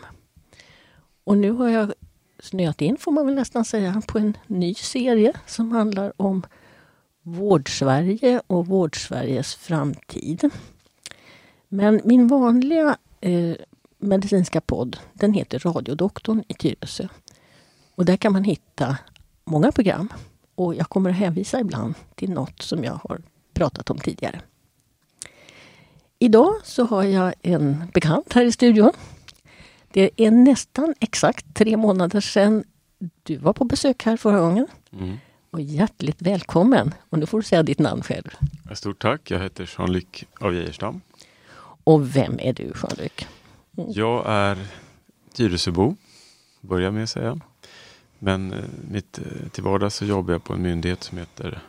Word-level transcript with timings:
Och 1.23 1.37
nu 1.37 1.51
har 1.51 1.69
jag 1.69 1.93
snöat 2.39 2.81
in, 2.81 2.97
får 2.97 3.11
man 3.11 3.25
väl 3.25 3.35
nästan 3.35 3.65
säga, 3.65 4.01
på 4.07 4.17
en 4.17 4.37
ny 4.47 4.73
serie 4.73 5.33
som 5.45 5.71
handlar 5.71 6.13
om 6.17 6.43
Vårdsverige 7.21 8.41
och 8.47 8.67
Vårdsveriges 8.67 9.55
framtid. 9.55 10.49
Men 11.67 12.01
min 12.03 12.27
vanliga 12.27 12.97
eh, 13.21 13.55
medicinska 13.97 14.61
podd, 14.61 14.97
den 15.13 15.33
heter 15.33 15.59
Radiodoktorn 15.59 16.43
i 16.47 16.53
Tyresö. 16.53 17.07
Och 17.95 18.05
där 18.05 18.17
kan 18.17 18.33
man 18.33 18.43
hitta 18.43 18.97
många 19.45 19.71
program. 19.71 20.13
Och 20.55 20.75
jag 20.75 20.89
kommer 20.89 21.09
att 21.09 21.15
hänvisa 21.15 21.59
ibland 21.59 21.93
till 22.15 22.31
något 22.31 22.61
som 22.61 22.83
jag 22.83 22.99
har 23.03 23.21
pratat 23.53 23.89
om 23.89 23.97
tidigare. 23.97 24.41
Idag 26.21 26.55
så 26.63 26.85
har 26.85 27.03
jag 27.03 27.33
en 27.41 27.91
bekant 27.93 28.33
här 28.33 28.45
i 28.45 28.51
studion. 28.51 28.91
Det 29.91 30.09
är 30.17 30.31
nästan 30.31 30.93
exakt 30.99 31.55
tre 31.55 31.77
månader 31.77 32.21
sedan 32.21 32.63
du 33.23 33.37
var 33.37 33.53
på 33.53 33.65
besök 33.65 34.03
här 34.03 34.17
förra 34.17 34.39
gången. 34.39 34.67
Mm. 34.91 35.17
Och 35.51 35.61
hjärtligt 35.61 36.21
välkommen! 36.21 36.93
Och 37.09 37.19
nu 37.19 37.25
får 37.25 37.37
du 37.37 37.43
säga 37.43 37.63
ditt 37.63 37.79
namn 37.79 38.01
själv. 38.01 38.29
Stort 38.73 39.01
tack! 39.01 39.31
Jag 39.31 39.39
heter 39.39 39.75
Jean-Luc 39.77 40.05
av 40.39 40.53
Geijerstam. 40.55 41.01
Och 41.83 42.15
vem 42.15 42.39
är 42.39 42.53
du 42.53 42.63
Jean-Luc? 42.63 43.27
Mm. 43.77 43.91
Jag 43.91 44.23
är 44.27 44.57
Tyresöbo, 45.33 45.95
börjar 46.61 46.91
med 46.91 47.03
att 47.03 47.09
säga. 47.09 47.39
Men 48.19 48.53
eh, 48.53 48.59
mitt, 48.91 49.17
eh, 49.17 49.49
till 49.51 49.63
vardags 49.63 49.95
så 49.95 50.05
jobbar 50.05 50.33
jag 50.33 50.43
på 50.43 50.53
en 50.53 50.61
myndighet 50.61 51.03
som 51.03 51.17
heter 51.17 51.61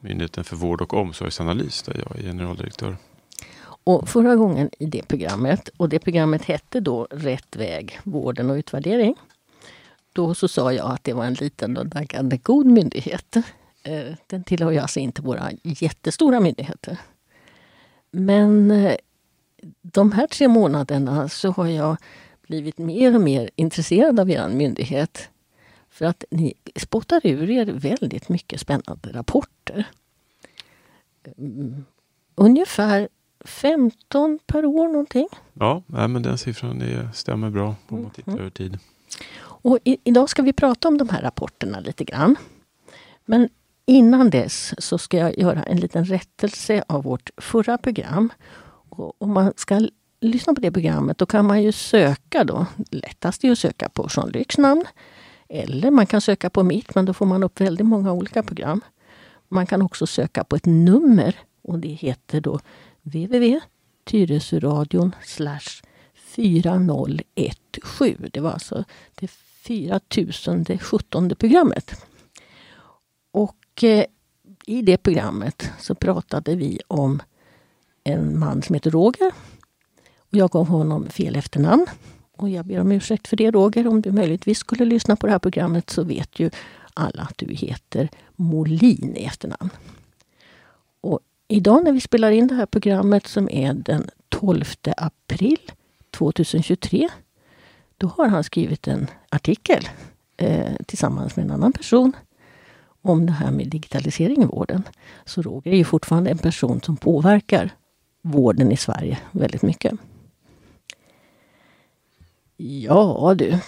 Myndigheten 0.00 0.44
för 0.44 0.56
vård 0.56 0.80
och 0.80 0.94
omsorgsanalys 0.94 1.82
där 1.82 2.04
jag 2.08 2.18
är 2.18 2.22
generaldirektör. 2.22 2.96
Och 3.88 4.08
förra 4.08 4.36
gången 4.36 4.70
i 4.78 4.86
det 4.86 5.08
programmet, 5.08 5.68
och 5.76 5.88
det 5.88 5.98
programmet 5.98 6.44
hette 6.44 6.80
då 6.80 7.06
Rätt 7.10 7.56
väg, 7.56 8.00
vården 8.04 8.50
och 8.50 8.54
utvärdering. 8.54 9.14
Då 10.12 10.34
så 10.34 10.48
sa 10.48 10.72
jag 10.72 10.90
att 10.90 11.04
det 11.04 11.12
var 11.12 11.24
en 11.24 11.34
liten 11.34 11.76
och 11.76 11.86
daggande 11.86 12.36
god 12.36 12.66
myndighet. 12.66 13.36
Eh, 13.82 14.14
den 14.26 14.44
tillhör 14.44 14.70
ju 14.70 14.78
alltså 14.78 15.00
inte 15.00 15.22
våra 15.22 15.50
jättestora 15.62 16.40
myndigheter. 16.40 16.98
Men 18.10 18.70
eh, 18.70 18.96
de 19.82 20.12
här 20.12 20.26
tre 20.26 20.48
månaderna 20.48 21.28
så 21.28 21.50
har 21.50 21.66
jag 21.66 21.96
blivit 22.42 22.78
mer 22.78 23.14
och 23.14 23.20
mer 23.20 23.50
intresserad 23.56 24.20
av 24.20 24.30
er 24.30 24.48
myndighet. 24.48 25.28
För 25.90 26.04
att 26.04 26.24
ni 26.30 26.54
spottar 26.76 27.20
ur 27.26 27.50
er 27.50 27.66
väldigt 27.66 28.28
mycket 28.28 28.60
spännande 28.60 29.12
rapporter. 29.12 29.86
Mm, 31.38 31.84
ungefär 32.34 33.08
15 33.44 34.38
per 34.46 34.64
år 34.64 34.88
någonting. 34.88 35.28
Ja, 35.54 35.82
men 35.86 36.22
den 36.22 36.38
siffran 36.38 36.82
är, 36.82 37.08
stämmer 37.14 37.50
bra 37.50 37.74
om 37.88 38.02
man 38.02 38.10
tittar 38.10 38.32
mm. 38.32 38.40
över 38.40 38.50
tid. 38.50 38.78
Och 39.40 39.78
i, 39.84 39.96
idag 40.04 40.28
ska 40.28 40.42
vi 40.42 40.52
prata 40.52 40.88
om 40.88 40.98
de 40.98 41.08
här 41.08 41.22
rapporterna 41.22 41.80
lite 41.80 42.04
grann. 42.04 42.36
Men 43.24 43.48
innan 43.86 44.30
dess 44.30 44.74
så 44.78 44.98
ska 44.98 45.16
jag 45.16 45.38
göra 45.38 45.62
en 45.62 45.80
liten 45.80 46.04
rättelse 46.04 46.84
av 46.86 47.02
vårt 47.02 47.30
förra 47.36 47.78
program. 47.78 48.32
Och 48.88 49.22
om 49.22 49.32
man 49.32 49.52
ska 49.56 49.88
lyssna 50.20 50.54
på 50.54 50.60
det 50.60 50.72
programmet 50.72 51.18
då 51.18 51.26
kan 51.26 51.46
man 51.46 51.62
ju 51.62 51.72
söka 51.72 52.44
då. 52.44 52.66
Lättast 52.90 53.44
är 53.44 53.52
att 53.52 53.58
söka 53.58 53.88
på 53.88 54.08
Jean-Lucs 54.08 54.58
namn. 54.58 54.84
Eller 55.48 55.90
man 55.90 56.06
kan 56.06 56.20
söka 56.20 56.50
på 56.50 56.62
mitt, 56.62 56.94
men 56.94 57.04
då 57.04 57.12
får 57.12 57.26
man 57.26 57.42
upp 57.42 57.60
väldigt 57.60 57.86
många 57.86 58.12
olika 58.12 58.42
program. 58.42 58.80
Man 59.48 59.66
kan 59.66 59.82
också 59.82 60.06
söka 60.06 60.44
på 60.44 60.56
ett 60.56 60.66
nummer 60.66 61.34
och 61.62 61.78
det 61.78 61.88
heter 61.88 62.40
då 62.40 62.60
www.tyresöradion 63.08 65.14
4017. 66.14 68.30
Det 68.32 68.40
var 68.40 68.50
alltså 68.50 68.84
det 69.14 69.30
4017 69.30 71.30
programmet. 71.38 72.04
Och 73.32 73.84
eh, 73.84 74.04
i 74.66 74.82
det 74.82 74.96
programmet 74.96 75.70
så 75.78 75.94
pratade 75.94 76.56
vi 76.56 76.80
om 76.88 77.22
en 78.04 78.38
man 78.38 78.62
som 78.62 78.74
heter 78.74 78.90
Roger. 78.90 79.32
Och 80.18 80.36
jag 80.36 80.50
gav 80.50 80.68
honom 80.68 81.06
fel 81.06 81.36
efternamn. 81.36 81.86
Och 82.36 82.48
jag 82.48 82.66
ber 82.66 82.80
om 82.80 82.92
ursäkt 82.92 83.28
för 83.28 83.36
det 83.36 83.50
Roger. 83.50 83.86
Om 83.86 84.02
du 84.02 84.12
möjligtvis 84.12 84.58
skulle 84.58 84.84
lyssna 84.84 85.16
på 85.16 85.26
det 85.26 85.32
här 85.32 85.38
programmet 85.38 85.90
så 85.90 86.04
vet 86.04 86.38
ju 86.38 86.50
alla 86.94 87.22
att 87.22 87.38
du 87.38 87.54
heter 87.54 88.08
Molin 88.36 89.16
i 89.16 89.24
efternamn. 89.24 89.70
Idag 91.50 91.84
när 91.84 91.92
vi 91.92 92.00
spelar 92.00 92.30
in 92.30 92.46
det 92.46 92.54
här 92.54 92.66
programmet 92.66 93.26
som 93.26 93.50
är 93.50 93.74
den 93.74 94.10
12 94.28 94.64
april 94.96 95.58
2023. 96.10 97.08
Då 97.96 98.06
har 98.06 98.28
han 98.28 98.44
skrivit 98.44 98.88
en 98.88 99.06
artikel 99.30 99.88
eh, 100.36 100.74
tillsammans 100.86 101.36
med 101.36 101.44
en 101.44 101.50
annan 101.50 101.72
person 101.72 102.12
om 103.02 103.26
det 103.26 103.32
här 103.32 103.50
med 103.50 103.68
digitalisering 103.68 104.42
i 104.42 104.46
vården. 104.46 104.82
Så 105.24 105.42
Roger 105.42 105.72
är 105.72 105.76
ju 105.76 105.84
fortfarande 105.84 106.30
en 106.30 106.38
person 106.38 106.80
som 106.80 106.96
påverkar 106.96 107.70
vården 108.22 108.72
i 108.72 108.76
Sverige 108.76 109.18
väldigt 109.30 109.62
mycket. 109.62 109.92
Ja 112.56 113.34
du. 113.38 113.58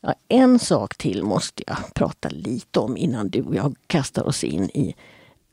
Ja, 0.00 0.14
en 0.28 0.58
sak 0.58 0.98
till 0.98 1.22
måste 1.22 1.62
jag 1.66 1.76
prata 1.94 2.28
lite 2.28 2.80
om 2.80 2.96
innan 2.96 3.28
du 3.28 3.42
och 3.42 3.54
jag 3.54 3.76
kastar 3.86 4.26
oss 4.26 4.44
in 4.44 4.64
i 4.64 4.94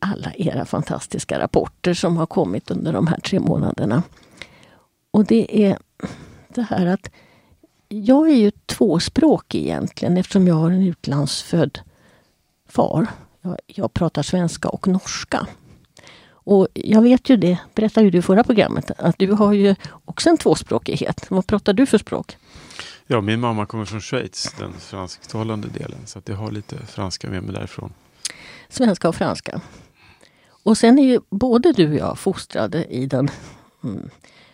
alla 0.01 0.33
era 0.35 0.65
fantastiska 0.65 1.39
rapporter 1.39 1.93
som 1.93 2.17
har 2.17 2.25
kommit 2.25 2.71
under 2.71 2.93
de 2.93 3.07
här 3.07 3.17
tre 3.17 3.39
månaderna. 3.39 4.03
Och 5.11 5.25
det 5.25 5.65
är 5.65 5.77
det 6.47 6.61
här 6.61 6.85
att 6.85 7.09
jag 7.89 8.29
är 8.29 8.35
ju 8.35 8.51
tvåspråkig 8.51 9.61
egentligen 9.61 10.17
eftersom 10.17 10.47
jag 10.47 10.55
har 10.55 10.71
en 10.71 10.87
utlandsfödd 10.87 11.79
far. 12.69 13.07
Jag, 13.41 13.57
jag 13.65 13.93
pratar 13.93 14.23
svenska 14.23 14.69
och 14.69 14.87
norska. 14.87 15.47
Och 16.43 16.67
jag 16.73 17.01
vet 17.01 17.29
ju 17.29 17.37
det, 17.37 17.57
berättade 17.75 18.03
ju 18.03 18.11
du 18.11 18.17
i 18.17 18.21
förra 18.21 18.43
programmet, 18.43 18.91
att 18.97 19.15
du 19.17 19.31
har 19.31 19.53
ju 19.53 19.75
också 20.05 20.29
en 20.29 20.37
tvåspråkighet. 20.37 21.25
Vad 21.29 21.47
pratar 21.47 21.73
du 21.73 21.85
för 21.85 21.97
språk? 21.97 22.37
Ja, 23.07 23.21
min 23.21 23.39
mamma 23.39 23.65
kommer 23.65 23.85
från 23.85 24.01
Schweiz, 24.01 24.55
den 24.59 24.73
fransktalande 24.73 25.67
delen. 25.67 25.99
Så 26.05 26.19
att 26.19 26.27
jag 26.27 26.35
har 26.35 26.51
lite 26.51 26.85
franska 26.85 27.29
med 27.29 27.43
mig 27.43 27.53
därifrån. 27.53 27.93
Svenska 28.69 29.09
och 29.09 29.15
franska. 29.15 29.61
Och 30.63 30.77
sen 30.77 30.99
är 30.99 31.03
ju 31.03 31.19
både 31.29 31.71
du 31.71 31.89
och 31.89 31.95
jag 31.95 32.19
fostrade 32.19 32.85
i 32.85 33.05
den 33.05 33.29
mm, 33.83 34.09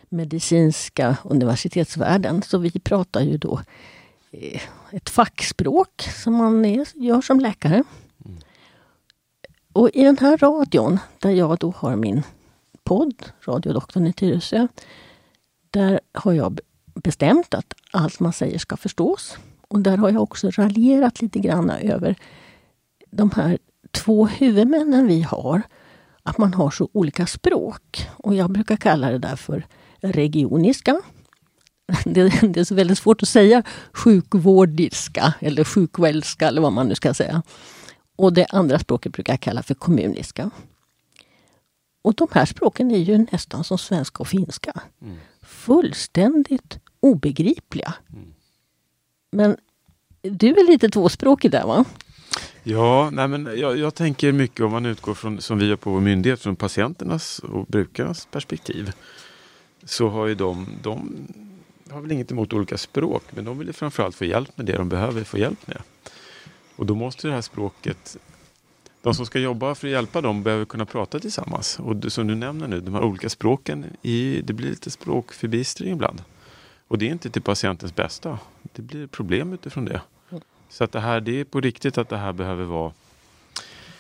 medicinska 0.10 1.18
universitetsvärlden. 1.24 2.42
Så 2.42 2.58
vi 2.58 2.72
pratar 2.72 3.22
ju 3.22 3.38
då 3.38 3.62
eh, 4.32 4.62
ett 4.92 5.10
fackspråk 5.10 6.10
som 6.24 6.34
man 6.34 6.66
är, 6.66 6.88
gör 6.94 7.22
som 7.22 7.40
läkare. 7.40 7.84
Mm. 8.26 8.38
Och 9.74 9.90
i 9.94 10.04
den 10.04 10.18
här 10.18 10.38
radion, 10.38 11.00
där 11.20 11.32
jag 11.32 11.58
då 11.58 11.74
har 11.78 11.96
min 11.96 12.24
podd, 12.84 13.26
Radiodoktorn 13.46 14.08
i 14.08 14.14
Tyresö. 14.14 14.68
Där 15.70 16.00
har 16.12 16.34
jag 16.34 16.60
bestämt 16.94 17.54
att 17.54 17.74
allt 17.92 18.20
man 18.20 18.34
säger 18.34 18.60
ska 18.60 18.78
förstås. 18.78 19.38
Och 19.68 19.80
där 19.80 19.98
har 19.98 20.10
jag 20.10 20.24
också 20.24 20.50
raljerat 20.50 21.22
lite 21.22 21.40
grann 21.40 21.70
över 21.70 22.16
de 23.10 23.32
här 23.32 23.58
två 23.92 24.26
huvudmännen 24.26 25.08
vi 25.08 25.22
har. 25.22 25.62
Att 26.28 26.38
man 26.38 26.54
har 26.54 26.72
så 26.72 26.90
olika 26.94 27.28
språk. 27.28 28.08
Och 28.18 28.36
jag 28.36 28.52
brukar 28.52 28.76
kalla 28.76 29.12
det 29.12 29.18
där 29.18 29.36
för 29.36 29.68
regioniska. 30.02 31.02
det, 32.06 32.30
det 32.42 32.60
är 32.60 32.64
så 32.64 32.76
väldigt 32.76 32.98
svårt 32.98 33.22
att 33.22 33.30
säga 33.30 33.64
sjukvårdiska 33.94 35.34
eller 35.40 35.64
sjukvälska 35.64 36.48
eller 36.48 36.62
vad 36.62 36.74
man 36.74 36.88
nu 36.88 36.96
ska 36.96 37.14
säga. 37.14 37.44
Och 38.16 38.34
det 38.34 38.46
andra 38.46 38.80
språket 38.80 39.14
brukar 39.14 39.34
jag 39.34 39.40
kalla 39.40 39.64
för 39.64 39.74
kommuniska. 39.74 40.50
Och 42.02 42.16
de 42.16 42.28
här 42.32 42.46
språken 42.46 42.92
är 42.92 42.98
ju 42.98 43.18
nästan 43.32 43.64
som 43.64 43.78
svenska 43.78 44.20
och 44.20 44.28
finska. 44.28 44.82
Mm. 45.02 45.18
Fullständigt 45.42 46.80
obegripliga. 47.00 47.94
Mm. 48.14 48.34
Men 49.32 49.58
du 50.22 50.50
är 50.50 50.68
lite 50.68 50.90
tvåspråkig 50.90 51.52
där 51.52 51.66
va? 51.66 51.86
Ja, 52.64 53.10
nej 53.10 53.28
men 53.28 53.60
jag, 53.60 53.78
jag, 53.78 53.96
tänker 53.96 54.32
mycket 54.32 54.62
om 54.62 54.72
man 54.72 54.86
utgår 54.86 55.14
från, 55.14 55.42
som 55.42 55.60
vi 55.60 55.66
gör 55.66 55.76
på 55.76 55.92
vår 55.92 56.02
myndighet, 56.02 56.42
från 56.42 56.56
patienternas 56.56 57.40
och 57.40 57.66
brukarnas 57.66 58.28
perspektiv. 58.32 58.92
Så 59.84 60.10
har 60.10 60.28
ju 60.28 60.36
de, 60.36 60.68
de 60.84 61.28
har 61.90 62.02
väl 62.02 62.12
inget 62.12 62.32
emot 62.32 62.54
olika 62.54 62.78
språk, 62.78 63.24
men 63.30 63.46
de 63.46 63.58
vill 63.58 63.74
framförallt 63.74 64.16
få 64.16 64.26
hjälp 64.26 64.58
med 64.58 64.66
det 64.66 64.78
de 64.78 64.90
behöver 64.90 65.24
få 65.24 65.38
hjälp 65.38 65.68
med. 65.68 65.82
Och 66.76 66.86
då 66.86 66.96
måste 66.96 67.28
det 67.28 67.34
här 67.34 67.42
språket 67.42 68.18
de 69.02 69.14
som 69.14 69.26
ska 69.26 69.40
jobba 69.40 69.76
för 69.76 69.88
att 69.88 69.92
hjälpa 69.92 70.22
dem 70.22 70.44
behöver 70.44 70.66
kunna 70.66 70.86
prata 70.86 71.20
tillsammans. 71.20 71.80
Och 71.80 72.12
som 72.12 72.28
du 72.28 72.36
nämner 72.36 72.68
nu, 72.68 72.82
de 72.82 72.94
här 72.94 73.04
olika 73.04 73.30
språken, 73.30 73.86
i, 74.02 74.42
det 74.42 74.54
blir 74.54 74.70
lite 74.70 74.92
språkförbistring 74.92 75.94
ibland. 75.94 76.24
Och 76.88 76.98
det 76.98 77.08
är 77.08 77.12
inte 77.12 77.30
till 77.30 77.42
patientens 77.42 77.96
bästa. 77.96 78.40
Det 78.74 78.82
blir 78.82 79.08
problem 79.08 79.54
utifrån 79.54 79.86
det. 79.86 80.02
Så 80.70 80.84
att 80.84 80.92
det 80.92 81.00
här, 81.00 81.22
det 81.22 81.40
är 81.40 81.44
på 81.44 81.62
riktigt 81.62 81.98
att 81.98 82.10
det 82.10 82.18
här 82.18 82.34
behöver 82.34 82.66
vara 82.66 82.94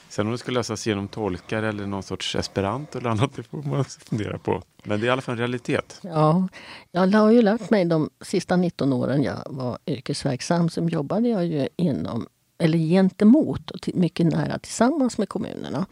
Sen 0.09 0.25
om 0.25 0.31
det 0.31 0.37
ska 0.37 0.51
lösas 0.51 0.87
genom 0.87 1.07
tolkar 1.07 1.63
eller 1.63 1.85
någon 1.85 2.03
sorts 2.03 2.35
esperanto 2.35 2.97
eller 2.97 3.09
annat, 3.09 3.35
det 3.35 3.43
får 3.43 3.63
man 3.63 3.85
fundera 3.85 4.37
på. 4.37 4.61
Men 4.83 4.99
det 4.99 5.05
är 5.05 5.07
i 5.07 5.11
alla 5.11 5.21
fall 5.21 5.33
en 5.33 5.39
realitet. 5.39 5.99
Ja, 6.01 6.47
jag 6.91 7.11
har 7.11 7.31
ju 7.31 7.41
lärt 7.41 7.69
mig 7.69 7.85
de 7.85 8.09
sista 8.21 8.55
19 8.55 8.93
åren 8.93 9.23
jag 9.23 9.43
var 9.45 9.77
yrkesverksam, 9.87 10.69
så 10.69 10.81
jobbade 10.81 11.29
jag 11.29 11.45
ju 11.45 11.67
inom, 11.75 12.27
eller 12.57 12.77
gentemot 12.77 13.71
och 13.71 13.89
mycket 13.93 14.25
nära 14.25 14.59
tillsammans 14.59 15.17
med 15.17 15.29
kommunerna. 15.29 15.85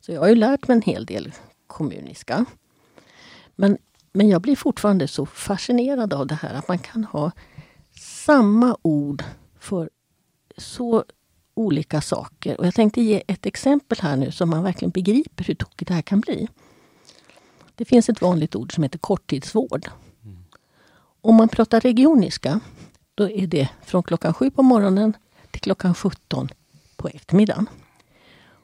Så 0.00 0.12
jag 0.12 0.20
har 0.20 0.28
ju 0.28 0.34
lärt 0.34 0.68
mig 0.68 0.74
en 0.74 0.82
hel 0.82 1.06
del 1.06 1.32
kommuniska. 1.66 2.44
Men, 3.56 3.78
men 4.12 4.28
jag 4.28 4.42
blir 4.42 4.56
fortfarande 4.56 5.08
så 5.08 5.26
fascinerad 5.26 6.14
av 6.14 6.26
det 6.26 6.34
här 6.34 6.54
att 6.54 6.68
man 6.68 6.78
kan 6.78 7.04
ha 7.04 7.30
samma 7.96 8.76
ord 8.82 9.22
för 9.58 9.90
så 10.56 11.04
olika 11.54 12.00
saker. 12.00 12.60
Och 12.60 12.66
jag 12.66 12.74
tänkte 12.74 13.02
ge 13.02 13.22
ett 13.26 13.46
exempel 13.46 13.98
här 14.00 14.16
nu 14.16 14.30
så 14.30 14.46
man 14.46 14.62
verkligen 14.62 14.90
begriper 14.90 15.44
hur 15.44 15.54
tokigt 15.54 15.88
det 15.88 15.94
här 15.94 16.02
kan 16.02 16.20
bli. 16.20 16.48
Det 17.74 17.84
finns 17.84 18.08
ett 18.08 18.20
vanligt 18.20 18.56
ord 18.56 18.74
som 18.74 18.82
heter 18.82 18.98
korttidsvård. 18.98 19.88
Mm. 20.24 20.44
Om 21.20 21.34
man 21.34 21.48
pratar 21.48 21.80
regioniska, 21.80 22.60
då 23.14 23.30
är 23.30 23.46
det 23.46 23.68
från 23.84 24.02
klockan 24.02 24.34
sju 24.34 24.50
på 24.50 24.62
morgonen 24.62 25.16
till 25.50 25.60
klockan 25.60 25.94
17 25.94 26.48
på 26.96 27.08
eftermiddagen. 27.08 27.66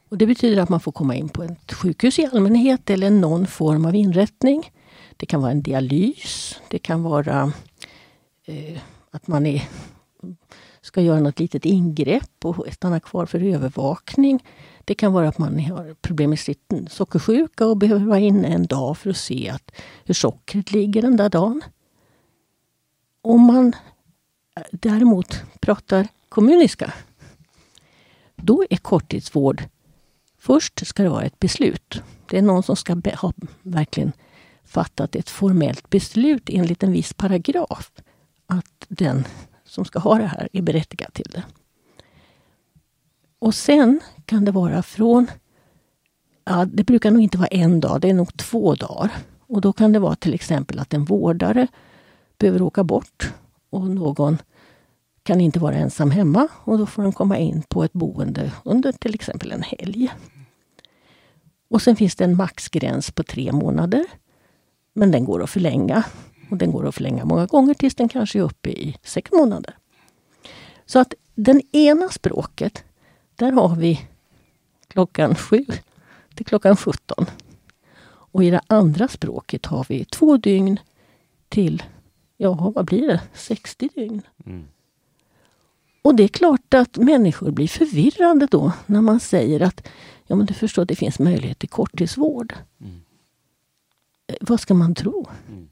Och 0.09 0.19
det 0.19 0.27
betyder 0.27 0.63
att 0.63 0.69
man 0.69 0.81
får 0.81 0.93
komma 0.93 1.15
in 1.15 1.29
på 1.29 1.43
ett 1.43 1.73
sjukhus 1.73 2.19
i 2.19 2.27
allmänhet 2.33 2.91
eller 2.91 3.11
någon 3.11 3.47
form 3.47 3.85
av 3.85 3.95
inrättning. 3.95 4.73
Det 5.17 5.27
kan 5.27 5.41
vara 5.41 5.51
en 5.51 5.63
dialys, 5.63 6.61
det 6.69 6.79
kan 6.79 7.03
vara 7.03 7.53
eh, 8.45 8.79
att 9.11 9.27
man 9.27 9.47
är 9.47 9.69
ska 10.89 11.01
göra 11.01 11.21
något 11.21 11.41
litet 11.41 11.65
ingrepp 11.65 12.45
och 12.45 12.67
stanna 12.73 13.01
kvar 13.01 13.27
för 13.27 13.43
övervakning. 13.43 14.45
Det 14.85 14.95
kan 14.95 15.13
vara 15.13 15.29
att 15.29 15.39
man 15.39 15.59
har 15.59 15.95
problem 16.01 16.31
med 16.31 16.39
sitt 16.39 16.73
sockersjuka 16.91 17.67
och 17.67 17.77
behöver 17.77 18.07
vara 18.07 18.19
inne 18.19 18.49
en 18.49 18.67
dag 18.67 18.99
för 18.99 19.11
att 19.11 19.17
se 19.17 19.49
att 19.49 19.71
hur 20.05 20.15
sockret 20.15 20.73
ligger 20.73 21.03
den 21.03 21.17
där 21.17 21.29
dagen. 21.29 21.63
Om 23.23 23.41
man 23.41 23.73
däremot 24.71 25.43
pratar 25.61 26.09
kommuniska, 26.29 26.93
då 28.37 28.65
är 28.71 28.77
korttidsvård 28.77 29.63
Först 30.39 30.87
ska 30.87 31.03
det 31.03 31.09
vara 31.09 31.25
ett 31.25 31.39
beslut. 31.39 32.03
Det 32.27 32.39
är 32.39 32.43
någon 32.43 32.63
som 32.63 32.77
ska 32.77 33.01
ha 33.17 33.33
verkligen 33.63 34.13
fattat 34.65 35.17
ett 35.17 35.31
formellt 35.31 35.91
beslut 35.91 36.51
enligt 36.53 36.83
en 36.83 36.93
viss 36.93 37.13
paragraf. 37.13 37.93
Att 38.47 38.87
den 38.89 39.25
som 39.79 39.85
ska 39.85 39.99
ha 39.99 40.19
det 40.19 40.27
här 40.27 40.49
är 40.53 40.63
berättigad 40.63 41.15
till 41.15 41.31
det. 41.31 41.45
Och 43.39 43.55
sen 43.55 44.01
kan 44.25 44.45
det 44.45 44.53
vara 44.53 44.83
från, 44.83 45.31
ja, 46.45 46.65
det 46.65 46.85
brukar 46.85 47.11
nog 47.11 47.23
inte 47.23 47.39
vara 47.39 47.49
en 47.49 47.81
dag, 47.81 48.01
det 48.01 48.11
är 48.11 48.15
nog 48.15 48.37
två 48.37 48.75
dagar. 48.75 49.11
Och 49.47 49.61
då 49.61 49.73
kan 49.73 49.93
det 49.93 49.99
vara 49.99 50.17
till 50.17 50.35
exempel 50.35 50.79
att 50.79 50.95
en 50.95 51.05
vårdare 51.05 51.67
behöver 52.39 52.63
åka 52.63 52.85
bort 52.85 53.33
och 53.71 53.87
någon 53.87 54.39
kan 55.23 55.41
inte 55.41 55.59
vara 55.59 55.75
ensam 55.75 56.11
hemma 56.11 56.49
och 56.65 56.79
då 56.79 56.87
får 56.87 57.03
den 57.03 57.13
komma 57.13 57.39
in 57.39 57.63
på 57.63 57.85
ett 57.85 57.93
boende 57.93 58.53
under 58.65 58.93
till 58.93 59.15
exempel 59.15 59.53
en 59.53 59.63
helg. 59.63 60.13
Och 61.71 61.83
sen 61.83 61.97
finns 61.97 62.17
det 62.17 62.25
en 62.25 62.37
maxgräns 62.37 63.11
på 63.11 63.23
tre 63.23 63.53
månader. 63.53 64.05
Men 64.93 65.11
den 65.11 65.25
går 65.25 65.43
att 65.43 65.51
förlänga 65.51 66.05
och 66.51 66.57
den 66.57 66.73
går 66.73 66.87
att 66.87 66.95
förlänga 66.95 67.25
många 67.25 67.47
gånger 67.47 67.75
tills 67.75 67.95
den 67.95 68.09
kanske 68.09 68.39
är 68.39 68.43
uppe 68.43 68.71
i 68.71 68.97
sex 69.03 69.33
månader. 69.33 69.77
Så 70.87 70.99
att 70.99 71.15
den 71.35 71.63
ena 71.73 72.09
språket, 72.09 72.85
där 73.37 73.53
har 73.53 73.77
vi 73.77 74.01
klockan 74.89 75.35
sju 75.35 75.67
till 76.35 76.47
klockan 76.47 76.77
17. 76.77 77.27
Och 78.11 78.45
i 78.45 78.51
det 78.51 78.61
andra 78.67 79.09
språket 79.09 79.67
har 79.67 79.87
vi 79.89 80.05
två 80.05 80.37
dygn 80.37 80.81
till, 81.49 81.83
ja 82.37 82.73
vad 82.75 82.85
blir 82.85 83.07
det, 83.07 83.21
60 83.35 83.89
dygn. 83.95 84.23
Mm. 84.47 84.65
Och 86.03 86.15
det 86.15 86.23
är 86.23 86.29
klart 86.29 86.75
att 86.75 86.97
människor 86.97 87.51
blir 87.51 87.69
förvirrade 87.69 88.47
då 88.47 88.73
när 88.87 89.01
man 89.01 89.21
säger 89.21 89.61
att 89.61 89.89
ja 90.27 90.37
men 90.37 90.47
du 90.47 90.55
förstår, 90.55 90.85
det 90.85 90.97
finns 90.97 91.19
möjlighet 91.19 91.59
till 91.59 91.69
korttidsvård. 91.69 92.55
Mm. 92.81 93.01
Eh, 94.27 94.37
vad 94.41 94.61
ska 94.61 94.75
man 94.75 94.95
tro? 94.95 95.27
Mm. 95.49 95.69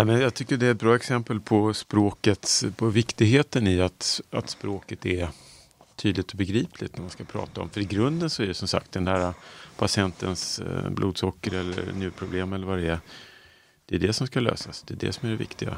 Ja, 0.00 0.04
men 0.04 0.20
jag 0.20 0.34
tycker 0.34 0.56
det 0.56 0.66
är 0.66 0.70
ett 0.70 0.78
bra 0.78 0.96
exempel 0.96 1.40
på 1.40 1.74
språkets, 1.74 2.64
på 2.76 2.86
viktigheten 2.86 3.66
i 3.66 3.80
att, 3.80 4.20
att 4.30 4.50
språket 4.50 5.06
är 5.06 5.28
tydligt 5.96 6.30
och 6.30 6.36
begripligt 6.36 6.96
när 6.96 7.00
man 7.00 7.10
ska 7.10 7.24
prata 7.24 7.60
om. 7.60 7.70
För 7.70 7.80
i 7.80 7.84
grunden 7.84 8.30
så 8.30 8.42
är 8.42 8.46
det 8.46 8.54
som 8.54 8.68
sagt 8.68 8.92
den 8.92 9.04
där 9.04 9.32
patientens 9.76 10.58
eh, 10.58 10.90
blodsocker 10.90 11.54
eller 11.54 11.92
njurproblem 11.92 12.52
eller 12.52 12.66
vad 12.66 12.78
det 12.78 12.88
är. 12.88 13.00
Det 13.86 13.96
är 13.96 13.98
det 13.98 14.12
som 14.12 14.26
ska 14.26 14.40
lösas. 14.40 14.82
Det 14.82 14.94
är 14.94 15.06
det 15.06 15.12
som 15.12 15.28
är 15.28 15.30
det 15.30 15.38
viktiga. 15.38 15.76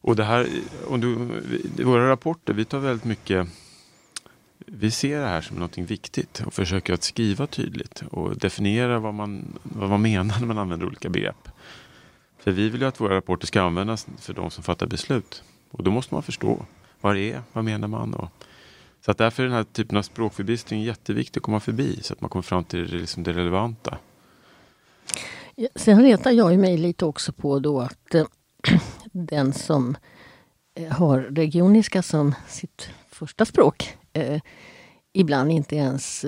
Och 0.00 0.16
det 0.16 0.24
här, 0.24 0.48
om 0.86 1.00
du, 1.00 1.08
i 1.78 1.82
våra 1.82 2.10
rapporter, 2.10 2.52
vi 2.52 2.64
tar 2.64 2.78
väldigt 2.78 3.04
mycket 3.04 3.48
vi 4.66 4.90
ser 4.90 5.20
det 5.20 5.26
här 5.26 5.40
som 5.40 5.56
något 5.56 5.78
viktigt 5.78 6.42
och 6.46 6.54
försöker 6.54 6.94
att 6.94 7.02
skriva 7.02 7.46
tydligt 7.46 8.02
och 8.10 8.36
definiera 8.36 8.98
vad 8.98 9.14
man, 9.14 9.58
vad 9.62 9.90
man 9.90 10.02
menar 10.02 10.40
när 10.40 10.46
man 10.46 10.58
använder 10.58 10.86
olika 10.86 11.08
begrepp. 11.08 11.48
För 12.46 12.52
vi 12.52 12.68
vill 12.68 12.80
ju 12.80 12.86
att 12.86 13.00
våra 13.00 13.16
rapporter 13.16 13.46
ska 13.46 13.62
användas 13.62 14.06
för 14.18 14.34
de 14.34 14.50
som 14.50 14.64
fattar 14.64 14.86
beslut. 14.86 15.42
Och 15.70 15.84
då 15.84 15.90
måste 15.90 16.14
man 16.14 16.22
förstå 16.22 16.66
vad 17.00 17.14
det 17.14 17.32
är, 17.32 17.42
vad 17.52 17.64
menar 17.64 17.88
man? 17.88 18.14
Och, 18.14 18.28
så 19.04 19.10
att 19.10 19.18
därför 19.18 19.42
är 19.42 19.46
den 19.46 19.56
här 19.56 19.64
typen 19.64 19.98
av 19.98 20.02
språkförbistring 20.02 20.82
jätteviktig 20.82 21.40
att 21.40 21.42
komma 21.42 21.60
förbi 21.60 21.98
så 22.02 22.12
att 22.12 22.20
man 22.20 22.30
kommer 22.30 22.42
fram 22.42 22.64
till 22.64 22.90
det, 22.90 22.96
liksom 22.96 23.22
det 23.22 23.32
relevanta. 23.32 23.98
Sen 25.74 26.02
retar 26.02 26.30
jag 26.30 26.58
mig 26.58 26.76
lite 26.76 27.04
också 27.04 27.32
på 27.32 27.58
då 27.58 27.80
att 27.80 28.14
äh, 28.14 28.26
den 29.12 29.52
som 29.52 29.96
äh, 30.74 30.92
har 30.92 31.20
regioniska 31.20 32.02
som 32.02 32.34
sitt 32.48 32.88
första 33.08 33.44
språk 33.44 33.96
äh, 34.12 34.40
ibland 35.12 35.52
inte 35.52 35.76
ens 35.76 36.24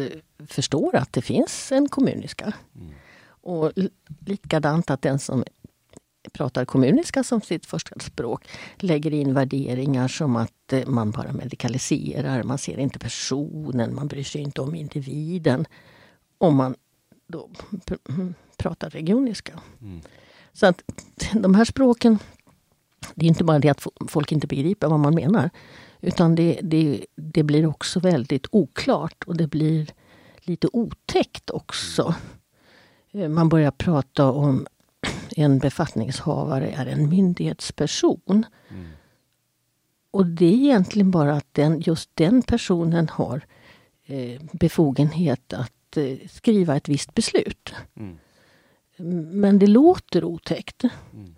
förstår 0.47 0.97
att 0.97 1.13
det 1.13 1.23
finns 1.23 1.73
en 1.73 1.89
kommuniska. 1.89 2.53
Mm. 2.77 2.95
Och 3.41 3.73
likadant 4.27 4.91
att 4.91 5.03
den 5.03 5.19
som 5.19 5.45
pratar 6.33 6.65
kommuniska 6.65 7.25
som 7.25 7.41
sitt 7.41 7.67
första 7.67 8.01
språk 8.01 8.49
lägger 8.77 9.15
in 9.15 9.35
värderingar 9.35 10.09
som 10.09 10.37
att 10.37 10.73
eh, 10.73 10.87
man 10.87 11.11
bara 11.11 11.33
medikaliserar, 11.33 12.43
man 12.43 12.59
ser 12.59 12.79
inte 12.79 12.99
personen, 12.99 13.95
man 13.95 14.09
bryr 14.09 14.25
sig 14.25 14.41
inte 14.41 14.61
om 14.61 14.75
individen. 14.75 15.67
Om 16.39 16.57
man 16.57 16.75
då 17.27 17.51
pr 17.85 17.95
pratar 18.57 18.91
regioniska. 18.91 19.61
Mm. 19.81 20.01
Så 20.53 20.67
att 20.67 20.83
de 21.33 21.55
här 21.55 21.65
språken, 21.65 22.19
det 23.15 23.27
är 23.27 23.29
inte 23.29 23.45
bara 23.45 23.59
det 23.59 23.69
att 23.69 23.87
folk 24.09 24.33
inte 24.33 24.47
begriper 24.47 24.89
vad 24.89 25.01
man 25.01 25.15
menar. 25.15 25.51
Utan 26.01 26.35
det, 26.35 26.61
det, 26.63 27.07
det 27.15 27.43
blir 27.43 27.67
också 27.67 28.01
väldigt 28.01 28.47
oklart 28.51 29.25
och 29.27 29.37
det 29.37 29.47
blir 29.47 29.91
lite 30.39 30.69
otäckt 30.73 31.51
också. 31.51 32.15
Eh, 33.13 33.29
man 33.29 33.49
börjar 33.49 33.71
prata 33.71 34.31
om 34.31 34.67
en 35.41 35.59
befattningshavare 35.59 36.71
är 36.71 36.87
en 36.87 37.09
myndighetsperson. 37.09 38.47
Mm. 38.71 38.87
Och 40.11 40.27
det 40.27 40.47
är 40.47 40.53
egentligen 40.53 41.11
bara 41.11 41.37
att 41.37 41.47
den, 41.53 41.81
just 41.81 42.11
den 42.15 42.43
personen 42.43 43.09
har 43.09 43.47
eh, 44.07 44.41
befogenhet 44.53 45.53
att 45.53 45.97
eh, 45.97 46.29
skriva 46.31 46.77
ett 46.77 46.89
visst 46.89 47.15
beslut. 47.15 47.75
Mm. 47.95 48.19
Men 49.41 49.59
det 49.59 49.67
låter 49.67 50.25
otäckt. 50.25 50.85
Mm. 51.13 51.35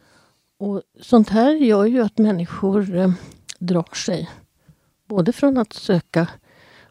Och 0.57 0.83
sånt 1.01 1.29
här 1.29 1.53
gör 1.53 1.85
ju 1.85 2.01
att 2.03 2.19
människor 2.19 2.97
eh, 2.97 3.13
drar 3.59 3.95
sig. 3.95 4.31
Både 5.05 5.33
från 5.33 5.59
att 5.59 5.73
söka 5.73 6.29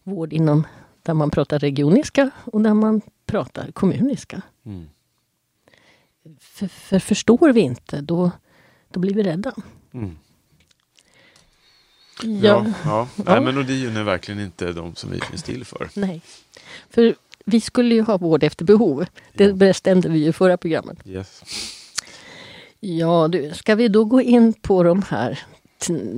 vård 0.03 0.33
inom 0.33 0.67
där 1.03 1.13
man 1.13 1.29
pratar 1.29 1.59
regioniska 1.59 2.31
och 2.45 2.61
där 2.61 2.73
man 2.73 3.01
pratar 3.25 3.71
kommuniska. 3.71 4.41
Mm. 4.65 4.89
För, 6.39 6.67
för 6.67 6.99
förstår 6.99 7.53
vi 7.53 7.61
inte, 7.61 8.01
då, 8.01 8.31
då 8.91 8.99
blir 8.99 9.13
vi 9.13 9.23
rädda. 9.23 9.53
Mm. 9.93 10.17
Ja, 12.23 12.29
Ja, 12.41 12.65
ja. 12.83 13.07
Ja. 13.15 13.23
Nej, 13.25 13.41
men 13.41 13.57
och 13.57 13.65
DIUn 13.65 13.97
är 13.97 14.03
verkligen 14.03 14.39
inte 14.41 14.71
de 14.71 14.95
som 14.95 15.11
vi 15.11 15.19
finns 15.21 15.43
till 15.43 15.65
för. 15.65 15.89
Nej. 15.93 16.21
För 16.89 17.15
vi 17.45 17.61
skulle 17.61 17.95
ju 17.95 18.01
ha 18.01 18.17
vård 18.17 18.43
efter 18.43 18.65
behov. 18.65 19.05
Det 19.33 19.43
Ja. 19.45 19.53
bestämde 19.53 20.09
vi 20.09 20.19
ju 20.19 20.27
i 20.29 20.33
förra 20.33 20.57
programmet. 20.57 20.97
Yes. 21.05 21.43
Ja, 22.79 23.27
du, 23.27 23.51
ska 23.53 23.75
vi 23.75 23.87
då 23.87 24.05
gå 24.05 24.21
in 24.21 24.53
på 24.53 24.83
de 24.83 25.01
här? 25.09 25.39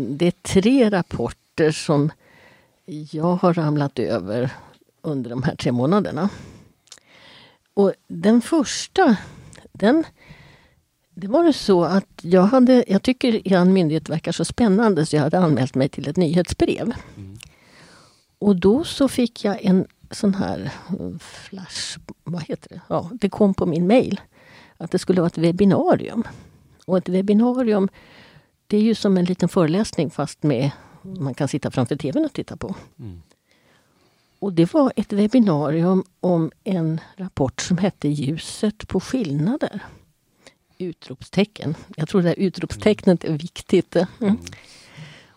Det 0.10 0.25
är 0.27 0.32
tre 0.41 0.89
rapporter 0.89 1.72
som 1.72 2.12
jag 3.12 3.36
har 3.36 3.53
ramlat 3.53 4.00
över 4.00 4.50
under 5.01 5.30
de 5.30 5.44
här 5.44 5.56
tre 5.56 5.72
månaderna. 5.72 6.30
Och 7.74 7.94
den 8.08 8.41
första, 8.41 9.15
den 9.72 10.04
det 11.13 11.28
var 11.28 11.44
det 11.44 11.54
så 11.54 11.84
att 11.84 12.08
jag 12.22 12.42
hade, 12.42 12.86
jag 12.88 13.04
tycker 13.04 13.48
er 13.54 13.66
myndighet 13.66 14.10
verkar 14.10 14.32
så 14.32 14.46
spännande 14.46 15.06
så 15.06 15.16
jag 15.16 15.24
hade 15.24 15.40
anmält 15.40 15.75
mig 15.75 15.90
till 15.90 16.08
ett 16.08 16.18
nyhetsbrev. 16.18 16.94
Mm. 17.18 17.38
Och 18.40 18.56
då 18.56 18.84
så 18.84 19.08
fick 19.08 19.46
jag 19.46 19.66
en 19.66 19.88
sån 20.12 20.34
här 20.34 20.72
eh, 20.90 21.18
flash, 21.20 22.00
vad 22.24 22.44
heter 22.44 22.70
det? 22.70 22.82
Ja, 22.88 23.10
det 23.13 23.30
kom 23.30 23.54
på 23.54 23.66
min 23.66 23.88
mail 23.88 24.22
att 24.78 24.92
det 24.92 25.00
skulle 25.00 25.22
vara 25.22 25.28
ett 25.28 25.38
webbinarium. 25.38 26.24
Och 26.86 26.98
ett 26.98 27.10
webbinarium 27.10 27.90
det 28.68 28.78
är 28.78 28.82
ju 28.82 28.96
som 28.96 29.18
en 29.18 29.25
liten 29.25 29.50
föreläsning 29.50 30.10
fast 30.10 30.44
med 30.44 30.72
man 31.01 31.34
kan 31.34 31.48
sitta 31.48 31.72
framför 31.72 31.96
tvn 31.96 32.25
och 32.25 32.34
titta 32.34 32.58
på. 32.58 32.75
Mm. 33.00 33.22
Och 34.42 34.54
det 34.54 34.74
var 34.74 34.94
ett 34.96 35.14
webbinarium 35.14 36.04
om 36.20 36.52
en 36.64 37.00
rapport 37.16 37.62
som 37.62 37.78
hette 37.78 38.08
Ljuset 38.08 38.88
på 38.88 39.00
skillnader. 39.00 39.80
Utropstecken. 40.78 41.76
Jag 41.96 42.10
tror 42.10 42.22
det 42.22 42.28
här 42.28 42.40
utropstecknet 42.40 43.24
är 43.24 43.38
viktigt. 43.38 43.96
Mm. 43.96 44.38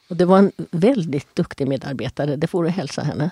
Och 0.08 0.16
det 0.16 0.24
var 0.24 0.38
en 0.38 0.52
väldigt 0.70 1.36
duktig 1.36 1.68
medarbetare, 1.68 2.36
det 2.36 2.46
får 2.46 2.64
du 2.64 2.70
hälsa 2.70 3.02
henne, 3.02 3.30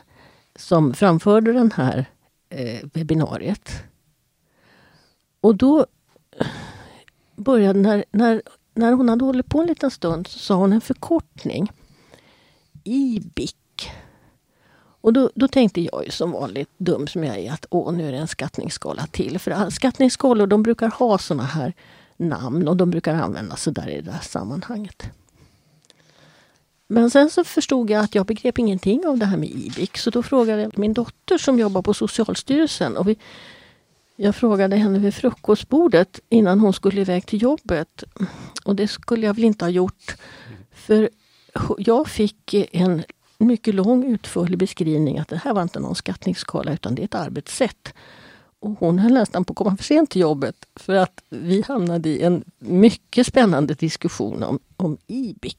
som 0.56 0.94
framförde 0.94 1.52
den 1.52 1.72
här 1.72 2.04
eh, 2.48 2.80
webbinariet. 2.92 3.82
Och 5.40 5.56
då 5.56 5.86
eh, 6.38 6.46
började, 7.36 7.80
när, 7.80 8.04
när, 8.10 8.42
när 8.74 8.92
hon 8.92 9.08
hade 9.08 9.24
hållit 9.24 9.48
på 9.48 9.60
en 9.60 9.66
liten 9.66 9.90
stund, 9.90 10.26
så 10.26 10.38
sa 10.38 10.54
hon 10.54 10.72
en 10.72 10.80
förkortning. 10.80 11.72
IBIC. 12.84 13.54
Och 15.02 15.12
då, 15.12 15.30
då 15.34 15.48
tänkte 15.48 15.80
jag 15.80 16.04
ju 16.04 16.10
som 16.10 16.30
vanligt 16.30 16.68
dum 16.76 17.06
som 17.06 17.24
jag 17.24 17.38
är 17.38 17.52
att 17.52 17.66
åh, 17.70 17.92
nu 17.92 18.08
är 18.08 18.12
det 18.12 18.18
en 18.18 18.28
skattningsskala 18.28 19.06
till. 19.06 19.38
För 19.38 19.70
skattningsskalor 19.70 20.46
de 20.46 20.62
brukar 20.62 20.88
ha 20.88 21.18
såna 21.18 21.42
här 21.42 21.72
namn 22.16 22.68
och 22.68 22.76
de 22.76 22.90
brukar 22.90 23.14
användas 23.14 23.62
så 23.62 23.70
där 23.70 23.88
i 23.88 24.00
det 24.00 24.10
här 24.10 24.20
sammanhanget. 24.20 25.02
Men 26.86 27.10
sen 27.10 27.30
så 27.30 27.44
förstod 27.44 27.90
jag 27.90 28.04
att 28.04 28.14
jag 28.14 28.26
begrep 28.26 28.58
ingenting 28.58 29.06
av 29.06 29.18
det 29.18 29.26
här 29.26 29.36
med 29.36 29.48
IBIC. 29.48 29.90
Så 29.94 30.10
då 30.10 30.22
frågade 30.22 30.62
jag 30.62 30.78
min 30.78 30.92
dotter 30.92 31.38
som 31.38 31.58
jobbar 31.58 31.82
på 31.82 31.94
Socialstyrelsen. 31.94 32.96
Och 32.96 33.08
vi, 33.08 33.16
jag 34.16 34.36
frågade 34.36 34.76
henne 34.76 34.98
vid 34.98 35.14
frukostbordet 35.14 36.20
innan 36.28 36.60
hon 36.60 36.72
skulle 36.72 37.00
iväg 37.00 37.26
till 37.26 37.42
jobbet. 37.42 38.04
Och 38.64 38.76
det 38.76 38.88
skulle 38.88 39.26
jag 39.26 39.34
väl 39.34 39.44
inte 39.44 39.64
ha 39.64 39.70
gjort. 39.70 40.16
För 40.72 41.10
jag 41.78 42.08
fick 42.08 42.54
en 42.72 43.02
mycket 43.46 43.74
lång 43.74 44.04
utförlig 44.04 44.58
beskrivning 44.58 45.18
att 45.18 45.28
det 45.28 45.36
här 45.36 45.54
var 45.54 45.62
inte 45.62 45.80
någon 45.80 45.94
skattningsskala 45.94 46.72
utan 46.72 46.94
det 46.94 47.02
är 47.02 47.04
ett 47.04 47.14
arbetssätt. 47.14 47.94
Och 48.60 48.70
hon 48.78 48.98
höll 48.98 49.12
nästan 49.12 49.44
på 49.44 49.52
att 49.52 49.56
komma 49.56 49.76
för 49.76 49.84
sent 49.84 50.10
till 50.10 50.20
jobbet 50.20 50.56
för 50.76 50.94
att 50.94 51.22
vi 51.28 51.62
hamnade 51.68 52.08
i 52.08 52.22
en 52.22 52.44
mycket 52.58 53.26
spännande 53.26 53.74
diskussion 53.74 54.42
om, 54.42 54.58
om 54.76 54.98
IBIC. 55.06 55.56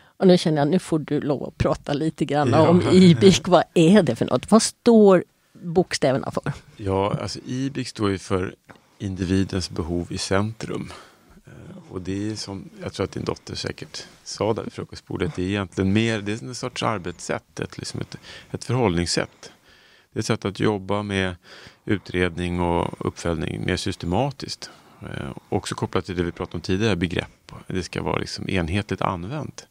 Och 0.00 0.26
nu 0.26 0.38
känner 0.38 0.58
jag 0.58 0.68
nu 0.68 0.78
får 0.78 0.98
du 0.98 1.20
lov 1.20 1.42
att 1.48 1.58
prata 1.58 1.92
lite 1.92 2.24
grann 2.24 2.48
Ja. 2.52 2.68
om 2.68 2.82
IBIC. 2.92 3.40
Vad 3.46 3.62
är 3.74 4.02
det 4.02 4.16
för 4.16 4.26
något? 4.26 4.50
Vad 4.50 4.62
står 4.62 5.24
bokstäverna 5.62 6.30
för? 6.30 6.52
Ja, 6.76 7.16
alltså 7.22 7.38
IBIC 7.46 7.88
står 7.88 8.10
ju 8.10 8.18
för 8.18 8.54
individens 8.98 9.70
behov 9.70 10.12
i 10.12 10.18
centrum. 10.18 10.92
Och 11.98 12.04
det 12.04 12.30
är 12.30 12.36
som, 12.36 12.70
jag 12.82 12.92
tror 12.92 13.04
att 13.04 13.12
din 13.12 13.24
dotter 13.24 13.54
säkert 13.54 14.04
sa 14.24 14.52
där 14.52 14.62
vid 14.62 14.72
frukostbordet, 14.72 15.32
det 15.36 15.42
är 15.42 15.46
egentligen 15.46 15.92
mer, 15.92 16.20
det 16.20 16.32
är 16.32 16.44
en 16.44 16.54
sorts 16.54 16.82
arbetssätt, 16.82 17.60
ett, 17.60 17.78
liksom 17.78 18.00
ett, 18.00 18.16
ett 18.50 18.64
förhållningssätt. 18.64 19.52
Det 20.12 20.18
är 20.18 20.20
ett 20.20 20.26
sätt 20.26 20.44
att 20.44 20.60
jobba 20.60 21.02
med 21.02 21.36
utredning 21.84 22.60
och 22.60 23.06
uppföljning 23.06 23.64
mer 23.66 23.76
systematiskt. 23.76 24.70
Eh, 25.02 25.30
Också 25.48 25.74
kopplat 25.74 26.04
till 26.04 26.16
det 26.16 26.22
vi 26.22 26.32
pratade 26.32 26.54
om 26.56 26.60
tidigare, 26.60 26.96
begrepp. 26.96 27.52
Det 27.66 27.82
ska 27.82 28.02
vara 28.02 28.18
liksom 28.18 28.48
enhetligt 28.48 29.02
använt. 29.02 29.66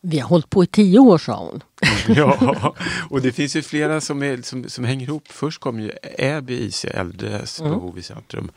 Vi 0.00 0.18
har 0.18 0.28
hållit 0.28 0.50
på 0.50 0.64
i 0.64 0.66
tio 0.66 0.98
år 0.98 1.18
sa 1.18 1.36
hon. 1.36 1.62
Ja, 2.16 2.74
och 3.10 3.20
det 3.20 3.32
finns 3.32 3.56
ju 3.56 3.62
flera 3.62 4.00
som, 4.00 4.22
är, 4.22 4.42
som, 4.42 4.68
som 4.68 4.84
hänger 4.84 5.06
ihop. 5.06 5.28
Först 5.28 5.60
kom 5.60 5.80
ju 5.80 5.90
ÄBIC, 6.18 6.84
äldres 6.84 7.60
Mm. 7.60 7.72
behov 7.72 7.98
i 7.98 8.02
centrum. 8.02 8.50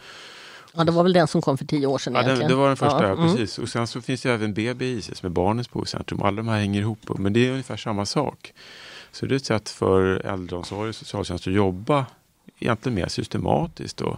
Ja, 0.73 0.83
det 0.83 0.91
var 0.91 1.03
väl 1.03 1.13
den 1.13 1.27
som 1.27 1.41
kom 1.41 1.57
för 1.57 1.65
tio 1.65 1.87
år 1.87 1.97
sedan 1.97 2.13
Ja, 2.13 2.23
den, 2.23 2.47
det 2.47 2.55
var 2.55 2.67
den 2.67 2.77
första, 2.77 3.03
ja, 3.03 3.13
mm. 3.13 3.27
precis. 3.27 3.59
Och 3.59 3.69
sen 3.69 3.87
så 3.87 4.01
finns 4.01 4.21
det 4.21 4.31
även 4.31 4.53
BBIC 4.53 5.09
som 5.13 5.25
är 5.25 5.29
barnens 5.29 5.71
behov 5.71 5.83
i 5.83 5.87
centrum. 5.87 6.21
Alla 6.21 6.37
de 6.37 6.47
här 6.47 6.59
hänger 6.59 6.81
ihop, 6.81 6.99
men 7.17 7.33
det 7.33 7.47
är 7.47 7.51
ungefär 7.51 7.77
samma 7.77 8.05
sak. 8.05 8.53
Så 9.11 9.25
det 9.25 9.33
är 9.33 9.37
ett 9.37 9.45
sätt 9.45 9.69
för 9.69 10.25
äldreomsorg 10.25 10.89
och 10.89 10.95
socialtjänst 10.95 11.47
att 11.47 11.53
jobba 11.53 12.05
egentligen 12.59 12.95
mer 12.95 13.07
systematiskt 13.07 14.01
och 14.01 14.17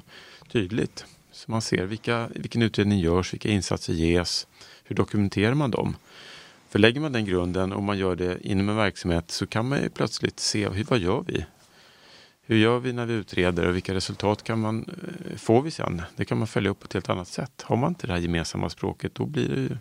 tydligt. 0.52 1.06
Så 1.32 1.52
man 1.52 1.62
ser 1.62 1.86
vilka, 1.86 2.28
vilken 2.36 2.62
utredning 2.62 3.00
görs, 3.00 3.34
vilka 3.34 3.50
insatser 3.50 3.94
ges, 3.94 4.48
hur 4.84 4.96
dokumenterar 4.96 5.54
man 5.54 5.72
dem? 5.72 5.96
För 6.70 6.80
lägger 6.80 7.02
man 7.02 7.12
den 7.12 7.26
grunden 7.26 7.74
och 7.74 7.84
man 7.84 7.98
gör 7.98 8.16
det 8.16 8.48
inom 8.48 8.70
en 8.70 8.76
verksamhet 8.76 9.32
så 9.32 9.48
kan 9.48 9.70
man 9.70 9.82
ju 9.82 9.90
plötsligt 9.90 10.40
se 10.40 10.70
hur, 10.70 10.84
vad 10.84 11.00
gör 11.00 11.24
vi? 11.28 11.46
Hur 12.42 12.58
gör 12.58 12.80
vi 12.80 12.94
när 12.94 13.06
vi 13.06 13.14
utreder 13.14 13.68
och 13.68 13.76
vilka 13.76 13.94
resultat 13.94 14.44
kan 14.44 14.60
man, 14.60 14.86
eh, 15.30 15.38
får 15.38 15.62
vi 15.62 15.72
sen? 15.72 16.02
Det 16.16 16.26
kan 16.26 16.38
man 16.38 16.48
följa 16.48 16.72
upp 16.72 16.80
på 16.80 16.86
ett 16.86 16.94
helt 16.94 17.10
annat 17.10 17.28
sätt. 17.28 17.62
Har 17.62 17.76
man 17.76 17.90
inte 17.90 18.08
det 18.08 18.14
här 18.14 18.20
gemensamma 18.20 18.70
språket 18.70 19.16
då 19.16 19.26
blir 19.26 19.50
det 19.50 19.62
ju 19.62 19.78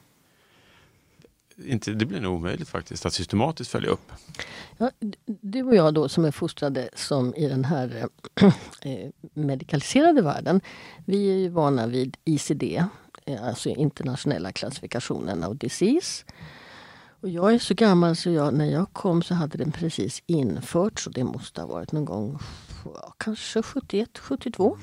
inte, 1.64 1.92
det 1.92 2.06
blir 2.06 2.20
nog 2.20 2.34
omöjligt 2.34 2.68
faktiskt 2.68 3.06
att 3.06 3.12
systematiskt 3.12 3.70
följa 3.70 3.90
upp. 3.90 4.12
Ja, 4.78 4.90
du 5.26 5.62
och 5.62 5.74
jag 5.74 5.94
då 5.94 6.08
som 6.08 6.24
är 6.24 6.30
fostrade 6.30 6.88
som 6.94 7.34
i 7.34 7.48
den 7.48 7.64
här 7.64 8.08
eh, 8.36 8.46
eh 8.92 9.10
medikaliserade 9.34 10.22
världen. 10.22 10.60
Vi 11.04 11.30
är 11.30 11.36
ju 11.36 11.48
vana 11.48 11.86
vid 11.86 12.16
ICD, 12.24 12.62
eh, 13.26 13.44
alltså 13.44 13.68
internationella 13.68 14.52
klassifikationen 14.52 15.44
av 15.44 15.56
disease. 15.56 16.24
Och 17.20 17.28
jag 17.28 17.54
är 17.54 17.58
så 17.58 17.74
gammal 17.74 18.16
så 18.16 18.30
jag, 18.30 18.54
när 18.54 18.64
jag 18.66 18.92
kom 18.92 19.22
så 19.22 19.34
hade 19.34 19.58
den 19.58 19.72
precis 19.72 20.22
införts 20.26 21.06
och 21.06 21.12
det 21.12 21.24
måste 21.24 21.60
ha 21.60 21.68
varit 21.68 21.92
någon 21.92 22.04
gång 22.04 22.38
ja, 22.84 23.14
kanske 23.18 23.62
71, 23.62 24.18
72. 24.18 24.78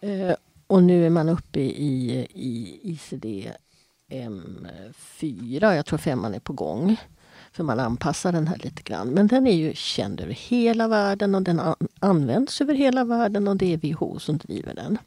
Eh, 0.00 0.34
och 0.66 0.82
nu 0.82 1.06
är 1.06 1.10
man 1.10 1.28
uppe 1.28 1.60
i, 1.60 2.26
i 2.34 2.80
ICD 2.82 3.50
M4, 4.10 5.74
jag 5.74 5.86
tror 5.86 5.98
femman 5.98 6.34
är 6.34 6.40
på 6.40 6.52
gång. 6.52 6.96
För 7.52 7.64
man 7.64 7.80
anpassar 7.80 8.32
den 8.32 8.46
här 8.46 8.56
lite 8.56 8.82
grann. 8.82 9.08
Men 9.08 9.26
den 9.26 9.46
är 9.46 9.54
ju 9.54 9.74
känd 9.74 10.20
över 10.20 10.32
hela 10.32 10.88
världen 10.88 11.34
och 11.34 11.42
den 11.42 11.60
an- 11.60 11.88
används 11.98 12.60
över 12.60 12.74
hela 12.74 13.04
världen 13.04 13.48
och 13.48 13.56
det 13.56 13.72
är 13.72 13.76
WHO 13.76 14.18
som 14.18 14.38
driver 14.38 14.74
den. 14.74 14.98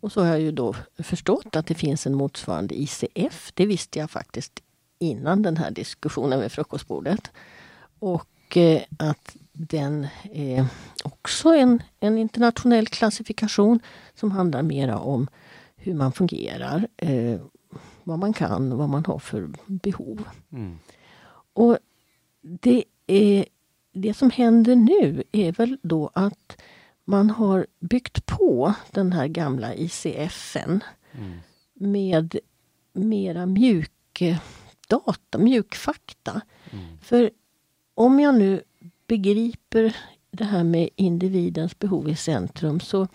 Och 0.00 0.12
så 0.12 0.20
har 0.20 0.28
jag 0.28 0.40
ju 0.40 0.52
då 0.52 0.74
förstått 0.98 1.56
att 1.56 1.66
det 1.66 1.74
finns 1.74 2.06
en 2.06 2.14
motsvarande 2.14 2.80
ICF. 2.80 3.52
Det 3.54 3.66
visste 3.66 3.98
jag 3.98 4.10
faktiskt 4.10 4.60
innan 4.98 5.42
den 5.42 5.56
här 5.56 5.70
diskussionen 5.70 6.40
vid 6.40 6.52
frukostbordet. 6.52 7.30
Och 7.98 8.56
eh, 8.56 8.82
att 8.98 9.36
den 9.52 10.06
är 10.32 10.66
också 11.04 11.48
en, 11.48 11.82
en 12.00 12.18
internationell 12.18 12.86
klassifikation 12.86 13.80
som 14.14 14.30
handlar 14.30 14.62
mera 14.62 14.98
om 14.98 15.28
hur 15.76 15.94
man 15.94 16.12
fungerar, 16.12 16.88
eh, 16.96 17.40
vad 18.04 18.18
man 18.18 18.32
kan, 18.32 18.76
vad 18.76 18.88
man 18.88 19.04
har 19.06 19.18
för 19.18 19.50
behov. 19.66 20.24
Mm. 20.52 20.78
Och 21.52 21.78
det, 22.42 22.84
är, 23.06 23.44
det 23.92 24.14
som 24.14 24.30
händer 24.30 24.76
nu 24.76 25.22
är 25.32 25.52
väl 25.52 25.78
då 25.82 26.10
att 26.14 26.56
man 27.04 27.30
har 27.30 27.66
byggt 27.80 28.26
på 28.26 28.74
den 28.90 29.12
här 29.12 29.26
gamla 29.26 29.74
ICFen 29.74 30.80
Mm. 31.18 31.38
med 31.74 32.38
mera 32.92 33.46
mjuk 33.46 34.20
eh, 34.20 34.36
data, 34.86 35.38
mjukfakta. 35.38 36.40
Mm. 36.70 36.84
För 37.02 37.30
om 37.94 38.20
jag 38.20 38.34
nu 38.34 38.62
begriper 39.06 39.96
det 40.30 40.44
här 40.44 40.64
med 40.64 40.88
individens 40.96 41.78
behov 41.78 42.08
i 42.08 42.16
centrum 42.16 42.80
så 42.80 43.08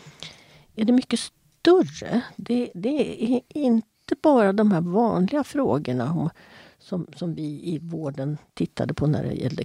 är 0.76 0.86
det 0.86 0.94
mycket 0.94 1.20
större. 1.20 2.22
Det, 2.36 2.72
det 2.74 3.24
är 3.24 3.42
inte 3.54 4.16
bara 4.22 4.54
de 4.54 4.72
här 4.72 4.82
vanliga 4.82 5.44
frågorna 5.44 6.12
om, 6.12 6.30
som, 6.80 7.08
som 7.16 7.36
vi 7.36 7.62
i 7.64 7.80
vården 7.80 8.38
tittade 8.54 8.94
på 8.94 9.08
när 9.08 9.24
det 9.24 9.34
gällde 9.34 9.64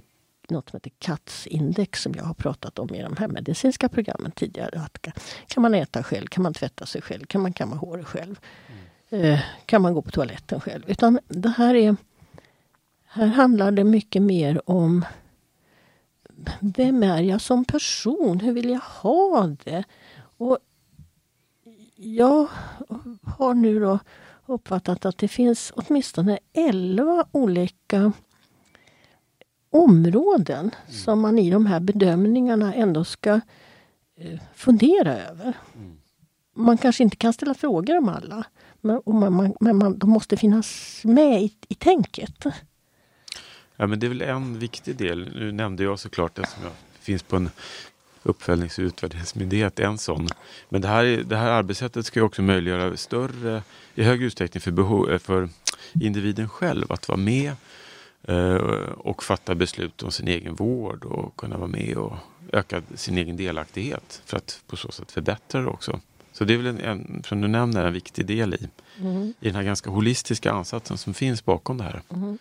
något 0.49 0.69
som 0.69 0.77
heter 0.77 0.91
CATS-index 0.99 2.01
som 2.01 2.13
jag 2.15 2.23
har 2.23 2.33
pratat 2.33 2.79
om 2.79 2.95
i 2.95 3.01
de 3.01 3.15
här 3.17 3.27
medicinska 3.27 3.89
programmen 3.89 4.31
tidigare. 4.31 4.79
Att, 4.79 5.07
kan 5.47 5.61
man 5.61 5.73
äta 5.73 6.03
själv? 6.03 6.27
Kan 6.27 6.43
man 6.43 6.53
tvätta 6.53 6.85
sig 6.85 7.01
själv? 7.01 7.25
Kan 7.25 7.41
man 7.41 7.53
kamma 7.53 7.75
håret 7.75 8.05
själv? 8.05 8.39
Mm. 8.67 8.81
Eh, 9.09 9.39
kan 9.65 9.81
man 9.81 9.93
gå 9.93 10.01
på 10.01 10.11
toaletten 10.11 10.61
själv? 10.61 10.83
Utan 10.87 11.19
det 11.27 11.49
här 11.49 11.75
är... 11.75 11.95
Här 13.05 13.27
handlar 13.27 13.71
det 13.71 13.83
mycket 13.83 14.21
mer 14.21 14.69
om 14.69 15.05
vem 16.59 17.03
är 17.03 17.21
jag 17.21 17.41
som 17.41 17.65
person? 17.65 18.39
Hur 18.39 18.53
vill 18.53 18.69
jag 18.69 18.79
ha 18.79 19.55
det? 19.63 19.83
Och 20.37 20.57
jag 21.95 22.47
har 23.23 23.53
nu 23.53 23.79
då 23.79 23.99
uppfattat 24.45 25.05
att 25.05 25.17
det 25.17 25.27
finns 25.27 25.71
åtminstone 25.75 26.39
11 26.53 27.25
olika 27.31 28.11
områden 29.69 30.59
mm. 30.59 30.71
som 30.87 31.19
man 31.19 31.39
i 31.39 31.51
de 31.51 31.65
här 31.65 31.79
bedömningarna 31.79 32.73
ändå 32.73 33.03
ska 33.03 33.41
eh, 34.15 34.39
fundera 34.53 35.17
över. 35.17 35.53
Mm. 35.75 35.97
Man 36.55 36.77
kanske 36.77 37.03
inte 37.03 37.15
kan 37.15 37.33
ställa 37.33 37.53
frågor 37.53 37.97
om 37.97 38.09
alla, 38.09 38.45
men, 38.87 39.19
man, 39.19 39.33
man, 39.33 39.53
men 39.59 39.77
man, 39.77 39.97
de 39.97 40.09
måste 40.09 40.37
finnas 40.37 41.01
med 41.03 41.41
i, 41.41 41.53
i 41.69 41.75
tänket. 41.75 42.45
Ja, 43.75 43.87
men 43.87 43.99
det 43.99 44.07
är 44.07 44.09
väl 44.09 44.21
en 44.21 44.59
viktig 44.59 44.95
del. 44.95 45.29
Nu 45.35 45.51
nämnde 45.51 45.83
jag 45.83 45.99
såklart 45.99 46.35
det 46.35 46.45
som 46.45 46.63
jag 46.63 46.71
finns 46.99 47.23
på 47.23 47.35
en 47.35 47.49
uppföljnings 48.23 48.77
och 48.77 48.83
utvärderingsmyndighet, 48.83 49.79
en 49.79 49.97
sån. 49.97 50.27
Men 50.69 50.81
det 50.81 50.87
här, 50.87 51.03
det 51.05 51.37
här 51.37 51.51
arbetssättet 51.51 52.05
ska 52.05 52.19
ju 52.19 52.25
också 52.25 52.41
möjliggöra 52.41 52.97
större, 52.97 53.63
i 53.95 54.03
högre 54.03 54.25
utsträckning 54.25 54.61
för, 54.61 54.71
behov, 54.71 55.17
för 55.17 55.49
individen 55.93 56.49
själv 56.49 56.91
att 56.91 57.07
vara 57.07 57.19
med 57.19 57.51
eh, 58.23 58.55
och 58.97 59.23
fatta 59.23 59.55
beslut 59.55 60.03
om 60.03 60.11
sin 60.11 60.27
egen 60.27 60.55
vård 60.55 61.05
och 61.05 61.35
kunna 61.35 61.57
vara 61.57 61.67
med 61.67 61.97
och 61.97 62.13
öka 62.53 62.81
sin 62.95 63.17
egen 63.17 63.37
delaktighet 63.37 64.21
för 64.25 64.37
att 64.37 64.61
på 64.67 64.75
så 64.75 64.91
sätt 64.91 65.11
förbättra 65.11 65.61
det 65.61 65.67
också. 65.67 65.99
Så 66.37 66.45
det 66.45 66.53
är 66.53 66.57
väl 66.57 66.67
en, 66.67 66.79
en 66.79 67.23
som 67.27 67.41
du 67.41 67.47
nämner, 67.47 67.85
en 67.85 67.93
viktig 67.93 68.25
del 68.25 68.53
i, 68.53 68.67
mm. 68.99 69.33
i 69.39 69.45
den 69.45 69.55
här 69.55 69.63
ganska 69.63 69.89
holistiska 69.89 70.51
ansatsen 70.51 70.97
som 70.97 71.13
finns 71.13 71.45
bakom 71.45 71.77
det 71.77 71.83
här. 71.83 72.01
Mm. 72.09 72.37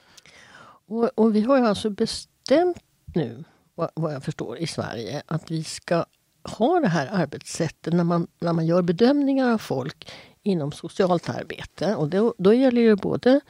Och, 0.86 1.10
och, 1.14 1.36
vi 1.36 1.40
har 1.40 1.58
ju 1.58 1.66
alltså 1.66 1.90
bestämt 1.90 2.82
nu, 3.04 3.44
vad, 3.74 3.90
vad, 3.94 4.14
jag 4.14 4.24
förstår, 4.24 4.58
i 4.58 4.66
Sverige 4.66 5.22
att 5.26 5.50
vi 5.50 5.64
ska 5.64 6.04
ha 6.44 6.80
det 6.80 6.88
här 6.88 7.08
arbetssättet 7.12 7.94
när 7.94 8.04
man, 8.04 8.26
när 8.38 8.52
man 8.52 8.66
gör 8.66 8.82
bedömningar 8.82 9.52
av 9.52 9.58
folk 9.58 10.12
inom 10.42 10.72
socialt 10.72 11.28
arbete. 11.28 11.94
Och 11.94 12.08
då, 12.08 12.34
då 12.38 12.54
gäller 12.54 12.88
det 12.88 12.96
både 12.96 13.40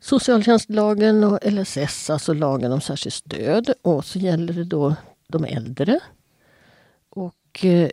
socialtjänstlagen 0.00 1.24
och 1.24 1.38
LSS, 1.42 2.10
alltså 2.10 2.32
lagen 2.32 2.72
om 2.72 2.80
särskilt 2.80 3.14
stöd. 3.14 3.74
Och 3.82 4.04
så 4.04 4.18
gäller 4.18 4.52
det 4.52 4.64
då 4.64 4.94
de 5.28 5.44
äldre. 5.44 6.00
Och 7.08 7.64
eh, 7.64 7.90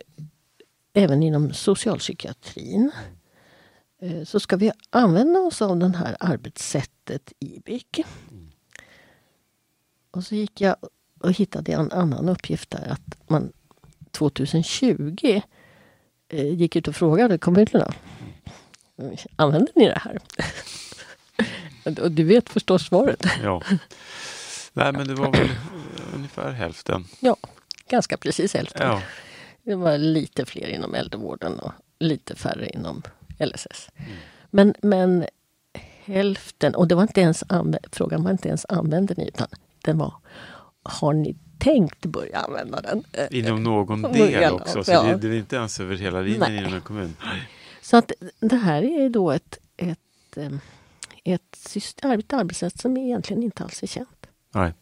även 0.92 1.22
inom 1.22 1.52
socialpsykiatrin. 1.52 2.90
Eh, 4.02 4.24
så 4.24 4.40
ska 4.40 4.56
vi 4.56 4.72
använda 4.90 5.40
oss 5.40 5.62
av 5.62 5.78
det 5.78 5.96
här 5.96 6.16
arbetssättet 6.20 7.32
IBIC. 7.38 8.06
Och 10.10 10.24
så 10.24 10.34
gick 10.34 10.60
jag 10.60 10.76
och 11.20 11.32
hittade 11.32 11.72
en 11.72 11.92
annan 11.92 12.28
uppgift 12.28 12.70
där 12.70 12.88
att 12.88 13.30
man 13.30 13.52
2020 14.10 15.40
eh, 16.28 16.54
gick 16.54 16.76
ut 16.76 16.88
och 16.88 16.96
frågade 16.96 17.38
kommunerna. 17.38 17.94
Använder 19.36 19.72
ni 19.74 19.88
det 19.88 19.98
här? 19.98 20.18
och 22.02 22.12
du 22.12 22.24
vet 22.24 22.50
förstås 22.50 22.86
svaret. 22.86 23.26
Ja. 23.42 23.62
Nej 24.72 24.92
men 24.92 25.08
det 25.08 25.14
var 25.14 25.32
väl 25.32 25.50
ungefär 26.14 26.50
hälften. 26.50 27.04
Ja, 27.20 27.36
ganska 27.88 28.16
precis 28.16 28.54
hälften. 28.54 28.86
Ja. 28.86 29.02
Det 29.62 29.74
var 29.74 29.98
lite 29.98 30.44
fler 30.44 30.68
inom 30.68 30.94
äldrevården 30.94 31.58
och 31.58 31.72
lite 31.98 32.36
färre 32.36 32.68
inom 32.68 33.02
LSS. 33.38 33.90
Mm. 33.96 34.12
Men, 34.50 34.74
men 34.82 35.26
hälften, 36.04 36.74
och 36.74 36.88
det 36.88 36.94
var 36.94 37.02
inte 37.02 37.20
ens 37.20 37.44
frågan 37.92 38.24
var 38.24 38.30
inte 38.30 38.48
ens 38.48 38.66
använder 38.68 39.14
ni 39.18 39.28
utan 39.28 39.46
den 39.84 39.98
var 39.98 40.14
har 40.82 41.12
ni 41.12 41.36
tänkt 41.58 42.06
börja 42.06 42.38
använda 42.38 42.80
den? 42.80 43.04
Inom 43.30 43.62
någon 43.62 44.02
del 44.02 44.52
också, 44.52 44.84
så 44.84 44.92
ja. 44.92 45.02
det, 45.02 45.16
det, 45.16 45.28
är 45.28 45.38
inte 45.38 45.56
ens 45.56 45.80
över 45.80 45.96
hela 45.96 46.20
linjen 46.20 46.58
inom 46.58 46.74
en 46.74 46.80
kommun. 46.80 47.16
Så 47.82 47.96
att 47.96 48.12
det 48.40 48.56
här 48.56 48.82
är 48.82 49.08
då 49.08 49.30
ett, 49.30 49.58
ett, 49.76 50.38
ett, 51.24 51.56
system, 51.56 52.18
ett 52.18 52.32
arbetssätt 52.32 52.80
som 52.80 52.96
egentligen 52.96 53.42
inte 53.42 53.62
alls 53.62 53.82
är 53.82 53.86
känt. 53.86 54.26
Nej. 54.54 54.72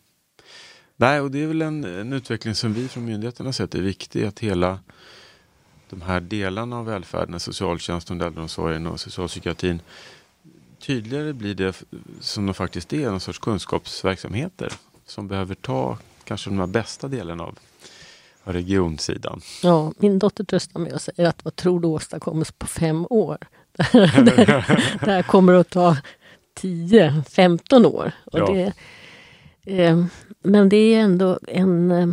Nej, 1.01 1.21
och 1.21 1.31
det 1.31 1.43
är 1.43 1.47
väl 1.47 1.63
en, 1.63 1.85
en 1.85 2.13
utveckling 2.13 2.55
som 2.55 2.73
vi 2.73 2.89
från 2.89 3.05
myndigheterna 3.05 3.53
sett 3.53 3.75
är 3.75 3.83
viktig, 3.83 4.25
att 4.25 4.41
hela 4.41 4.79
de 5.91 6.03
här 6.03 6.21
delarna 6.21 6.79
av 6.79 6.87
välfärden, 6.87 7.41
socialtjänsten, 7.41 8.21
äldreomsorgen 8.21 8.87
och 8.87 9.01
socialpsykiatrin 9.01 9.81
tydligare 10.79 11.33
blir 11.33 11.55
det 11.55 11.83
som 12.21 12.47
de 12.47 12.55
faktiskt 12.55 12.93
är, 12.93 13.11
någon 13.11 13.21
sorts 13.21 13.39
kunskapsverksamheter 13.39 14.73
som 15.07 15.29
behöver 15.29 15.55
ta 15.55 15.99
kanske 16.25 16.51
de 16.51 16.59
här 16.59 16.67
bästa 16.67 17.09
delarna 17.09 17.45
av 17.45 17.59
regionsidan. 18.45 19.41
Ja, 19.63 19.93
min 19.99 20.19
dotter 20.19 20.45
tröstar 20.45 20.81
mig 20.81 20.93
och 20.93 21.03
säger 21.03 21.29
att 21.29 21.45
vad 21.45 21.57
tror 21.57 21.81
du 21.81 21.89
åstadkommes 21.89 22.53
på 22.53 22.67
fem 22.67 23.07
år? 23.11 23.39
det, 23.93 24.65
här 25.01 25.23
kommer 25.23 25.53
att 25.53 25.71
ta 25.71 25.97
10-15 26.61 27.87
år. 27.87 28.13
Och 28.25 28.39
ja. 28.39 28.47
det, 28.53 28.73
eh, 29.85 30.05
men 30.43 30.69
det 30.69 30.95
är 30.95 31.01
ändå 31.01 31.39
en... 31.49 31.91
Eh, 31.91 32.09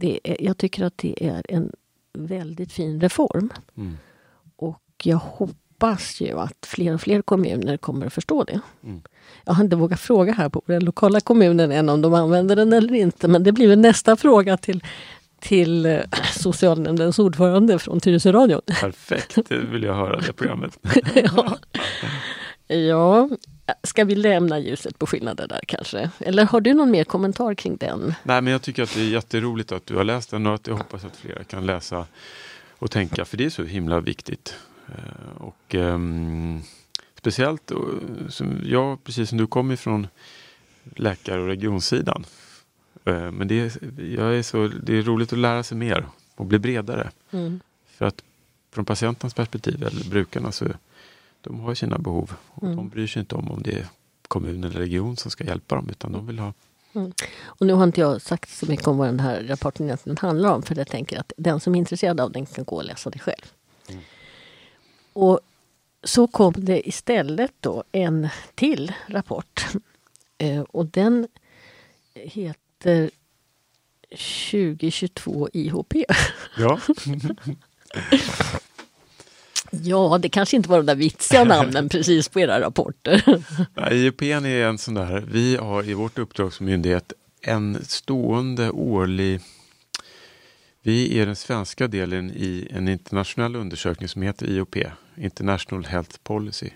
är, 0.00 0.44
jag 0.44 0.58
tycker 0.58 0.84
att 0.84 0.98
det 0.98 1.24
är 1.24 1.42
en 1.48 1.72
väldigt 2.12 2.72
fin 2.72 3.00
reform. 3.00 3.52
Mm. 3.76 3.96
Och 4.56 4.82
jag 5.02 5.16
hoppas 5.16 6.20
ju 6.20 6.38
att 6.38 6.66
fler 6.66 6.94
och 6.94 7.00
fler 7.00 7.22
kommuner 7.22 7.76
kommer 7.76 8.06
att 8.06 8.12
förstå 8.12 8.44
det. 8.44 8.60
Mm. 8.84 9.02
Jag 9.44 9.54
har 9.54 9.64
inte 9.64 9.76
vågat 9.76 10.00
fråga 10.00 10.32
här 10.32 10.48
på 10.48 10.62
den 10.66 10.84
lokala 10.84 11.20
kommunen 11.20 11.72
än 11.72 11.88
om 11.88 12.02
de 12.02 12.14
använder 12.14 12.56
den 12.56 12.72
eller 12.72 12.94
inte. 12.94 13.28
Men 13.28 13.42
det 13.42 13.52
blir 13.52 13.68
väl 13.68 13.78
nästa 13.78 14.16
fråga 14.16 14.56
till, 14.56 14.84
till 15.40 15.86
eh, 15.86 16.00
socialnämndens 16.32 17.18
ordförande 17.18 17.78
från 17.78 18.00
Tyresö 18.00 18.32
Radio. 18.32 18.60
Perfekt, 18.80 19.38
det 19.48 19.58
vill 19.58 19.82
jag 19.82 19.94
höra 19.94 20.20
det 20.20 20.32
programmet. 20.32 20.78
ja. 21.14 21.58
ja, 22.76 23.28
ska 23.82 24.04
vi 24.04 24.14
lämna 24.14 24.58
ljuset 24.58 24.98
på 24.98 25.06
skillnader 25.06 25.48
där 25.48 25.60
kanske? 25.66 26.10
Eller 26.18 26.44
har 26.44 26.60
du 26.60 26.74
någon 26.74 26.90
mer 26.90 27.04
kommentar 27.04 27.54
kring 27.54 27.76
den? 27.76 28.14
Nej, 28.22 28.42
men 28.42 28.52
jag 28.52 28.62
tycker 28.62 28.82
att 28.82 28.94
det 28.94 29.00
är 29.00 29.08
jätteroligt 29.08 29.72
att 29.72 29.86
du 29.86 29.96
har 29.96 30.04
läst 30.04 30.30
den 30.30 30.46
och 30.46 30.54
att 30.54 30.66
jag 30.66 30.74
hoppas 30.74 31.04
att 31.04 31.16
flera 31.16 31.44
kan 31.44 31.66
läsa 31.66 32.06
och 32.78 32.90
tänka, 32.90 33.24
för 33.24 33.36
det 33.36 33.44
är 33.44 33.50
så 33.50 33.64
himla 33.64 34.00
viktigt. 34.00 34.54
Eh, 34.88 35.42
och 35.42 35.74
um, 35.74 36.62
speciellt 37.14 37.72
som 38.28 38.60
jag, 38.64 39.04
precis 39.04 39.28
som 39.28 39.38
du 39.38 39.46
kommer 39.46 39.74
ifrån 39.74 40.06
läkar 40.96 41.38
och 41.38 41.46
regionsidan. 41.46 42.26
Eh, 43.04 43.30
men 43.30 43.48
det 43.48 43.60
är, 43.60 43.72
jag 44.16 44.38
är 44.38 44.42
så, 44.42 44.68
det 44.82 44.98
är 44.98 45.02
roligt 45.02 45.32
att 45.32 45.38
lära 45.38 45.62
sig 45.62 45.76
mer 45.76 46.06
och 46.34 46.46
bli 46.46 46.58
bredare. 46.58 47.10
Mm. 47.30 47.60
För 47.86 48.04
att 48.04 48.22
från 48.72 48.84
patientens 48.84 49.34
perspektiv, 49.34 49.82
eller 49.82 50.10
brukarna, 50.10 50.52
så 50.52 50.66
de 51.46 51.60
har 51.60 51.74
sina 51.74 51.98
behov. 51.98 52.32
Och 52.48 52.62
mm. 52.62 52.76
De 52.76 52.88
bryr 52.88 53.06
sig 53.06 53.20
inte 53.20 53.34
om 53.34 53.50
om 53.50 53.62
det 53.62 53.72
är 53.72 53.86
kommun 54.28 54.64
eller 54.64 54.80
region 54.80 55.16
som 55.16 55.30
ska 55.30 55.44
hjälpa 55.44 55.74
dem, 55.74 55.88
utan 55.90 56.12
de 56.12 56.26
vill 56.26 56.38
ha 56.38 56.52
Mm. 56.96 57.12
Och 57.44 57.66
nu 57.66 57.72
har 57.72 57.84
inte 57.84 58.00
jag 58.00 58.22
sagt 58.22 58.50
så 58.50 58.66
mycket 58.66 58.86
om 58.86 58.98
vad 58.98 59.08
den 59.08 59.20
här 59.20 59.42
rapporten 59.42 59.86
egentligen 59.86 60.18
handlar 60.18 60.54
om, 60.54 60.62
för 60.62 60.76
jag 60.76 60.88
tänker 60.88 61.20
att 61.20 61.32
den 61.36 61.60
som 61.60 61.74
är 61.74 61.78
intresserad 61.78 62.20
av 62.20 62.32
den 62.32 62.46
kan 62.46 62.64
gå 62.64 62.76
och 62.76 62.84
läsa 62.84 63.10
det 63.10 63.18
själv. 63.18 63.52
Mm. 63.88 64.02
Och 65.12 65.40
så 66.02 66.26
kom 66.26 66.54
det 66.56 66.88
istället 66.88 67.52
då 67.60 67.84
en 67.92 68.28
till 68.54 68.92
rapport. 69.06 69.66
Eh, 70.38 70.60
och 70.60 70.86
den 70.86 71.28
heter 72.14 73.10
2022 74.10 75.48
IHP. 75.52 75.94
Ja. 76.56 76.80
ja, 79.70 80.18
det 80.22 80.28
kanske 80.28 80.56
inte 80.56 80.68
var 80.68 80.76
de 80.76 80.86
där 80.86 80.94
vitsiga 80.94 81.44
namnen 81.54 81.88
precis 81.88 82.28
på 82.28 82.40
era 82.40 82.60
rapporter. 82.60 83.42
IHP 83.92 84.22
är 84.22 84.46
en 84.46 84.78
sån 84.78 84.94
där, 84.94 85.24
vi 85.30 85.56
har 85.56 85.88
i 85.88 85.94
vårt 85.94 86.18
uppdragsmyndighet 86.18 87.12
en 87.42 87.84
stående 87.84 88.70
årlig 88.70 89.40
vi 90.86 91.18
är 91.18 91.26
den 91.26 91.36
svenska 91.36 91.88
delen 91.88 92.30
i 92.30 92.68
en 92.70 92.88
internationell 92.88 93.56
undersökning 93.56 94.08
som 94.08 94.22
heter 94.22 94.46
IOP, 94.46 94.76
International 95.16 95.84
Health 95.84 96.18
Policy. 96.22 96.70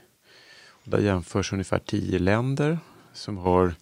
Där 0.85 0.99
jämförs 0.99 1.53
ungefär 1.53 1.79
tio 1.79 2.19
länder 2.19 2.79
som 3.13 3.37
har 3.37 3.75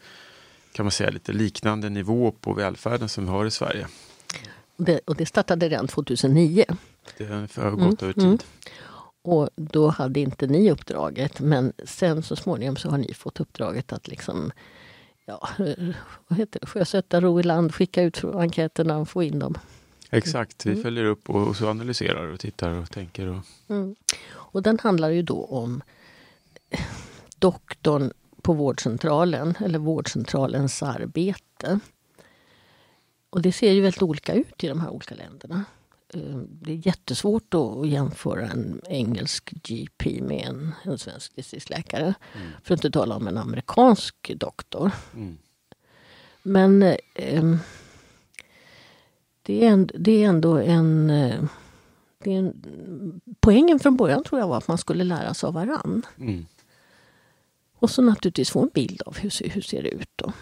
kan 0.73 0.85
man 0.85 0.91
säga 0.91 1.11
lite 1.11 1.33
liknande 1.33 1.89
nivå 1.89 2.31
på 2.31 2.53
välfärden 2.53 3.09
som 3.09 3.25
vi 3.25 3.31
har 3.31 3.47
i 3.47 3.51
Sverige. 3.51 3.87
Det, 4.77 5.01
och 5.05 5.17
det 5.17 5.27
startade 5.27 5.69
redan 5.69 5.89
2009. 5.89 6.65
Det 7.19 7.25
har 7.57 7.71
gått 7.71 8.03
över 8.03 8.13
tid. 8.13 8.23
mm. 8.23 8.39
Och 9.29 9.49
då 9.57 9.89
hade 9.89 10.21
inte 10.21 10.47
ni 10.47 10.71
uppdraget 10.71 11.41
men 11.41 11.73
sen 11.85 12.23
så 12.23 12.37
småningom 12.37 12.77
så 12.77 12.91
har 12.91 12.99
ni 12.99 13.15
fått 13.15 13.41
uppdraget 13.41 13.93
att 13.93 14.09
liksom 14.09 14.53
ja, 15.25 15.49
vad 16.29 16.39
heter 16.39 16.61
det? 16.61 16.67
sjösätta 16.67 17.21
ro 17.21 17.41
i 17.41 17.43
land, 17.43 17.75
skicka 17.75 18.03
ut 18.03 18.25
enkäterna 18.25 18.99
och 18.99 19.09
få 19.09 19.23
in 19.23 19.39
dem. 19.39 19.55
Exakt, 20.11 20.67
vi 20.67 20.71
Mm. 20.71 20.83
följer 20.83 21.05
upp 21.05 21.31
och, 21.31 21.49
och 21.49 21.57
så 21.57 21.69
analyserar 21.69 22.27
och 22.33 22.41
tittar 22.41 22.71
och 22.71 22.91
tänker. 22.91 23.27
Och, 23.27 23.39
Mm. 23.69 23.95
Och 24.31 24.63
den 24.63 24.79
handlar 24.83 25.11
ju 25.11 25.23
då 25.23 25.45
om 25.45 25.83
doktorn 27.39 28.13
på 28.43 28.53
vårdcentralen, 28.53 29.55
eller 29.65 29.79
vårdcentralens 29.79 30.83
arbete. 30.83 31.81
Och 33.31 33.43
det 33.43 33.53
ser 33.53 33.73
ju 33.73 33.81
väldigt 33.81 34.03
olika 34.03 34.35
ut 34.35 34.65
i 34.65 34.69
de 34.69 34.81
här 34.81 34.91
olika 34.91 35.15
länderna. 35.15 35.65
Eh, 36.15 36.37
Det 36.61 36.73
är 36.73 36.87
jättesvårt 36.87 37.45
då 37.49 37.81
att 37.83 37.89
jämföra 37.89 38.47
en 38.47 38.81
engelsk 38.89 39.51
GP 39.63 40.23
med 40.23 40.47
en, 40.49 40.75
en 40.83 40.99
svensk 40.99 41.37
distriktsläkare. 41.37 42.15
Mm. 42.35 42.49
För 42.63 42.75
att 42.75 42.85
inte 42.85 42.99
tala 42.99 43.17
om 43.17 43.29
en 43.29 43.39
amerikansk 43.39 44.33
doktor. 44.37 44.91
mm. 45.15 45.39
Men 46.43 46.83
eh, 47.15 47.57
det, 49.43 49.65
är 49.65 49.69
ändå, 49.69 49.95
det 49.99 50.25
är 50.25 50.29
ändå 50.29 50.59
en, 50.59 51.11
eh, 51.11 51.45
det 52.25 52.35
är 52.35 52.39
en... 52.39 53.21
Poängen 53.41 53.79
från 53.79 53.97
början 53.97 54.25
tror 54.25 54.41
jag 54.41 54.49
var 54.49 54.59
att 54.59 54.69
man 54.69 54.79
skulle 54.79 55.05
lära 55.05 55.35
sig 55.35 55.47
av 55.47 55.55
varann. 55.55 56.07
Mm. 56.19 56.47
Och 57.79 57.91
så 57.91 58.03
naturligtvis 58.03 58.51
få 58.51 58.63
en 58.63 58.71
bild 58.75 59.03
av 59.07 59.17
hur, 59.19 59.49
hur 59.51 59.61
ser 59.61 59.83
det 59.83 59.89
ut 59.89 60.11
då. 60.17 60.33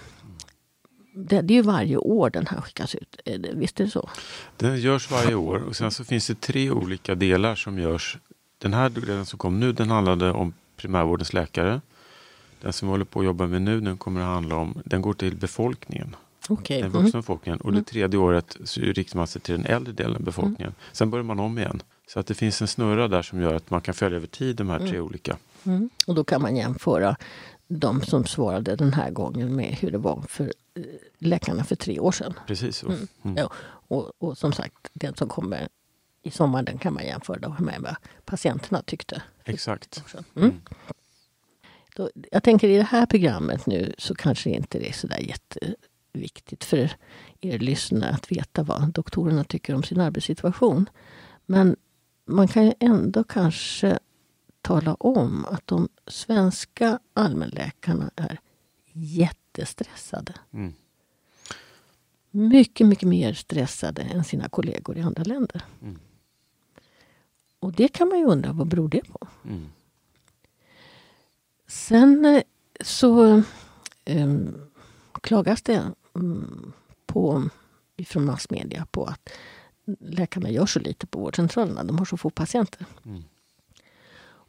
Det, 1.18 1.42
det 1.42 1.54
är 1.54 1.56
ju 1.56 1.62
varje 1.62 1.96
år 1.96 2.30
den 2.30 2.46
här 2.46 2.60
skickas 2.60 2.94
ut. 2.94 3.16
Visst 3.54 3.80
är 3.80 3.84
det 3.84 3.90
så? 3.90 4.08
Den 4.56 4.80
görs 4.80 5.10
varje 5.10 5.34
år 5.34 5.56
och 5.68 5.76
sen 5.76 5.90
så 5.90 6.04
finns 6.04 6.26
det 6.26 6.40
tre 6.40 6.70
olika 6.70 7.14
delar 7.14 7.54
som 7.54 7.78
görs. 7.78 8.18
Den 8.58 8.74
här 8.74 8.88
delen 8.88 9.26
som 9.26 9.38
kom 9.38 9.60
nu 9.60 9.72
den 9.72 9.90
handlade 9.90 10.32
om 10.32 10.54
primärvårdens 10.76 11.32
läkare. 11.32 11.80
Den 12.60 12.72
som 12.72 12.88
vi 12.88 12.90
håller 12.90 13.04
på 13.04 13.20
att 13.20 13.26
jobba 13.26 13.46
med 13.46 13.62
nu 13.62 13.80
den 13.80 13.96
kommer 13.96 14.20
att 14.20 14.26
handla 14.26 14.56
om, 14.56 14.78
den 14.84 15.02
går 15.02 15.12
till 15.14 15.36
befolkningen. 15.36 16.16
Okej. 16.48 16.82
Den 16.82 16.90
Mm. 16.90 17.02
vuxna 17.02 17.18
befolkningen. 17.20 17.60
Och 17.60 17.72
det 17.72 17.76
Mm. 17.78 17.84
tredje 17.84 18.18
året 18.20 18.56
så 18.64 18.80
riktar 18.80 19.16
man 19.18 19.26
sig 19.26 19.40
till 19.42 19.54
den 19.54 19.66
äldre 19.66 19.92
delen 19.92 20.16
av 20.16 20.22
befolkningen. 20.22 20.74
Sen 20.92 21.10
börjar 21.10 21.24
man 21.24 21.40
om 21.40 21.58
igen. 21.58 21.82
Så 22.08 22.20
att 22.20 22.26
det 22.26 22.34
finns 22.34 22.60
en 22.62 22.68
snurra 22.68 23.08
där 23.08 23.22
som 23.22 23.40
gör 23.40 23.54
att 23.54 23.70
man 23.70 23.80
kan 23.80 23.94
följa 23.94 24.16
över 24.16 24.26
tid 24.26 24.56
de 24.56 24.68
här 24.70 24.78
tre 24.78 25.00
olika. 25.00 25.36
Mm. 25.64 25.90
Och 26.06 26.14
då 26.14 26.24
kan 26.24 26.42
man 26.42 26.56
jämföra 26.56 27.16
de 27.68 28.02
som 28.02 28.26
svarade 28.26 28.76
den 28.76 28.92
här 28.92 29.10
gången 29.10 29.56
med 29.56 29.74
hur 29.74 29.90
det 29.90 29.98
var 29.98 30.22
för 30.28 30.52
eh, 30.74 30.82
läkarna 31.18 31.64
för 31.64 31.76
tre 31.76 32.00
år 32.00 32.12
sedan. 32.12 32.34
Precis 32.46 32.76
så. 32.76 32.86
Mm. 32.86 33.08
Mm. 33.22 33.36
Ja, 33.36 33.52
och, 33.88 34.12
och 34.18 34.38
som 34.38 34.52
sagt, 34.52 34.90
den 34.92 35.14
som 35.14 35.28
kommer 35.28 35.68
i 36.22 36.30
sommar 36.30 36.62
den 36.62 36.78
kan 36.78 36.94
man 36.94 37.04
jämföra 37.06 37.56
med 37.58 37.80
vad 37.80 37.96
patienterna 38.24 38.82
tyckte. 38.82 39.22
Exakt. 39.44 40.02
sedan. 40.10 40.24
Mm. 40.36 40.60
Då, 41.96 42.10
jag 42.32 42.42
tänker 42.42 42.68
i 42.68 42.76
det 42.76 42.82
här 42.82 43.06
programmet 43.06 43.66
nu 43.66 43.94
så 43.98 44.14
kanske 44.14 44.50
inte 44.50 44.78
det 44.78 44.88
är 44.88 44.92
så 44.92 45.06
där 45.06 45.18
jätteviktigt 45.18 46.64
för 46.64 46.90
er 47.40 47.58
lyssnare 47.58 48.10
att 48.10 48.32
veta 48.32 48.62
vad 48.62 48.88
doktorerna 48.92 49.44
tycker 49.44 49.74
om 49.74 49.82
sin 49.82 50.00
arbetssituation. 50.00 50.88
Men 51.46 51.76
man 52.24 52.48
kan 52.48 52.64
ju 52.66 52.72
ändå 52.80 53.24
kanske 53.24 53.98
tala 54.66 54.94
om 54.94 55.44
att 55.44 55.66
de 55.66 55.88
svenska 56.06 56.98
allmänläkarna 57.14 58.10
är 58.16 58.40
jättestressade. 58.92 60.34
Mm. 60.50 60.74
Mycket, 62.30 62.86
mycket 62.86 63.08
mer 63.08 63.32
stressade 63.34 64.02
än 64.02 64.24
sina 64.24 64.48
kollegor 64.48 64.98
i 64.98 65.00
andra 65.00 65.22
länder. 65.22 65.64
Mm. 65.82 65.98
Och 67.58 67.72
det 67.72 67.88
kan 67.88 68.08
man 68.08 68.18
ju 68.18 68.24
undra, 68.24 68.52
vad 68.52 68.66
beror 68.66 68.88
det 68.88 69.02
på? 69.12 69.28
Mm. 69.44 69.68
Sen 71.66 72.24
eh, 72.24 72.42
så 72.80 73.42
eh, 74.04 74.34
klagas 75.20 75.62
det 75.62 75.92
mm, 76.14 76.72
på, 77.06 77.48
ifrån 77.96 78.24
massmedia 78.24 78.86
på 78.90 79.04
att 79.04 79.30
läkarna 80.00 80.50
gör 80.50 80.66
så 80.66 80.80
lite 80.80 81.06
på 81.06 81.18
vårdcentralerna. 81.18 81.84
De 81.84 81.98
har 81.98 82.04
så 82.04 82.16
få 82.16 82.30
patienter. 82.30 82.86
Mm. 83.04 83.22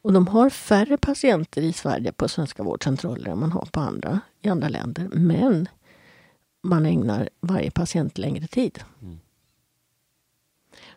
Och 0.02 0.14
de 0.14 0.28
har 0.28 0.50
färre 0.50 0.98
patienter 0.98 1.62
i 1.62 1.74
Sverige 1.74 2.12
på 2.12 2.28
svenska 2.28 2.64
vårdcentraler 2.64 3.32
än 3.32 3.40
man 3.40 3.52
har 3.52 3.66
på 3.66 3.80
andra, 3.80 4.20
i 4.42 4.50
andra 4.50 4.70
länder. 4.70 5.10
Men 5.12 5.68
man 6.62 6.86
ägnar 6.86 7.30
varje 7.40 7.72
patient 7.72 8.18
längre 8.18 8.48
tid. 8.48 8.84
Mm. 9.02 9.20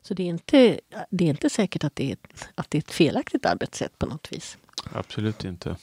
Så 0.03 0.15
det 0.15 0.23
är, 0.23 0.27
inte, 0.27 0.81
det 1.11 1.25
är 1.25 1.29
inte 1.29 1.51
säkert 1.51 1.85
att 1.85 1.97
det, 1.97 2.09
är 2.09 2.13
ett, 2.13 2.49
att 2.55 2.71
det 2.71 2.79
är 2.79 2.81
ett 2.81 2.91
felaktigt 2.91 3.47
arbetssätt 3.47 3.99
på 3.99 4.07
något 4.07 4.33
vis. 4.33 4.59
Absolut 4.93 5.45
inte. 5.45 5.77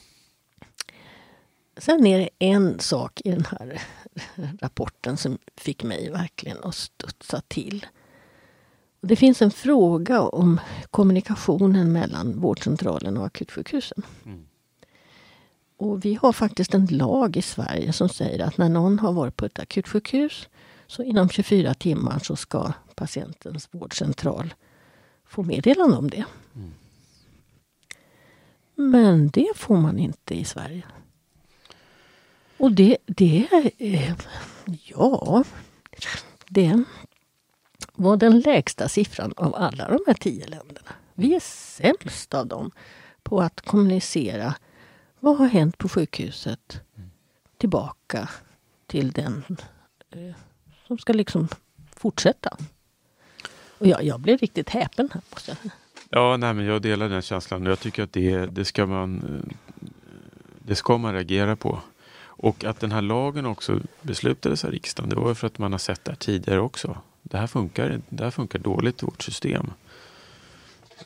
Sen 1.76 2.06
är 2.06 2.18
det 2.18 2.28
en 2.38 2.80
sak 2.80 3.20
i 3.24 3.30
den 3.30 3.44
här 3.44 3.82
rapporten 4.60 5.16
som 5.16 5.38
fick 5.56 5.84
mig 5.84 6.10
verkligen 6.10 6.64
att 6.64 6.74
studsa 6.74 7.42
till. 7.48 7.86
Det 9.00 9.16
finns 9.16 9.42
en 9.42 9.50
fråga 9.50 10.20
om 10.20 10.60
kommunikationen 10.90 11.92
mellan 11.92 12.40
vårdcentralen 12.40 13.16
och 13.16 13.26
akutsjukhusen. 13.26 14.02
Mm. 14.24 14.46
Och 15.76 16.04
vi 16.04 16.14
har 16.14 16.32
faktiskt 16.32 16.74
en 16.74 16.86
lag 16.86 17.36
i 17.36 17.42
Sverige 17.42 17.92
som 17.92 18.08
säger 18.08 18.44
att 18.44 18.58
när 18.58 18.68
någon 18.68 18.98
har 18.98 19.12
varit 19.12 19.36
på 19.36 19.46
ett 19.46 19.58
akutsjukhus 19.58 20.48
så 20.86 21.02
inom 21.02 21.28
24 21.28 21.74
timmar 21.74 22.18
så 22.18 22.36
ska 22.36 22.72
patientens 22.94 23.68
vårdcentral 23.70 24.54
få 25.24 25.42
meddelande 25.42 25.96
om 25.96 26.10
det. 26.10 26.24
Mm. 26.54 26.70
Men 28.74 29.28
det 29.28 29.48
får 29.56 29.76
man 29.76 29.98
inte 29.98 30.34
i 30.34 30.44
Sverige. 30.44 30.82
Och 32.56 32.72
det, 32.72 32.96
det 33.06 33.48
är... 33.78 34.14
Ja, 34.64 35.44
det 36.48 36.84
var 37.98 38.16
den 38.16 38.40
lägsta 38.40 38.88
siffran 38.88 39.32
av 39.36 39.54
alla 39.54 39.88
de 39.88 39.98
här 40.06 40.14
tio 40.14 40.46
länderna. 40.46 40.90
Vi 41.14 41.34
är 41.34 41.40
sämst 41.40 42.34
av 42.34 42.46
dem 42.46 42.70
på 43.22 43.40
att 43.40 43.60
kommunicera 43.60 44.54
vad 45.20 45.36
har 45.36 45.46
hänt 45.46 45.78
på 45.78 45.88
sjukhuset 45.88 46.80
tillbaka 47.58 48.28
till 48.86 49.12
den 49.12 49.44
eh, 50.10 50.34
som 50.86 50.98
ska 50.98 51.12
liksom 51.12 51.48
fortsätta. 51.96 52.56
Och 53.78 53.86
jag, 53.86 54.04
jag 54.04 54.20
blev 54.20 54.38
riktigt 54.38 54.70
häpen 54.70 55.08
här. 55.12 55.22
Måste 55.30 55.56
jag. 55.62 55.72
Ja, 56.10 56.36
nej, 56.36 56.54
men 56.54 56.64
jag 56.64 56.82
delar 56.82 57.08
den 57.08 57.22
känslan. 57.22 57.66
Jag 57.66 57.80
tycker 57.80 58.02
att 58.02 58.12
det, 58.12 58.46
det, 58.46 58.64
ska 58.64 58.86
man, 58.86 59.16
eh, 59.16 59.54
det 60.58 60.74
ska 60.74 60.98
man 60.98 61.14
reagera 61.14 61.56
på. 61.56 61.80
Och 62.20 62.64
att 62.64 62.80
den 62.80 62.92
här 62.92 63.02
lagen 63.02 63.46
också 63.46 63.80
beslutades 64.02 64.64
av 64.64 64.70
riksdagen, 64.70 65.10
det 65.10 65.16
var 65.16 65.28
ju 65.28 65.34
för 65.34 65.46
att 65.46 65.58
man 65.58 65.72
har 65.72 65.78
sett 65.78 66.04
det 66.04 66.10
här 66.10 66.16
tidigare 66.16 66.60
också. 66.60 66.98
Det 67.22 67.38
här 67.38 67.46
funkar, 67.46 68.00
det 68.08 68.24
här 68.24 68.30
funkar 68.30 68.58
dåligt 68.58 69.02
i 69.02 69.06
vårt 69.06 69.22
system. 69.22 69.70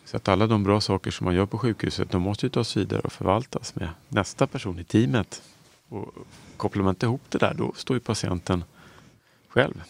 Så 0.05 0.17
att 0.17 0.29
alla 0.29 0.47
de 0.47 0.65
bra 0.65 0.81
saker 0.81 1.11
som 1.11 1.25
man 1.25 1.35
gör 1.35 1.47
på 1.47 1.59
sjukhuset, 1.59 2.11
de 2.11 2.23
måste 2.23 2.47
ju 2.47 2.51
tas 2.51 2.77
vidare 2.77 3.01
och 3.01 3.13
förvaltas 3.13 3.75
med 3.75 3.89
nästa 4.09 4.47
person 4.47 4.79
i 4.79 4.85
teamet. 4.85 5.43
Och 5.89 6.15
kopplar 6.57 6.83
man 6.83 6.91
inte 6.95 7.07
ihop 7.07 7.23
det 7.29 7.39
där, 7.39 7.55
då 7.55 7.73
står 7.77 7.97
ju 7.97 8.01
patienten 8.01 8.65
själv. 9.49 9.83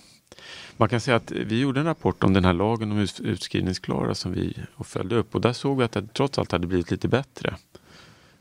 Man 0.76 0.88
kan 0.88 1.00
säga 1.00 1.16
att 1.16 1.30
vi 1.30 1.60
gjorde 1.60 1.80
en 1.80 1.86
rapport 1.86 2.24
om 2.24 2.32
den 2.32 2.44
här 2.44 2.52
lagen 2.52 2.92
om 2.92 3.06
utskrivningsklara 3.20 4.14
som 4.14 4.32
vi 4.32 4.56
och 4.74 4.86
följde 4.86 5.16
upp 5.16 5.34
och 5.34 5.40
där 5.40 5.52
såg 5.52 5.78
vi 5.78 5.84
att 5.84 5.92
det 5.92 6.14
trots 6.14 6.38
allt 6.38 6.52
hade 6.52 6.66
blivit 6.66 6.90
lite 6.90 7.08
bättre. 7.08 7.56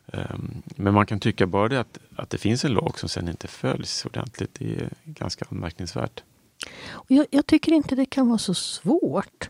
Ehm, 0.07 0.61
men 0.65 0.93
man 0.93 1.05
kan 1.05 1.19
tycka 1.19 1.47
bara 1.47 1.67
det 1.67 1.79
att, 1.79 1.97
att 2.15 2.29
det 2.29 2.37
finns 2.37 2.65
en 2.65 2.73
lag 2.73 2.99
som 2.99 3.09
sen 3.09 3.27
inte 3.27 3.47
följs 3.47 4.05
ordentligt, 4.05 4.55
det 4.59 4.75
är 4.75 4.89
ganska 5.03 5.45
anmärkningsvärt. 5.49 6.23
Och 6.83 7.11
jag, 7.11 7.25
jag 7.31 7.47
tycker 7.47 7.71
inte 7.71 7.95
det 7.95 8.05
kan 8.05 8.27
vara 8.27 8.37
så 8.37 8.53
svårt. 8.53 9.49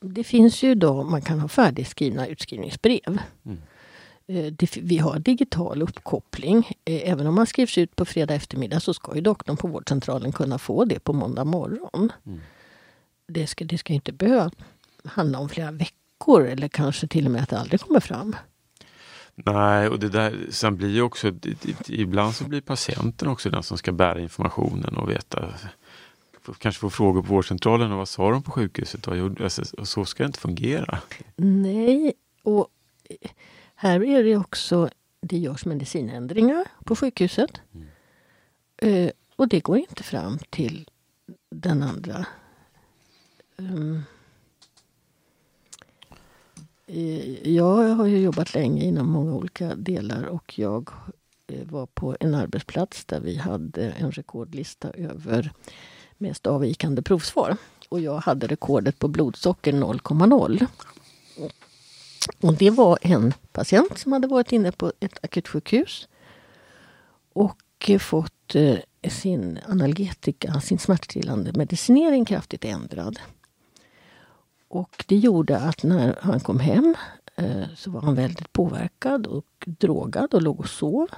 Det 0.00 0.24
finns 0.24 0.62
ju 0.62 0.74
då, 0.74 1.02
man 1.02 1.22
kan 1.22 1.40
ha 1.40 1.48
färdigskrivna 1.48 2.26
utskrivningsbrev. 2.26 3.18
Mm. 3.44 3.58
Eh, 4.28 4.68
vi 4.82 4.98
har 4.98 5.18
digital 5.18 5.82
uppkoppling. 5.82 6.68
Eh, 6.84 7.10
Även 7.10 7.26
om 7.26 7.34
man 7.34 7.46
skrivs 7.46 7.78
ut 7.78 7.96
på 7.96 8.04
fredag 8.04 8.34
eftermiddag 8.34 8.80
så 8.80 8.94
ska 8.94 9.14
ju 9.14 9.20
doktorn 9.20 9.56
på 9.56 9.68
vårdcentralen 9.68 10.32
kunna 10.32 10.58
få 10.58 10.84
det 10.84 11.00
på 11.00 11.12
måndag 11.12 11.44
morgon. 11.44 12.12
Mm. 12.26 12.40
Det 13.28 13.46
ska, 13.46 13.64
det 13.64 13.78
ska 13.78 13.92
inte 13.92 14.12
behöva 14.12 14.50
handla 15.04 15.38
om 15.38 15.48
flera 15.48 15.70
veckor 15.70 16.46
eller 16.46 16.68
kanske 16.68 17.06
till 17.06 17.26
och 17.26 17.32
med 17.32 17.42
att 17.42 17.48
det 17.48 17.58
aldrig 17.58 17.80
kommer 17.80 18.00
fram. 18.00 18.36
Nej, 19.34 19.88
och 19.88 19.98
det 19.98 20.08
där 20.08 20.46
sen 20.50 20.76
blir 20.76 20.88
ju 20.88 21.02
också, 21.02 21.32
ibland 21.88 22.34
så 22.34 22.44
blir 22.44 22.60
patienten 22.60 23.28
också 23.28 23.50
den 23.50 23.62
som 23.62 23.78
ska 23.78 23.92
bära 23.92 24.20
informationen 24.20 24.96
och 24.96 25.10
veta 25.10 25.54
Kanske 26.52 26.80
få 26.80 26.90
frågor 26.90 27.22
på 27.22 27.28
vårdcentralen 27.28 27.92
och 27.92 27.98
vad 27.98 28.08
sa 28.08 28.30
de 28.30 28.42
på 28.42 28.50
sjukhuset? 28.50 29.06
Gjorde, 29.06 29.44
alltså, 29.44 29.62
och 29.78 29.88
så 29.88 30.04
ska 30.04 30.22
det 30.22 30.26
inte 30.26 30.38
fungera. 30.38 30.98
Nej, 31.36 32.14
och 32.42 32.68
eh, 33.04 33.30
här 33.74 34.04
är 34.04 34.24
det 34.24 34.36
också, 34.36 34.90
det 35.20 35.38
görs 35.38 35.64
medicinändringar 35.64 36.64
på 36.84 36.96
sjukhuset. 36.96 37.60
Eh, 38.76 39.10
och 39.36 39.48
det 39.48 39.60
går 39.60 39.78
inte 39.78 40.02
fram 40.02 40.38
till 40.50 40.88
den 41.50 41.82
andra. 41.82 42.26
Um, 43.56 44.02
Eh, 46.86 47.48
jag 47.48 47.94
har 47.94 48.06
ju 48.06 48.18
jobbat 48.18 48.54
länge 48.54 48.84
inom 48.84 49.10
många 49.10 49.34
olika 49.34 49.74
delar 49.74 50.24
och 50.24 50.58
jag 50.58 50.90
var 51.64 51.86
på 51.86 52.16
en 52.20 52.34
arbetsplats 52.34 53.04
där 53.04 53.20
vi 53.20 53.36
hade 53.36 53.90
en 53.90 54.12
rekordlista 54.12 54.90
över 54.90 55.52
mest 56.18 56.46
avvikande 56.46 57.02
provsvar. 57.02 57.56
Och 57.88 58.00
jag 58.00 58.18
hade 58.18 58.46
rekordet 58.46 58.98
på 58.98 59.08
blodsocker 59.08 59.72
0,0. 59.72 60.66
Och 62.40 62.54
det 62.54 62.70
var 62.70 62.98
en 63.02 63.34
patient 63.52 63.98
som 63.98 64.12
hade 64.12 64.26
varit 64.26 64.52
inne 64.52 64.72
på 64.72 64.92
ett 65.00 65.24
akutsjukhus 65.24 66.08
och 67.32 67.90
fått 68.00 68.54
eh, 68.54 68.78
sin 69.10 69.58
analgetika, 69.68 70.60
sin 70.60 70.78
smärtstillande 70.78 71.52
medicinering 71.54 72.24
kraftigt 72.24 72.64
ändrad. 72.64 73.18
Och 74.68 75.04
det 75.08 75.16
gjorde 75.16 75.58
att 75.58 75.82
när 75.82 76.18
han 76.22 76.40
kom 76.40 76.60
hem 76.60 76.94
eh, 77.36 77.64
så 77.76 77.90
var 77.90 78.00
han 78.00 78.14
väldigt 78.14 78.52
påverkad 78.52 79.26
och 79.26 79.46
drogad 79.64 80.34
och 80.34 80.42
låg 80.42 80.60
och 80.60 80.68
sov. 80.68 81.08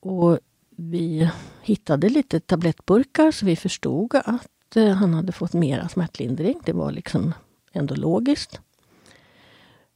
Och 0.00 0.38
vi 0.76 1.30
hittade 1.62 2.08
lite 2.08 2.40
tablettburkar 2.40 3.30
så 3.30 3.46
vi 3.46 3.56
förstod 3.56 4.14
att 4.14 4.76
eh, 4.76 4.88
han 4.88 5.14
hade 5.14 5.32
fått 5.32 5.52
mera 5.52 5.88
smärtlindring. 5.88 6.60
Det 6.64 6.72
var 6.72 6.92
liksom 6.92 7.34
ändå 7.72 7.94
logiskt. 7.94 8.60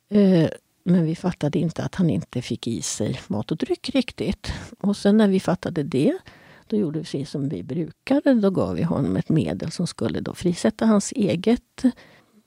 Eh, 0.09 0.51
men 0.85 1.05
vi 1.05 1.17
fattade 1.17 1.59
inte 1.59 1.85
att 1.85 1.95
han 1.95 2.11
inte 2.11 2.43
fick 2.43 2.67
i 2.67 2.83
sig 2.83 3.21
mat 3.29 3.51
och 3.51 3.57
dryck 3.57 3.91
riktigt. 3.91 4.53
Och 4.81 4.97
sen 4.97 5.17
när 5.17 5.29
vi 5.29 5.41
fattade 5.41 5.83
det, 5.83 6.19
då 6.67 6.77
gjorde 6.77 6.99
vi 6.99 7.05
precis 7.05 7.31
som 7.31 7.49
vi 7.49 7.63
brukade. 7.63 8.35
Då 8.35 8.51
gav 8.51 8.75
vi 8.75 8.83
honom 8.83 9.17
ett 9.17 9.29
medel 9.29 9.71
som 9.71 9.87
skulle 9.87 10.21
då 10.21 10.35
frisätta 10.35 10.87
hans 10.87 11.13
eget, 11.13 11.83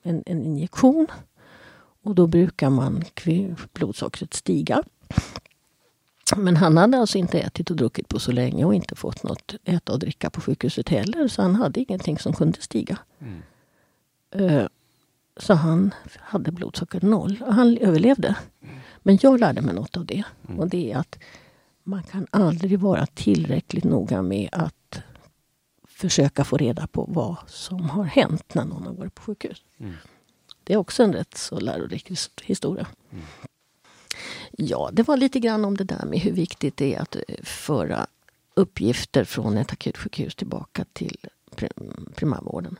en, 0.04 0.24
en 0.26 0.43
injektion. 0.43 1.08
Och 2.04 2.15
då 2.15 2.28
brukar 2.28 2.69
man 2.69 3.04
blodsockret 3.74 4.34
stiga. 4.34 4.84
Men 6.38 6.58
han 6.58 6.78
hade 6.78 6.98
alltså 6.98 7.17
inte 7.17 7.39
ätit 7.39 7.69
och 7.69 7.76
druckit 7.76 8.08
på 8.08 8.19
så 8.19 8.32
länge 8.32 8.65
och 8.65 8.76
inte 8.76 8.96
fått 8.96 9.24
något 9.24 9.56
äta 9.63 9.93
och 9.93 10.00
dricka 10.00 10.30
på 10.30 10.41
sjukhuset 10.41 10.89
heller. 10.89 11.28
Så 11.28 11.41
han 11.41 11.56
hade 11.56 11.80
ingenting 11.80 12.19
som 12.19 12.34
kunde 12.34 12.62
stiga. 12.62 12.98
Mm. 13.19 13.41
Uh, 14.36 14.67
så 15.38 15.54
han 15.54 15.93
hade 16.19 16.52
blodsocker 16.52 17.02
noll 17.02 17.43
och 17.46 17.54
han 17.54 17.78
överlevde. 17.78 18.36
Men 19.00 19.19
jag 19.22 19.39
lärde 19.39 19.62
mig 19.62 19.76
något 19.76 19.98
av 19.98 20.06
det. 20.06 20.24
Mm. 20.48 20.60
Och 20.60 20.69
det 20.69 20.91
är 20.91 20.98
att 20.98 21.19
man 21.84 22.04
kan 22.04 22.28
aldrig 22.32 22.80
vara 22.80 23.06
tillräckligt 23.06 23.84
noga 23.84 24.22
med 24.22 24.50
att 24.52 25.02
försöka 25.88 26.43
få 26.43 26.58
reda 26.58 26.88
på 26.88 27.06
vad 27.10 27.36
som 27.48 27.89
har 27.89 28.04
hänt 28.04 28.56
när 28.56 28.65
någon 28.65 28.84
har 28.84 28.93
varit 28.93 29.15
på 29.15 29.22
sjukhus. 29.22 29.63
Mm. 29.78 29.93
Det 30.63 30.74
är 30.74 30.78
också 30.78 31.04
en 31.04 31.13
rätt 31.13 31.38
så 31.38 31.60
lärorik 31.60 32.12
historia. 32.43 32.88
Ja, 34.58 34.89
det 34.94 35.08
var 35.08 35.18
lite 35.18 35.39
grann 35.39 35.66
om 35.66 35.78
det 35.78 35.84
där 35.84 36.06
med 36.06 36.20
hur 36.20 36.32
viktigt 36.32 36.78
det 36.78 36.96
är 36.96 37.02
att 37.02 37.16
eh, 37.16 37.22
föra 37.44 38.08
uppgifter 38.54 39.24
från 39.24 39.58
ett 39.58 39.72
akutsjukhus 39.72 40.36
tillbaka 40.36 40.86
till 40.94 41.18
primärvården. 42.16 42.80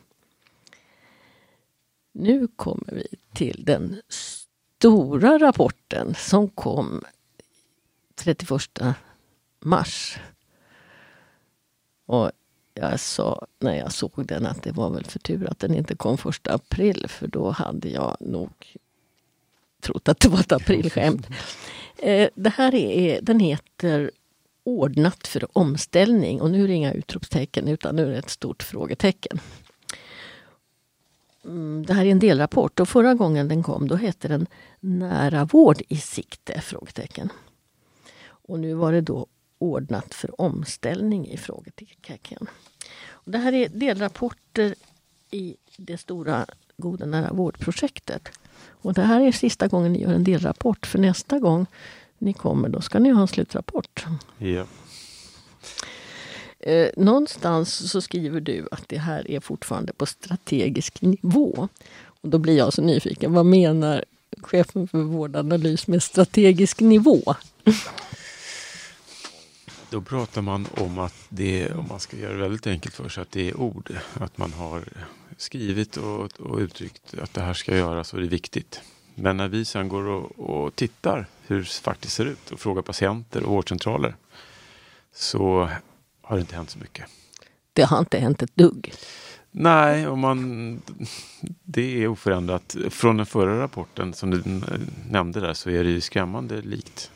Nu 2.12 2.47
kommer 2.47 2.91
vi 2.93 3.07
till 3.33 3.63
den 3.65 4.01
stora 4.09 5.39
rapporten 5.39 6.15
som 6.15 6.49
kom 6.49 7.03
31 8.15 8.51
mars. 9.59 10.19
Och 12.05 12.31
jag 12.73 12.99
sa 12.99 13.45
när 13.59 13.75
jag 13.75 13.93
såg 13.93 14.25
den 14.25 14.45
att 14.45 14.63
det 14.63 14.71
var 14.71 14.89
väl 14.89 15.05
för 15.05 15.19
tur 15.19 15.49
att 15.49 15.59
den 15.59 15.75
inte 15.75 15.95
kom 15.95 16.13
1 16.13 16.47
april 16.47 17.05
för 17.09 17.27
då 17.27 17.51
hade 17.51 17.89
jag 17.89 18.17
nog 18.19 18.77
trott 19.83 20.09
att 20.09 20.19
det 20.19 20.29
var 20.29 20.39
ett 20.39 20.51
aprilskämt. 20.51 21.27
Eh, 21.97 22.29
det 22.35 22.49
här 22.49 22.75
är, 22.75 23.21
den 23.21 23.39
heter 23.39 24.11
Ordnat 24.65 25.27
för 25.27 25.57
omställning 25.57 26.41
och 26.41 26.51
nu 26.51 26.63
är 26.63 26.67
det 26.67 26.73
inga 26.73 26.93
utropstecken 26.93 27.67
utan 27.67 27.95
nu 27.95 28.05
är 28.05 28.11
det 28.11 28.17
ett 28.17 28.29
stort 28.29 28.63
frågetecken. 28.63 29.39
Mm, 31.45 31.85
det 31.85 31.93
här 31.93 32.05
är 32.05 32.09
en 32.09 32.19
delrapport 32.19 32.79
och 32.79 32.89
förra 32.89 33.13
gången 33.13 33.47
den 33.47 33.63
kom 33.63 33.87
då 33.87 33.95
hette 33.95 34.27
den 34.27 34.47
Nära 34.79 35.45
vård 35.45 35.81
i 35.87 35.97
sikte? 35.97 36.61
frågetecken. 36.61 37.29
Och 38.25 38.59
nu 38.59 38.73
var 38.73 38.91
det 38.91 39.01
då 39.01 39.27
ordnat 39.57 40.13
för 40.13 40.41
omställning 40.41 41.27
i 41.27 41.37
frågetecken. 41.37 42.47
Och 43.09 43.31
det 43.31 43.37
här 43.37 43.53
är 43.53 43.69
delrapporter 43.69 44.75
i 45.31 45.55
det 45.77 45.97
stora 45.97 46.45
Goda 46.77 47.05
nära 47.05 47.33
vårdprojektet. 47.33 48.29
Och 48.81 48.93
det 48.93 49.01
här 49.01 49.21
är 49.21 49.31
sista 49.31 49.67
gången 49.67 49.93
ni 49.93 50.01
gör 50.01 50.13
en 50.13 50.23
delrapport. 50.23 50.85
För 50.85 50.99
nästa 50.99 51.39
gång 51.39 51.65
ni 52.17 52.33
kommer 52.33 52.69
då 52.69 52.81
ska 52.81 52.99
ni 52.99 53.09
ha 53.09 53.21
en 53.21 53.27
slutrapport. 53.27 54.05
Ja. 54.37 54.65
Eh, 56.59 56.89
någonstans 56.97 57.91
så 57.91 58.01
skriver 58.01 58.41
du 58.41 58.67
att 58.71 58.83
det 58.87 58.97
här 58.97 59.31
är 59.31 59.39
fortfarande 59.39 59.93
på 59.93 60.05
strategisk 60.05 61.01
nivå. 61.01 61.67
Och 62.03 62.29
då 62.29 62.37
blir 62.37 62.57
jag 62.57 62.73
så 62.73 62.81
nyfiken. 62.81 63.33
Vad 63.33 63.45
menar 63.45 64.05
chefen 64.41 64.87
för 64.87 64.97
vårdanalys 64.97 65.87
med 65.87 66.03
strategisk 66.03 66.79
nivå? 66.79 67.35
Då 69.89 70.01
pratar 70.01 70.41
man 70.41 70.67
om 70.71 70.99
att 70.99 71.15
det, 71.29 71.71
om 71.71 71.85
man 71.89 71.99
ska 71.99 72.17
göra 72.17 72.33
det 72.33 72.41
väldigt 72.41 72.67
enkelt 72.67 72.95
för 72.95 73.09
sig, 73.09 73.21
att 73.21 73.31
det 73.31 73.49
är 73.49 73.57
ord. 73.57 73.93
Att 74.13 74.37
man 74.37 74.53
har 74.53 74.83
skrivit 75.37 75.97
och, 75.97 76.39
och 76.39 76.57
uttryckt 76.57 77.13
att 77.21 77.33
det 77.33 77.41
här 77.41 77.53
ska 77.53 77.77
göras 77.77 78.13
och 78.13 78.19
det 78.19 78.25
är 78.25 78.29
viktigt. 78.29 78.81
Men 79.15 79.37
när 79.37 79.47
vi 79.47 79.65
sen 79.65 79.89
går 79.89 80.07
och, 80.07 80.39
och 80.39 80.75
tittar 80.75 81.25
hur 81.47 81.59
det 81.59 81.69
faktiskt 81.69 82.13
ser 82.13 82.25
ut 82.25 82.51
och 82.51 82.59
frågar 82.59 82.81
patienter 82.81 83.43
och 83.43 83.51
vårdcentraler 83.51 84.15
så 85.13 85.69
har 86.21 86.35
det 86.35 86.41
inte 86.41 86.55
hänt 86.55 86.69
så 86.69 86.79
mycket. 86.79 87.05
Det 87.73 87.83
har 87.83 87.99
inte 87.99 88.17
hänt 88.17 88.41
ett 88.41 88.55
dugg? 88.55 88.93
Nej, 89.51 90.07
om 90.07 90.19
man, 90.19 90.81
det 91.63 92.03
är 92.03 92.07
oförändrat. 92.07 92.75
Från 92.89 93.17
den 93.17 93.25
förra 93.25 93.59
rapporten 93.63 94.13
som 94.13 94.31
du 94.31 94.43
nämnde 95.09 95.39
där 95.39 95.53
så 95.53 95.69
är 95.69 95.83
det 95.83 95.89
ju 95.89 96.01
skrämmande 96.01 96.61
likt. 96.61 97.11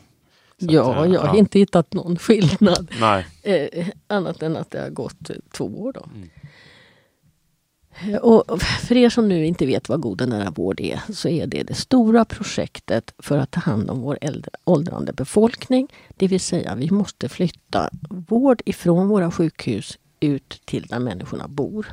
Så 0.60 0.66
ja, 0.70 0.96
att, 0.96 1.12
jag 1.14 1.20
har 1.20 1.28
ja. 1.28 1.38
inte 1.38 1.60
hittat 1.60 1.94
någon 1.94 2.18
skillnad. 2.18 2.92
Nej. 3.00 3.28
Eh, 3.44 3.88
annat 4.08 4.44
än 4.44 4.58
att 4.58 4.72
det 4.72 4.82
har 4.82 4.90
gått 4.90 5.32
två 5.52 5.66
år. 5.66 5.94
Då. 5.94 6.10
Mm. 6.16 6.30
Och 8.22 8.62
för 8.62 8.98
er 8.98 9.10
som 9.10 9.30
nu 9.30 9.46
inte 9.46 9.66
vet 9.66 9.90
vad 9.90 10.02
God 10.02 10.22
och 10.22 10.30
nära 10.30 10.50
vård 10.50 10.80
är 10.80 11.02
så 11.14 11.30
är 11.30 11.48
det 11.48 11.64
det 11.64 11.74
stora 11.74 12.26
projektet 12.26 13.14
för 13.20 13.38
att 13.38 13.52
ta 13.52 13.60
hand 13.60 13.90
om 13.90 14.02
vår 14.02 14.18
äldre, 14.22 14.52
åldrande 14.64 15.14
befolkning. 15.14 15.88
Det 16.18 16.28
vill 16.28 16.40
säga 16.40 16.76
vi 16.76 16.92
måste 16.92 17.30
flytta 17.30 17.90
vård 18.10 18.62
ifrån 18.66 19.08
våra 19.08 19.32
sjukhus 19.32 19.98
ut 20.20 20.62
till 20.66 20.84
där 20.84 21.00
människorna 21.00 21.48
bor. 21.48 21.88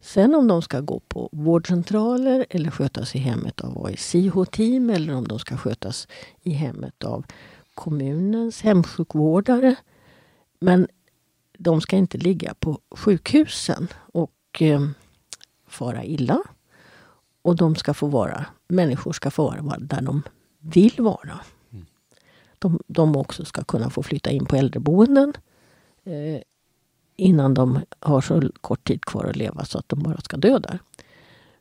Sen 0.00 0.34
om 0.34 0.48
de 0.48 0.62
ska 0.62 0.80
gå 0.80 1.00
på 1.00 1.28
vårdcentraler 1.32 2.46
eller 2.50 2.70
skötas 2.70 3.14
i 3.14 3.18
hemmet 3.18 3.60
av 3.60 3.86
AICH-team 3.86 4.90
eller 4.90 5.14
om 5.14 5.28
de 5.28 5.38
ska 5.38 5.56
skötas 5.56 6.08
i 6.42 6.50
hemmet 6.50 7.04
av 7.04 7.24
kommunens 7.74 8.62
hemsjukvårdare. 8.62 9.76
Men 10.58 10.88
de 11.58 11.80
ska 11.80 11.96
inte 11.96 12.18
ligga 12.18 12.54
på 12.54 12.78
sjukhusen. 12.90 13.88
Och 14.12 14.30
eh, 14.62 14.88
fara 15.66 16.04
illa. 16.04 16.42
Och 17.42 17.56
de 17.56 17.76
ska 17.76 17.94
få 17.94 18.06
vara, 18.06 18.46
människor 18.68 19.12
ska 19.12 19.30
få 19.30 19.50
vara 19.50 19.78
där 19.78 20.02
de 20.02 20.22
vill 20.58 20.94
vara. 20.98 21.40
Mm. 21.72 21.86
De, 22.58 22.80
de 22.86 23.16
också 23.16 23.44
ska 23.44 23.64
kunna 23.64 23.90
få 23.90 24.02
flytta 24.02 24.30
in 24.30 24.46
på 24.46 24.56
äldreboenden 24.56 25.32
eh, 26.04 26.40
innan 27.16 27.54
de 27.54 27.80
har 28.00 28.20
så 28.20 28.50
kort 28.60 28.84
tid 28.84 29.04
kvar 29.04 29.24
att 29.24 29.36
leva 29.36 29.64
så 29.64 29.78
att 29.78 29.88
de 29.88 30.02
bara 30.02 30.20
ska 30.20 30.36
dö 30.36 30.58
där. 30.58 30.78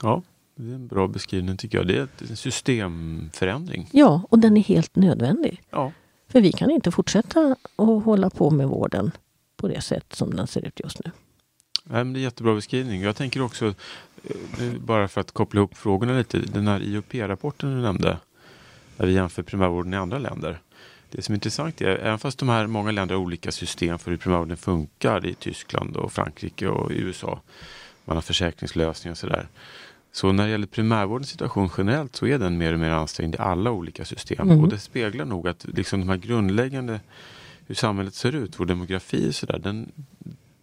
Ja, 0.03 0.23
det 0.55 0.71
är 0.71 0.75
en 0.75 0.87
bra 0.87 1.09
beskrivning 1.09 1.57
tycker 1.57 1.79
jag. 1.79 1.87
Det 1.87 1.99
är 1.99 2.09
en 2.31 2.37
systemförändring. 2.37 3.89
Ja, 3.93 4.23
och 4.29 4.39
den 4.39 4.57
är 4.57 4.63
helt 4.63 4.97
nödvändig. 4.97 5.63
Ja. 5.71 5.93
För 6.29 6.41
vi 6.41 6.53
kan 6.53 6.71
inte 6.71 6.91
fortsätta 6.91 7.57
att 7.77 8.05
hålla 8.05 8.31
på 8.31 8.51
med 8.51 8.69
vården 8.69 9.11
på 9.57 9.69
det 9.69 9.81
sätt 9.81 10.07
som 10.13 10.37
den 10.37 10.47
ser 10.47 10.67
ut 10.67 10.81
just 10.81 11.05
nu. 11.05 11.11
Nej, 11.85 12.05
men 12.05 12.13
det 12.13 12.21
är 12.21 12.23
jättebra 12.23 12.55
beskrivning. 12.55 13.03
Jag 13.03 13.17
tänker 13.17 13.43
också, 13.43 13.67
eh, 14.59 14.73
bara 14.81 15.09
för 15.09 15.21
att 15.21 15.33
koppla 15.33 15.59
ihop 15.59 15.77
frågorna 15.77 16.19
lite, 16.19 16.39
den 16.39 16.69
här 16.69 16.81
IOP-rapporten 16.81 17.75
du 17.75 17.83
nämnde, 17.83 18.19
där 18.97 19.07
vi 19.07 19.13
jämför 19.13 19.43
primärvården 19.43 19.95
i 19.95 19.97
andra 19.97 20.19
länder. 20.19 20.61
Det 21.11 21.23
som 21.23 21.33
är 21.33 21.37
intressant 21.37 21.81
är, 21.81 21.87
även 21.87 22.19
fast 22.19 22.39
de 22.39 22.49
här 22.49 22.67
många 22.67 22.91
länder 22.91 23.15
har 23.15 23.23
olika 23.23 23.53
system 23.53 23.99
för 23.99 24.11
hur 24.11 24.19
primärvården 24.19 24.57
funkar 24.57 25.27
i 25.27 25.35
Tyskland 25.35 25.97
och 25.97 26.13
Frankrike 26.13 26.69
och 26.69 26.91
USA, 26.91 27.41
man 28.05 28.17
har 28.17 28.23
försäkringslösningar 28.23 29.13
och 29.13 29.19
sådär, 29.19 29.49
så 30.17 30.33
när 30.33 30.45
det 30.45 30.51
gäller 30.51 30.67
primärvårdens 30.67 31.29
situation 31.29 31.71
generellt 31.79 32.17
så 32.17 32.27
är 32.27 32.39
den 32.39 32.59
mer 32.59 32.73
och 32.73 32.79
mer 32.79 32.91
ansträngd 32.91 33.35
i 33.35 33.39
alla 33.39 33.71
olika 33.71 34.05
system. 34.05 34.51
Mm. 34.51 34.65
Och 34.65 34.69
det 34.69 34.79
speglar 34.79 35.25
nog 35.25 35.49
att 35.49 35.65
liksom 35.65 36.01
de 36.01 36.09
här 36.09 36.17
grundläggande, 36.17 37.01
hur 37.67 37.75
samhället 37.75 38.15
ser 38.15 38.35
ut, 38.35 38.61
vår 38.61 38.67
demografi 38.67 39.31
och 39.31 39.35
sådär, 39.35 39.59
den, 39.59 39.93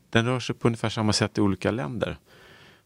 den 0.10 0.26
rör 0.26 0.40
sig 0.40 0.56
på 0.56 0.68
ungefär 0.68 0.90
samma 0.90 1.14
sätt 1.14 1.38
i 1.38 1.42
olika 1.42 1.72
länder. 1.72 2.18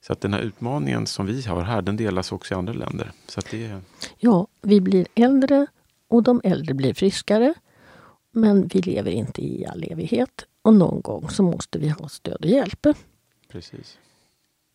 Så 0.02 0.14
att 0.14 0.22
den 0.22 0.34
här 0.34 0.42
utmaningen 0.42 1.08
som 1.08 1.26
vi 1.26 1.42
har 1.42 1.62
här, 1.62 1.82
den 1.82 1.98
delas 1.98 2.32
också 2.32 2.54
i 2.54 2.58
andra 2.58 2.74
länder. 2.74 3.12
Så 3.28 3.40
att 3.40 3.52
det... 3.52 3.82
Ja, 4.18 4.48
vi 4.62 4.82
blir 4.82 5.08
äldre 5.16 5.68
och 6.08 6.24
de 6.24 6.42
äldre 6.44 6.74
blir 6.74 6.94
friskare. 6.94 7.54
Men 8.32 8.68
vi 8.68 8.82
lever 8.82 9.12
inte 9.12 9.42
i 9.42 9.66
all 9.66 9.84
evighet 9.84 10.46
och 10.62 10.74
någon 10.74 11.02
gång 11.02 11.30
så 11.30 11.44
måste 11.44 11.80
vi 11.80 11.90
ha 11.90 12.10
stöd 12.10 12.38
och 12.40 12.50
hjälp. 12.50 12.88
Precis. 13.52 13.98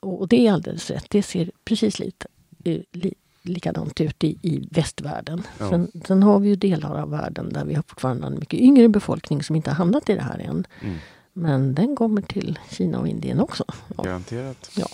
Och 0.03 0.29
det 0.29 0.47
är 0.47 0.53
alldeles 0.53 0.91
rätt. 0.91 1.07
Det 1.11 1.23
ser 1.23 1.51
precis 1.65 1.99
lite, 1.99 2.27
eh, 2.65 2.81
li, 2.93 3.15
likadant 3.43 4.01
ut 4.01 4.25
i, 4.25 4.38
i 4.43 4.69
västvärlden. 4.71 5.43
Ja. 5.59 5.71
Sen, 5.71 5.91
sen, 6.07 6.23
har 6.23 6.38
vi 6.38 6.49
ju 6.49 6.57
delar 6.57 6.95
av 6.95 7.11
världen 7.11 7.53
där 7.53 7.65
vi 7.65 7.75
har 7.75 7.83
fortfarande 7.83 8.27
en 8.27 8.38
mycket 8.38 8.61
yngre 8.61 8.88
befolkning 8.88 9.43
som 9.43 9.57
inte 9.57 9.71
har 9.71 9.75
hamnat 9.75 10.09
i 10.09 10.15
det 10.15 10.23
här 10.23 10.38
än. 10.38 10.67
Mm. 10.81 10.97
Men 11.33 11.75
den 11.75 11.97
kommer 11.97 12.23
till 12.23 12.59
Kina 12.71 12.99
och 12.99 13.09
Indien 13.09 13.41
också. 13.41 13.65
Ja. 13.97 14.03
Garanterat. 14.03 14.71
Ja. 14.77 14.87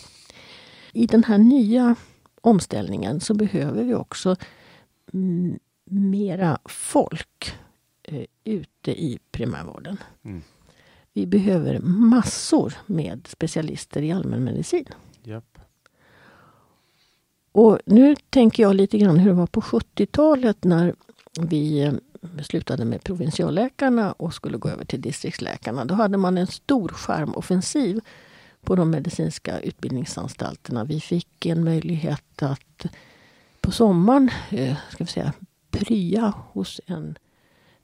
I 0.92 1.06
den 1.06 1.24
här 1.24 1.38
nya 1.38 1.96
omställningen 2.40 3.20
så 3.20 3.34
behöver 3.34 3.84
vi 3.84 3.94
också 3.94 4.36
mera 5.84 6.58
folk 6.64 7.54
eh, 8.02 8.24
ute 8.44 8.90
i 8.90 9.18
primärvården. 9.30 9.96
Mm. 10.24 10.42
Vi 11.18 11.26
behöver 11.26 11.78
massor 11.78 12.74
med 12.86 13.26
specialister 13.30 14.02
i 14.02 14.12
allmänmedicin. 14.12 14.84
Yep. 15.24 15.58
Och 17.52 17.78
nu 17.86 18.16
tänker 18.30 18.62
jag 18.62 18.76
lite 18.76 18.98
grann 18.98 19.18
hur 19.18 19.30
det 19.30 19.36
var 19.36 19.46
på 19.46 19.60
70-talet 19.60 20.64
när 20.64 20.94
vi 21.40 21.82
eh, 21.82 21.92
slutade 22.42 22.84
med 22.84 23.04
provinsialläkarna 23.04 24.12
och 24.12 24.34
skulle 24.34 24.58
gå 24.58 24.68
över 24.68 24.84
till 24.84 25.00
distriktsläkarna. 25.00 25.84
Då 25.84 25.94
hade 25.94 26.18
man 26.18 26.38
en 26.38 26.46
stor 26.46 26.88
skärmoffensiv 26.88 28.00
på 28.60 28.76
de 28.76 28.90
medicinska 28.90 29.60
utbildningsanstalterna. 29.60 30.84
Vi 30.84 31.00
fick 31.00 31.46
en 31.46 31.64
möjlighet 31.64 32.42
att 32.42 32.86
på 33.60 33.70
sommaren 33.70 34.30
eh, 34.50 34.76
ska 34.90 35.04
vi 35.04 35.10
säga, 35.10 35.32
prya 35.70 36.32
hos 36.52 36.80
en 36.86 37.18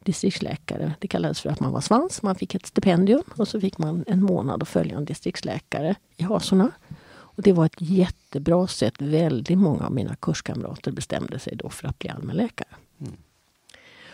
distriktsläkare. 0.05 0.95
Det 0.99 1.09
kallades 1.09 1.40
för 1.40 1.51
att 1.51 1.61
man 1.61 1.73
var 1.73 1.81
svans. 1.81 2.23
Man 2.23 2.35
fick 2.35 2.55
ett 2.55 2.67
stipendium 2.67 3.23
och 3.37 3.49
så 3.49 3.61
fick 3.61 3.79
man 3.79 4.05
en 4.07 4.23
månad 4.23 4.62
att 4.62 4.69
följa 4.69 4.97
en 4.97 5.05
distriktsläkare 5.05 5.95
i 6.17 6.23
hasorna. 6.23 6.71
Och 7.07 7.43
det 7.43 7.53
var 7.53 7.67
ett 7.67 7.81
jättebra 7.81 8.67
sätt. 8.67 8.95
Väldigt 8.99 9.59
många 9.59 9.87
av 9.87 9.93
mina 9.93 10.17
kurskamrater 10.17 10.93
bestämde 10.93 11.38
sig 11.38 11.57
då 11.57 11.71
för 11.71 11.88
att 11.88 11.99
bli 11.99 12.11
allmänläkare. 12.11 12.69
Mm. 12.99 13.12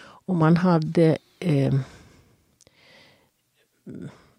Och 0.00 0.36
man 0.36 0.56
hade 0.56 1.18
eh, 1.38 1.74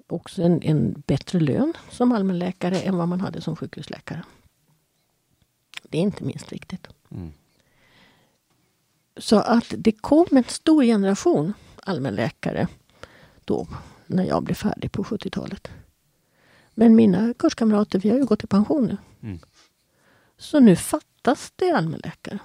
också 0.08 0.44
en, 0.44 0.62
en, 0.64 1.04
bättre 1.08 1.40
lön 1.40 1.74
som 1.90 2.12
allmänläkare 2.12 2.80
än 2.80 2.98
vad 2.98 3.08
man 3.08 3.22
hade 3.22 3.42
som 3.42 3.56
sjukhusläkare. 3.56 4.24
Det 5.84 5.98
är 5.98 6.02
inte 6.02 6.24
minst 6.24 6.52
viktigt. 6.52 6.88
Mm. 7.12 7.34
Så 9.18 9.40
att 9.40 9.74
det 9.78 9.92
kom 9.92 10.26
en 10.32 10.44
stor 10.44 10.84
generation 10.84 11.54
allmänläkare 11.84 12.68
då, 13.46 13.68
när 14.08 14.24
jag 14.24 14.44
blev 14.44 14.56
färdig 14.56 14.92
på 14.92 15.04
70-talet. 15.04 15.68
Men 16.74 16.96
mina 16.96 17.34
kurskamrater, 17.34 18.00
vi 18.00 18.10
har 18.10 18.18
ju 18.18 18.26
gått 18.26 18.44
i 18.44 18.48
pension 18.48 18.86
nu. 18.86 18.98
Mm. 19.30 19.40
Så 20.38 20.60
nu 20.60 20.76
fattas 20.76 21.54
det 21.56 21.72
allmänläkare. 21.72 22.40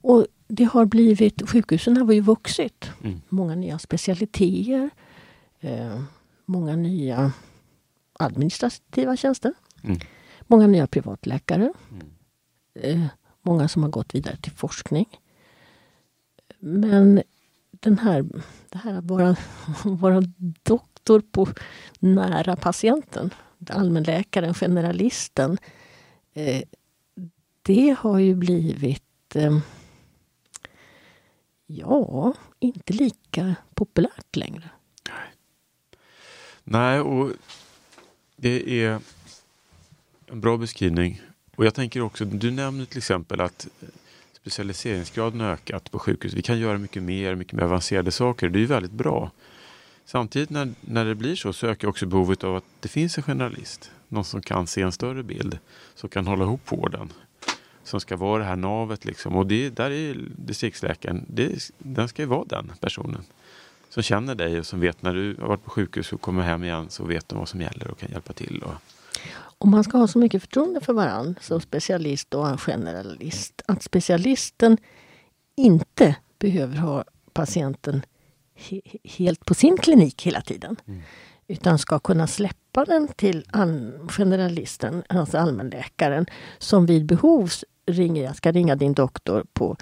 Och 0.00 0.26
det 0.48 0.64
har 0.64 0.84
blivit, 0.84 1.50
sjukhusen 1.50 1.96
har 1.96 2.12
ju 2.12 2.20
vuxit. 2.20 2.90
Mm. 3.04 3.20
Många 3.28 3.54
nya 3.54 3.78
specialiteter. 3.78 4.90
Eh, 5.60 6.02
många 6.44 6.76
nya 6.76 7.32
administrativa 8.12 9.16
tjänster. 9.16 9.54
Mm. 9.82 9.98
Många 10.40 10.66
nya 10.66 10.86
privatläkare. 10.86 11.72
Mm. 11.90 12.10
Eh, 12.74 13.06
många 13.44 13.68
som 13.68 13.82
har 13.82 13.90
gått 13.90 14.14
vidare 14.14 14.36
till 14.36 14.52
forskning. 14.52 15.06
Men 16.58 17.22
den 17.70 17.98
här, 17.98 18.24
det 18.68 18.78
här 18.78 18.94
att 18.94 19.04
vara, 19.04 19.36
vara 19.84 20.22
doktor 20.62 21.20
på 21.20 21.48
nära 21.98 22.56
patienten, 22.56 23.30
allmänläkaren, 23.68 24.54
generalisten. 24.54 25.58
Eh, 26.32 26.62
det 27.62 27.96
har 27.98 28.18
ju 28.18 28.34
blivit 28.34 29.36
eh, 29.36 29.58
ja, 31.66 32.34
inte 32.58 32.92
lika 32.92 33.54
populärt 33.74 34.36
längre. 34.36 34.70
Nej, 36.64 37.00
och 37.00 37.32
det 38.36 38.84
är 38.84 39.00
en 40.26 40.40
bra 40.40 40.56
beskrivning. 40.56 41.20
Och 41.56 41.64
jag 41.64 41.74
tänker 41.74 42.00
också, 42.00 42.24
du 42.24 42.50
nämner 42.50 42.84
till 42.84 42.98
exempel 42.98 43.40
att 43.40 43.68
eh, 43.82 43.88
specialiseringsgraden 44.32 45.40
har 45.40 45.48
ökat 45.48 45.90
på 45.90 45.98
sjukhus. 45.98 46.32
Vi 46.32 46.42
kan 46.42 46.58
göra 46.58 46.78
mycket 46.78 47.02
mer, 47.02 47.34
mycket 47.34 47.52
mer 47.52 47.62
avancerade 47.62 48.10
saker. 48.10 48.48
Det 48.48 48.58
är 48.58 48.60
ju 48.60 48.66
väldigt 48.66 48.92
bra. 48.92 49.30
Samtidigt 50.06 50.50
när, 50.50 50.74
när 50.80 51.04
det 51.04 51.14
blir 51.14 51.36
så, 51.36 51.52
så 51.52 51.66
ökar 51.66 51.88
också 51.88 52.06
behovet 52.06 52.44
av 52.44 52.56
att 52.56 52.64
det 52.80 52.88
finns 52.88 53.18
en 53.18 53.24
generalist. 53.24 53.90
Någon 54.08 54.24
som 54.24 54.42
kan 54.42 54.66
se 54.66 54.82
en 54.82 54.92
större 54.92 55.22
bild, 55.22 55.58
som 55.94 56.08
kan 56.08 56.26
hålla 56.26 56.44
ihop 56.44 56.72
vården. 56.72 57.12
Som 57.84 58.00
ska 58.00 58.16
vara 58.16 58.38
det 58.38 58.48
här 58.48 58.56
navet 58.56 59.04
liksom. 59.04 59.36
Och 59.36 59.46
det, 59.46 59.70
där 59.70 59.90
är 59.90 60.16
distriktsläkaren, 60.36 61.24
det, 61.28 61.70
den 61.78 62.08
ska 62.08 62.22
ju 62.22 62.28
vara 62.28 62.44
den 62.44 62.72
personen. 62.80 63.24
Som 63.88 64.02
känner 64.02 64.34
dig 64.34 64.58
och 64.58 64.66
som 64.66 64.80
vet 64.80 65.02
när 65.02 65.14
du 65.14 65.36
har 65.40 65.48
varit 65.48 65.64
på 65.64 65.70
sjukhus 65.70 66.12
och 66.12 66.20
kommer 66.20 66.42
hem 66.42 66.64
igen 66.64 66.86
så 66.90 67.04
vet 67.04 67.28
de 67.28 67.38
vad 67.38 67.48
som 67.48 67.60
gäller 67.60 67.90
och 67.90 67.98
kan 67.98 68.10
hjälpa 68.10 68.32
till. 68.32 68.62
Och, 68.62 68.74
och 69.58 69.68
man 69.68 69.84
ska 69.84 69.98
ha 69.98 70.06
så 70.06 70.18
mycket 70.18 70.42
förtroende 70.42 70.80
för 70.80 70.92
varandra 70.92 71.40
som 71.40 71.60
specialist 71.60 72.34
och 72.34 72.60
generalist. 72.60 73.62
Att 73.66 73.82
specialisten 73.82 74.78
inte 75.56 76.16
behöver 76.38 76.76
ha 76.76 77.04
patienten 77.32 78.02
he 78.54 78.80
helt 79.04 79.44
på 79.44 79.54
sin 79.54 79.76
klinik 79.76 80.26
hela 80.26 80.40
tiden. 80.40 80.76
Mm. 80.86 81.02
Utan 81.46 81.78
ska 81.78 81.98
kunna 81.98 82.26
släppa 82.26 82.84
den 82.84 83.08
till 83.08 83.44
generalisten, 84.08 85.02
alltså 85.08 85.38
allmänläkaren, 85.38 86.26
som 86.58 86.86
vid 86.86 87.06
behov 87.06 87.50
ringer, 87.86 88.24
jag 88.24 88.36
ska 88.36 88.52
ringa 88.52 88.76
din 88.76 88.92
doktor 88.92 89.44
på 89.52 89.76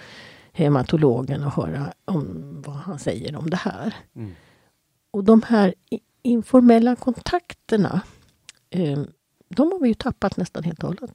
hematologen 0.53 1.45
och 1.45 1.53
höra 1.53 1.93
om 2.05 2.55
vad 2.67 2.77
han 2.77 2.99
säger 2.99 3.37
om 3.37 3.51
det 3.51 3.57
här. 3.57 3.95
Mm. 4.17 4.33
Och 5.11 5.25
de 5.25 5.43
här 5.43 5.75
informella 6.23 6.97
kontakterna 6.97 8.01
eh, 8.71 9.03
de 9.55 9.73
har 9.73 9.81
vi 9.81 9.88
ju 9.88 9.95
tappat 9.95 10.37
nästan 10.37 10.65
helt 10.65 10.83
och 10.83 10.88
hållet. 10.88 11.11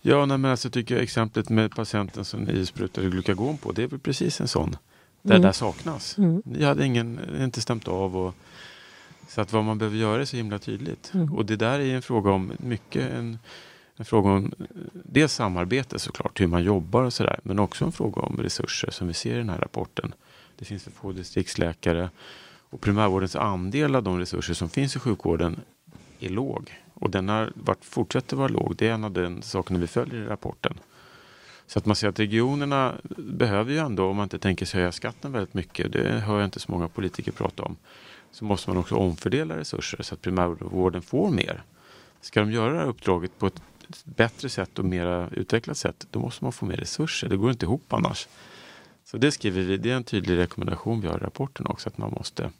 Ja, 0.00 0.26
nej, 0.26 0.38
men 0.38 0.50
alltså, 0.50 0.70
tycker 0.70 0.94
jag 0.94 1.02
exemplet 1.02 1.48
med 1.48 1.74
patienten 1.74 2.24
som 2.24 2.40
ni 2.40 2.66
sprutade 2.66 3.10
glukagon 3.10 3.58
på, 3.58 3.72
det 3.72 3.82
är 3.82 3.86
väl 3.86 3.98
precis 3.98 4.40
en 4.40 4.48
sån. 4.48 4.76
Där 5.22 5.34
mm. 5.34 5.46
det 5.46 5.52
saknas. 5.52 6.18
Mm. 6.18 6.42
Ni 6.44 6.64
hade 6.64 6.86
ingen, 6.86 7.20
inte 7.40 7.60
stämt 7.60 7.88
av. 7.88 8.16
Och, 8.16 8.34
så 9.28 9.40
att 9.40 9.52
vad 9.52 9.64
man 9.64 9.78
behöver 9.78 9.96
göra 9.96 10.20
är 10.20 10.24
så 10.24 10.36
himla 10.36 10.58
tydligt. 10.58 11.10
Mm. 11.14 11.34
Och 11.34 11.46
det 11.46 11.56
där 11.56 11.80
är 11.80 11.94
en 11.94 12.02
fråga 12.02 12.30
om 12.30 12.52
mycket 12.58 13.12
en, 13.12 13.38
en 13.96 14.04
fråga 14.04 14.30
om 14.30 14.54
dels 14.92 15.32
samarbete 15.32 15.98
såklart, 15.98 16.40
hur 16.40 16.46
man 16.46 16.64
jobbar 16.64 17.02
och 17.02 17.12
sådär. 17.12 17.40
Men 17.42 17.58
också 17.58 17.84
en 17.84 17.92
fråga 17.92 18.20
om 18.22 18.36
resurser 18.36 18.90
som 18.90 19.08
vi 19.08 19.14
ser 19.14 19.34
i 19.34 19.38
den 19.38 19.48
här 19.48 19.58
rapporten. 19.58 20.14
Det 20.56 20.64
finns 20.64 20.82
för 20.82 20.90
få 20.90 21.12
distriktsläkare 21.12 22.10
och 22.70 22.80
primärvårdens 22.80 23.36
andel 23.36 23.94
av 23.94 24.02
de 24.02 24.18
resurser 24.18 24.54
som 24.54 24.68
finns 24.68 24.96
i 24.96 24.98
sjukvården 24.98 25.60
är 26.20 26.28
låg. 26.28 26.72
Och 27.00 27.10
den 27.10 27.28
har 27.28 27.52
varit, 27.54 27.84
fortsätter 27.84 28.36
vara 28.36 28.48
låg. 28.48 28.76
Det 28.76 28.88
är 28.88 28.92
en 28.92 29.04
av 29.04 29.10
de 29.10 29.42
sakerna 29.42 29.78
vi 29.78 29.86
följer 29.86 30.22
i 30.22 30.26
rapporten. 30.26 30.78
Så 31.66 31.78
att 31.78 31.86
man 31.86 31.96
ser 31.96 32.08
att 32.08 32.20
regionerna 32.20 32.94
behöver 33.16 33.72
ju 33.72 33.78
ändå, 33.78 34.08
om 34.10 34.16
man 34.16 34.22
inte 34.22 34.38
tänker 34.38 34.66
sig 34.66 34.80
höja 34.80 34.92
skatten 34.92 35.32
väldigt 35.32 35.54
mycket, 35.54 35.92
det 35.92 36.08
hör 36.08 36.38
jag 36.38 36.44
inte 36.44 36.60
så 36.60 36.72
många 36.72 36.88
politiker 36.88 37.32
prata 37.32 37.62
om, 37.62 37.76
så 38.30 38.44
måste 38.44 38.70
man 38.70 38.76
också 38.76 38.94
omfördela 38.94 39.56
resurser 39.56 40.02
så 40.02 40.14
att 40.14 40.22
primärvården 40.22 41.02
får 41.02 41.30
mer. 41.30 41.62
Ska 42.20 42.40
de 42.40 42.52
göra 42.52 42.72
det 42.72 42.78
här 42.78 42.86
uppdraget 42.86 43.38
på 43.38 43.46
ett 43.46 43.62
bättre 44.04 44.48
sätt 44.48 44.78
och 44.78 44.84
mer 44.84 45.28
utvecklat 45.32 45.76
sätt, 45.76 46.06
då 46.10 46.20
måste 46.20 46.44
man 46.44 46.52
få 46.52 46.66
mer 46.66 46.76
resurser. 46.76 47.28
Det 47.28 47.36
går 47.36 47.50
inte 47.50 47.66
ihop 47.66 47.92
annars. 47.92 48.28
Så 49.04 49.16
det 49.16 49.32
skriver 49.32 49.62
vi, 49.62 49.76
det 49.76 49.90
är 49.90 49.96
en 49.96 50.04
tydlig 50.04 50.36
rekommendation 50.36 51.00
vi 51.00 51.08
har 51.08 51.16
i 51.16 51.18
rapporten 51.18 51.66
också, 51.66 51.88
att 51.88 51.98
man 51.98 52.10
måste 52.10 52.50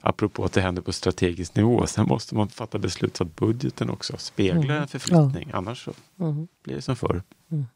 apropå 0.00 0.44
att 0.44 0.52
det 0.52 0.60
händer 0.60 0.82
på 0.82 0.92
strategisk 0.92 1.56
nivå. 1.56 1.86
Sen 1.86 2.06
måste 2.06 2.34
man 2.34 2.48
fatta 2.48 2.78
beslut 2.78 3.16
så 3.16 3.24
att 3.24 3.36
budgeten 3.36 3.90
också 3.90 4.16
speglar 4.18 4.64
mm. 4.64 4.82
en 4.82 4.88
förflyttning. 4.88 5.48
Ja. 5.52 5.58
Annars 5.58 5.84
så 5.84 5.92
mm. 6.20 6.48
blir 6.62 6.74
det 6.74 6.82
som 6.82 6.96
förr. 6.96 7.22
Mm. 7.50 7.66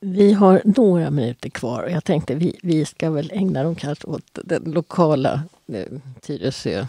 Vi 0.00 0.32
har 0.32 0.62
några 0.64 1.10
minuter 1.10 1.48
kvar 1.48 1.82
och 1.82 1.90
jag 1.90 2.04
tänkte 2.04 2.34
vi, 2.34 2.58
vi 2.62 2.84
ska 2.84 3.10
väl 3.10 3.30
ägna 3.34 3.62
dem 3.62 3.74
kanske 3.74 4.06
åt 4.06 4.38
den 4.44 4.62
lokala 4.62 5.42
eh, 5.72 5.86
Tyresö. 6.20 6.86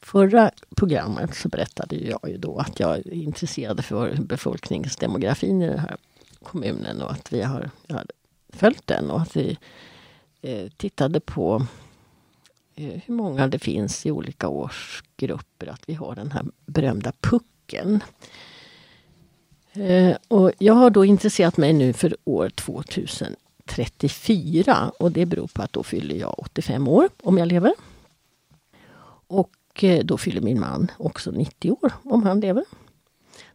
Förra 0.00 0.50
programmet 0.76 1.34
så 1.34 1.48
berättade 1.48 1.96
jag 1.96 2.20
ju 2.28 2.36
då 2.36 2.58
att 2.58 2.80
jag 2.80 2.98
är 2.98 3.12
intresserad 3.12 3.84
för 3.84 4.14
befolkningsdemografin 4.14 5.62
i 5.62 5.66
den 5.66 5.78
här 5.78 5.96
kommunen 6.42 7.02
och 7.02 7.12
att 7.12 7.32
vi 7.32 7.42
har, 7.42 7.70
har 7.88 8.06
följt 8.48 8.86
den 8.86 9.10
och 9.10 9.20
att 9.20 9.36
vi 9.36 9.58
eh, 10.42 10.68
tittade 10.76 11.20
på 11.20 11.66
eh, 12.74 13.00
hur 13.04 13.14
många 13.14 13.48
det 13.48 13.58
finns 13.58 14.06
i 14.06 14.10
olika 14.10 14.48
årsgrupper, 14.48 15.66
att 15.66 15.82
vi 15.86 15.94
har 15.94 16.14
den 16.14 16.32
här 16.32 16.44
berömda 16.66 17.12
pucken. 17.20 18.02
Eh, 19.72 20.16
och 20.28 20.52
jag 20.58 20.74
har 20.74 20.90
då 20.90 21.04
intresserat 21.04 21.56
mig 21.56 21.72
nu 21.72 21.92
för 21.92 22.16
år 22.24 22.48
2034 22.48 24.92
och 24.98 25.12
det 25.12 25.26
beror 25.26 25.46
på 25.46 25.62
att 25.62 25.72
då 25.72 25.82
fyller 25.82 26.16
jag 26.16 26.34
85 26.38 26.88
år 26.88 27.08
om 27.22 27.38
jag 27.38 27.48
lever. 27.48 27.74
Och 29.26 29.84
eh, 29.84 30.04
då 30.04 30.18
fyller 30.18 30.40
min 30.40 30.60
man 30.60 30.90
också 30.98 31.30
90 31.30 31.70
år 31.70 31.92
om 32.04 32.22
han 32.22 32.40
lever. 32.40 32.64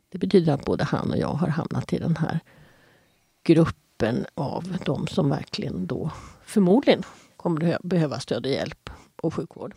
Det 0.09 0.17
betyder 0.17 0.53
att 0.53 0.65
både 0.65 0.83
han 0.83 1.11
och 1.11 1.17
jag 1.17 1.33
har 1.33 1.47
hamnat 1.47 1.93
i 1.93 1.97
den 1.97 2.17
här 2.17 2.39
gruppen 3.43 4.25
av 4.35 4.77
de 4.85 5.07
som 5.07 5.29
verkligen 5.29 5.87
då 5.87 6.11
förmodligen 6.45 7.03
kommer 7.37 7.79
behöva 7.83 8.19
stöd 8.19 8.45
och 8.45 8.51
hjälp 8.51 8.89
och 9.15 9.33
sjukvård. 9.33 9.73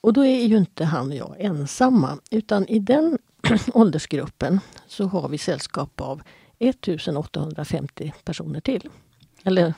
Och 0.00 0.12
då 0.12 0.24
är 0.24 0.44
ju 0.44 0.56
inte 0.56 0.84
han 0.84 1.10
och 1.10 1.16
jag 1.16 1.36
ensamma 1.38 2.18
utan 2.30 2.66
i 2.68 2.78
den 2.78 3.18
åldersgruppen 3.74 4.60
så 4.86 5.04
har 5.04 5.28
vi 5.28 5.38
sällskap 5.38 6.00
av 6.00 6.22
1850 6.58 8.12
personer 8.24 8.60
till. 8.60 8.88
Eller 9.44 9.74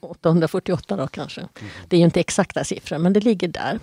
848 0.00 0.96
då 0.96 1.06
kanske. 1.06 1.40
Mm. 1.40 1.72
Det 1.88 1.96
är 1.96 1.98
ju 1.98 2.04
inte 2.04 2.20
exakta 2.20 2.64
siffror 2.64 2.98
men 2.98 3.12
det 3.12 3.20
ligger 3.20 3.48
där. 3.48 3.80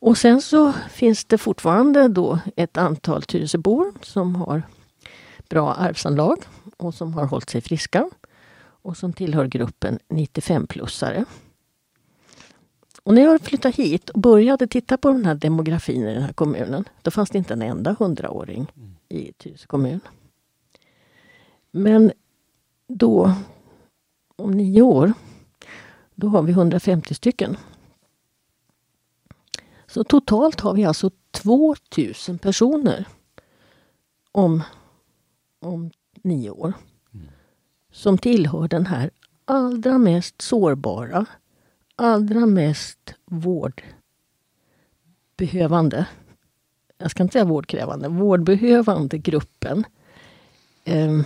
Och 0.00 0.18
sen 0.18 0.42
så 0.42 0.72
finns 0.90 1.24
det 1.24 1.38
fortfarande 1.38 2.08
då 2.08 2.38
ett 2.56 2.76
antal 2.76 3.22
Tyresöbor 3.22 3.92
som 4.02 4.36
har 4.36 4.62
bra 5.48 5.74
arvsanlag 5.74 6.38
och 6.76 6.94
som 6.94 7.14
har 7.14 7.26
hållit 7.26 7.50
sig 7.50 7.60
friska 7.60 8.10
och 8.82 8.96
som 8.96 9.12
tillhör 9.12 9.46
gruppen 9.46 9.98
95-plussare. 10.08 11.24
Och 13.02 13.14
när 13.14 13.22
jag 13.22 13.40
flyttade 13.40 13.74
hit 13.74 14.10
och 14.10 14.20
började 14.20 14.66
titta 14.66 14.96
på 14.96 15.10
den 15.10 15.24
här 15.24 15.34
demografin 15.34 16.02
i 16.02 16.14
den 16.14 16.22
här 16.22 16.32
kommunen, 16.32 16.84
då 17.02 17.10
fanns 17.10 17.30
det 17.30 17.38
inte 17.38 17.52
en 17.52 17.62
enda 17.62 17.96
hundraåring 17.98 18.72
mm. 18.76 18.96
i 19.08 19.32
Tyresö 19.32 19.66
kommun. 19.66 20.00
Men 21.70 22.12
då, 22.88 23.34
om 24.36 24.50
nio 24.50 24.82
år, 24.82 25.12
då 26.14 26.28
har 26.28 26.42
vi 26.42 26.52
150 26.52 27.14
stycken. 27.14 27.56
Så 29.86 30.04
totalt 30.04 30.60
har 30.60 30.74
vi 30.74 30.84
alltså 30.84 31.10
2000 31.30 32.38
personer 32.38 33.04
om, 34.32 34.62
om 35.60 35.90
nio 36.22 36.50
år. 36.50 36.72
Som 37.98 38.18
tillhör 38.18 38.68
den 38.68 38.86
här 38.86 39.10
allra 39.44 39.98
mest 39.98 40.42
sårbara, 40.42 41.26
allra 41.96 42.46
mest 42.46 43.14
vårdbehövande, 43.24 46.06
jag 46.98 47.10
ska 47.10 47.22
inte 47.22 47.32
säga 47.32 47.44
vårdkrävande, 47.44 48.08
vårdbehövande 48.08 49.18
gruppen. 49.18 49.84
Ehm, 50.84 51.24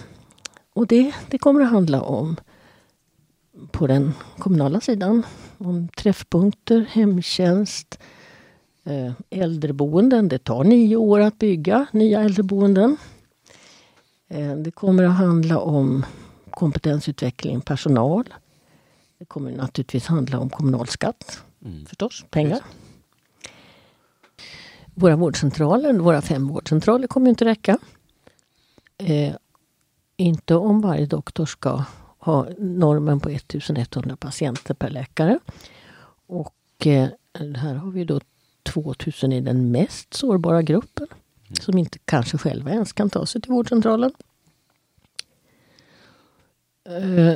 och 0.72 0.86
det, 0.86 1.14
det 1.28 1.38
kommer 1.38 1.60
att 1.60 1.70
handla 1.70 2.02
om 2.02 2.36
på 3.70 3.86
den 3.86 4.12
kommunala 4.38 4.80
sidan, 4.80 5.22
om 5.58 5.88
träffpunkter, 5.88 6.86
hemtjänst, 6.90 7.98
eh, 8.84 9.12
äldreboenden. 9.30 10.28
Det 10.28 10.38
tar 10.38 10.64
nio 10.64 10.96
år 10.96 11.20
att 11.20 11.38
bygga 11.38 11.86
nya 11.92 12.20
äldreboenden. 12.20 12.96
Ehm, 14.28 14.62
det 14.62 14.70
kommer 14.70 15.02
att 15.02 15.16
handla 15.16 15.58
om 15.58 16.04
kompetensutveckling 16.52 17.60
personal. 17.60 18.34
Det 19.18 19.24
kommer 19.24 19.50
naturligtvis 19.50 20.06
handla 20.06 20.38
om 20.38 20.50
kommunalskatt, 20.50 21.42
mm. 21.64 21.86
förstås, 21.86 22.24
pengar. 22.30 22.60
Våra 24.94 25.16
vårdcentraler, 25.16 25.92
våra 25.92 26.22
fem 26.22 26.48
vårdcentraler 26.48 27.06
kommer 27.06 27.30
inte 27.30 27.44
räcka. 27.44 27.78
Eh, 28.98 29.34
inte 30.16 30.54
om 30.54 30.80
varje 30.80 31.06
doktor 31.06 31.46
ska 31.46 31.84
ha 32.18 32.48
normen 32.58 33.20
på 33.20 33.28
1100 33.28 34.16
patienter 34.16 34.74
per 34.74 34.90
läkare. 34.90 35.38
Och 36.26 36.86
eh, 36.86 37.08
här 37.56 37.74
har 37.74 37.90
vi 37.90 38.04
då 38.04 38.20
2000 38.62 39.32
i 39.32 39.40
den 39.40 39.70
mest 39.70 40.14
sårbara 40.14 40.62
gruppen. 40.62 41.06
Mm. 41.10 41.54
Som 41.54 41.78
inte 41.78 41.98
kanske 42.04 42.38
själva 42.38 42.70
ens 42.70 42.92
kan 42.92 43.10
ta 43.10 43.26
sig 43.26 43.40
till 43.40 43.52
vårdcentralen. 43.52 44.12
Eh, 46.84 47.34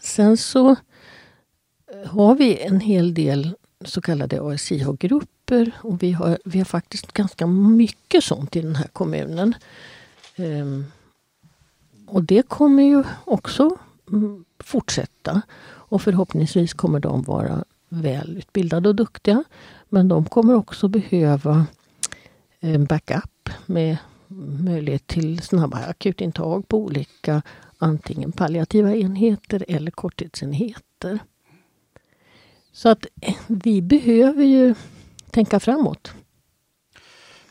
sen 0.00 0.36
så 0.36 0.70
eh, 0.70 2.08
har 2.10 2.34
vi 2.34 2.62
en 2.62 2.80
hel 2.80 3.14
del 3.14 3.54
så 3.84 4.00
kallade 4.00 4.42
ASIH-grupper. 4.42 5.70
Och 5.82 6.02
vi 6.02 6.12
har, 6.12 6.38
vi 6.44 6.58
har 6.58 6.64
faktiskt 6.64 7.12
ganska 7.12 7.46
mycket 7.46 8.24
sånt 8.24 8.56
i 8.56 8.60
den 8.60 8.76
här 8.76 8.88
kommunen. 8.88 9.54
Ehm, 10.36 10.84
och 12.06 12.22
det 12.22 12.48
kommer 12.48 12.82
ju 12.82 13.04
också 13.24 13.76
mm, 14.12 14.44
fortsätta. 14.58 15.42
Och 15.64 16.02
förhoppningsvis 16.02 16.74
kommer 16.74 17.00
de 17.00 17.22
vara 17.22 17.64
välutbildade 17.88 18.88
och 18.88 18.94
duktiga. 18.94 19.44
Men 19.88 20.08
de 20.08 20.24
kommer 20.24 20.54
också 20.54 20.88
behöva 20.88 21.66
en 22.60 22.84
backup 22.84 23.50
med 23.66 23.96
möjlighet 24.60 25.06
till 25.06 25.40
snabba 25.42 25.78
akutintag 25.78 26.68
på 26.68 26.78
olika 26.78 27.42
antingen 27.78 28.32
palliativa 28.32 28.94
enheter 28.94 29.64
eller 29.68 29.90
korttidsenheter. 29.90 31.18
Så 32.72 32.88
att 32.88 33.06
eh, 33.20 33.34
vi 33.46 33.82
behöver 33.82 34.44
ju 34.44 34.74
tänka 35.30 35.60
framåt. 35.60 36.14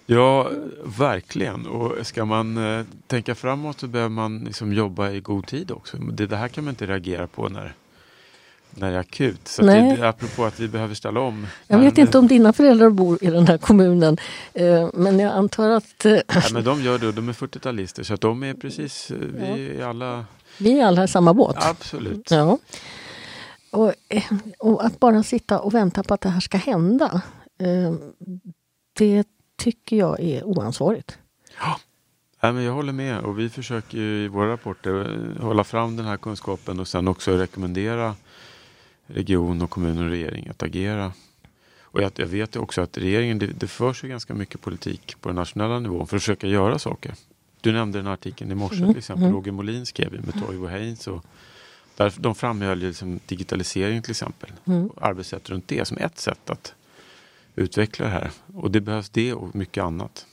Ja, 0.05 0.51
verkligen. 0.99 1.67
Och 1.67 2.07
ska 2.07 2.25
man 2.25 2.57
eh, 2.57 2.85
tänka 3.07 3.35
framåt 3.35 3.79
så 3.79 3.87
behöver 3.87 4.09
man 4.09 4.39
liksom 4.39 4.73
jobba 4.73 5.11
i 5.11 5.19
god 5.19 5.47
tid 5.47 5.71
också. 5.71 5.97
Det, 5.97 6.27
det 6.27 6.37
här 6.37 6.47
kan 6.47 6.63
man 6.63 6.71
inte 6.71 6.85
reagera 6.85 7.27
på 7.27 7.49
när 7.49 7.75
är 8.81 8.93
akut. 8.93 9.47
Så 9.47 9.65
Nej. 9.65 9.97
det, 9.97 10.09
apropå 10.09 10.45
att 10.45 10.59
vi 10.59 10.67
behöver 10.67 10.95
ställa 10.95 11.19
om. 11.19 11.47
Jag 11.67 11.79
vet 11.79 11.97
inte 11.97 12.17
om 12.17 12.27
dina 12.27 12.53
föräldrar 12.53 12.89
bor 12.89 13.23
i 13.23 13.29
den 13.29 13.47
här 13.47 13.57
kommunen. 13.57 14.17
Eh, 14.53 14.89
men 14.93 15.19
jag 15.19 15.33
antar 15.33 15.69
att... 15.69 16.05
Eh, 16.05 16.11
ja, 16.11 16.41
men 16.53 16.63
de 16.63 16.83
gör 16.83 16.99
det, 16.99 17.11
de 17.11 17.29
är 17.29 17.33
40-talister 17.33 18.03
så 18.03 18.15
de 18.15 18.43
är 18.43 18.53
precis, 18.53 19.11
eh, 19.11 19.17
vi 19.17 19.77
är 19.77 19.85
alla... 19.85 20.25
Vi 20.57 20.79
är 20.79 20.85
alla 20.85 21.03
i 21.03 21.07
samma 21.07 21.33
båt. 21.33 21.55
Absolut. 21.59 22.31
Ja. 22.31 22.57
Och, 23.71 23.93
och, 24.59 24.85
att 24.85 24.99
bara 24.99 25.23
sitta 25.23 25.59
och 25.59 25.73
vänta 25.73 26.03
på 26.03 26.13
att 26.13 26.21
det 26.21 26.29
här 26.29 26.39
ska 26.39 26.57
hända. 26.57 27.21
Det 28.97 29.27
tycker 29.57 29.95
jag 29.95 30.19
är 30.19 30.43
oansvarigt. 30.43 31.17
Ja. 31.59 31.79
Ja, 32.45 32.51
men 32.51 32.63
jag 32.63 32.73
håller 32.73 32.93
med 32.93 33.19
och 33.19 33.39
vi 33.39 33.49
försöker 33.49 33.97
i 33.97 34.27
våra 34.27 34.51
rapporter 34.51 35.19
hålla 35.41 35.63
fram 35.63 35.95
den 35.97 36.05
här 36.05 36.17
kunskapen 36.17 36.79
och 36.79 36.87
sen 36.87 37.07
också 37.07 37.37
rekommendera 37.37 38.15
region 39.07 39.61
och 39.61 39.69
kommun 39.69 39.97
och 39.97 40.09
regering 40.09 40.47
att 40.47 40.63
agera. 40.63 41.13
Och 41.81 42.01
jag, 42.01 42.11
jag 42.15 42.27
vet 42.27 42.55
också 42.55 42.81
att 42.81 42.97
regeringen, 42.97 43.39
det, 43.39 43.47
det 43.47 43.67
förs 43.67 44.03
ju 44.03 44.07
ganska 44.07 44.33
mycket 44.33 44.61
politik 44.61 45.15
på 45.21 45.29
den 45.29 45.35
nationella 45.35 45.79
nivån 45.79 46.07
för 46.07 46.15
att 46.15 46.21
försöka 46.21 46.47
göra 46.47 46.79
saker. 46.79 47.13
Du 47.61 47.71
nämnde 47.71 47.99
den 47.99 48.07
artikeln 48.07 48.51
i 48.51 48.55
morse 48.55 48.77
mm. 48.77 48.89
till 48.89 48.97
exempel, 48.97 49.23
mm. 49.23 49.35
Roger 49.35 49.51
Molin 49.51 49.85
skrev 49.85 50.25
med 50.25 50.45
Toivo 50.45 50.67
Haynes. 50.67 51.07
Och 51.07 51.25
där 51.95 52.13
de 52.17 52.35
framhöll 52.35 52.79
liksom 52.79 53.19
digitalisering 53.25 54.01
till 54.01 54.11
exempel. 54.11 54.51
Mm. 54.65 54.87
Och 54.87 55.07
arbetssätt 55.07 55.49
runt 55.49 55.67
det 55.67 55.85
som 55.85 55.97
ett 55.97 56.19
sätt 56.19 56.49
att 56.49 56.73
utveckla 57.55 58.05
det 58.05 58.11
här. 58.11 58.31
Och 58.53 58.71
det 58.71 58.81
behövs 58.81 59.09
det 59.09 59.33
och 59.33 59.55
mycket 59.55 59.83
annat. 59.83 60.25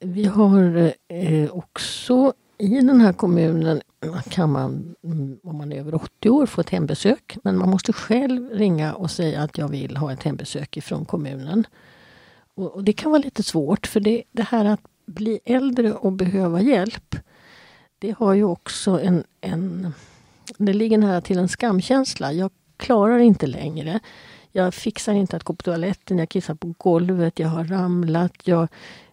Vi 0.00 0.24
har 0.24 0.92
eh, 1.08 1.50
också 1.50 2.32
i 2.58 2.68
den 2.68 3.00
här 3.00 3.12
kommunen 3.12 3.80
kan 4.28 4.52
man, 4.52 4.94
om 5.42 5.56
man 5.58 5.72
är 5.72 5.80
över 5.80 5.94
80 5.94 6.30
år, 6.30 6.46
få 6.46 6.60
ett 6.60 6.70
hembesök. 6.70 7.36
Men 7.42 7.58
man 7.58 7.70
måste 7.70 7.92
själv 7.92 8.50
ringa 8.50 8.94
och 8.94 9.10
säga 9.10 9.42
att 9.42 9.58
jag 9.58 9.68
vill 9.68 9.96
ha 9.96 10.12
ett 10.12 10.22
hembesök 10.22 10.76
ifrån 10.76 11.04
kommunen. 11.04 11.66
Och, 12.54 12.74
och 12.74 12.84
det 12.84 12.92
kan 12.92 13.10
vara 13.10 13.22
lite 13.22 13.42
svårt 13.42 13.86
för 13.86 14.00
det, 14.00 14.22
det 14.32 14.42
här 14.42 14.64
att 14.64 14.80
bli 15.06 15.40
äldre 15.44 15.92
och 15.92 16.12
behöva 16.12 16.60
hjälp. 16.60 17.16
Det 17.98 18.14
har 18.18 18.34
ju 18.34 18.44
också 18.44 19.00
en, 19.00 19.24
en 19.40 19.92
det 20.58 20.72
ligger 20.72 20.98
nära 20.98 21.20
till 21.20 21.38
en 21.38 21.48
skamkänsla. 21.48 22.32
Jag 22.32 22.50
klarar 22.76 23.18
inte 23.18 23.46
längre. 23.46 24.00
Jag 24.52 24.74
fixar 24.74 25.12
inte 25.12 25.36
att 25.36 25.44
gå 25.44 25.54
på 25.54 25.62
toaletten, 25.62 26.18
jag 26.18 26.28
kissar 26.28 26.54
på 26.54 26.74
golvet, 26.78 27.38
jag 27.38 27.48
har 27.48 27.64
ramlat, 27.64 28.32
jag 28.44 28.68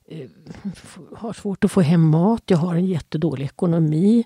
Eh, 0.07 0.29
har 1.15 1.33
svårt 1.33 1.63
att 1.63 1.71
få 1.71 1.81
hem 1.81 2.09
mat, 2.09 2.43
jag 2.45 2.57
har 2.57 2.75
en 2.75 2.85
jättedålig 2.85 3.45
ekonomi. 3.45 4.23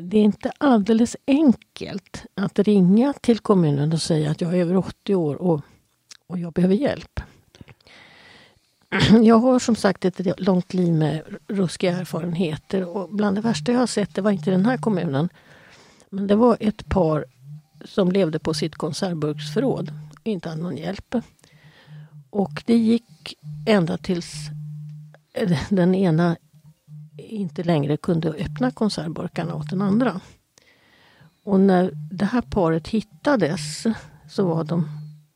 Det 0.00 0.18
är 0.18 0.22
inte 0.22 0.52
alldeles 0.58 1.16
enkelt 1.26 2.24
att 2.34 2.58
ringa 2.58 3.12
till 3.12 3.38
kommunen 3.38 3.92
och 3.92 4.02
säga 4.02 4.30
att 4.30 4.40
jag 4.40 4.54
är 4.54 4.60
över 4.60 4.76
80 4.76 5.14
år 5.14 5.34
och, 5.34 5.60
och 6.26 6.38
jag 6.38 6.52
behöver 6.52 6.74
hjälp. 6.74 7.20
Jag 9.22 9.38
har 9.38 9.58
som 9.58 9.76
sagt 9.76 10.04
ett 10.04 10.40
långt 10.40 10.74
liv 10.74 10.92
med 10.92 11.22
ruskiga 11.48 11.96
erfarenheter 11.96 12.96
och 12.96 13.08
bland 13.14 13.36
det 13.36 13.40
värsta 13.40 13.72
jag 13.72 13.78
har 13.78 13.86
sett, 13.86 14.14
det 14.14 14.20
var 14.20 14.30
inte 14.30 14.50
den 14.50 14.66
här 14.66 14.76
kommunen. 14.76 15.28
Men 16.10 16.26
det 16.26 16.36
var 16.36 16.56
ett 16.60 16.88
par 16.88 17.24
som 17.84 18.12
levde 18.12 18.38
på 18.38 18.54
sitt 18.54 18.74
konservburksförråd 18.74 19.92
och 20.20 20.26
inte 20.26 20.48
hade 20.48 20.62
någon 20.62 20.76
hjälp. 20.76 21.14
Och 22.30 22.62
det 22.66 22.76
gick 22.76 23.34
ända 23.66 23.96
tills 23.96 24.50
den 25.68 25.94
ena 25.94 26.36
inte 27.18 27.62
längre 27.62 27.96
kunde 27.96 28.28
öppna 28.28 28.70
konservburkarna 28.70 29.54
åt 29.54 29.70
den 29.70 29.82
andra. 29.82 30.20
Och 31.44 31.60
när 31.60 31.90
det 32.10 32.24
här 32.24 32.42
paret 32.42 32.88
hittades 32.88 33.86
så 34.30 34.46
var 34.46 34.64
de 34.64 34.88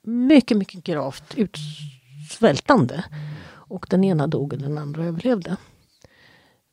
mycket, 0.03 0.57
mycket 0.57 0.85
gravt 0.85 1.35
utsvältande. 1.37 3.05
Och 3.51 3.87
den 3.91 4.05
ena 4.05 4.27
dog 4.27 4.53
och 4.53 4.59
den 4.59 4.79
andra 4.79 5.05
överlevde. 5.05 5.57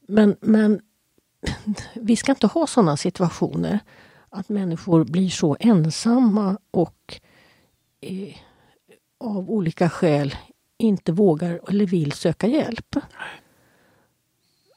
Men, 0.07 0.36
men 0.41 0.82
vi 1.93 2.15
ska 2.15 2.32
inte 2.32 2.47
ha 2.47 2.67
sådana 2.67 2.97
situationer 2.97 3.80
att 4.30 4.49
människor 4.49 5.03
blir 5.03 5.30
så 5.30 5.57
ensamma 5.59 6.57
och 6.71 7.19
eh, 8.01 8.36
av 9.17 9.49
olika 9.49 9.89
skäl 9.89 10.36
inte 10.78 11.11
vågar 11.11 11.61
eller 11.69 11.86
vill 11.86 12.11
söka 12.11 12.47
hjälp. 12.47 12.95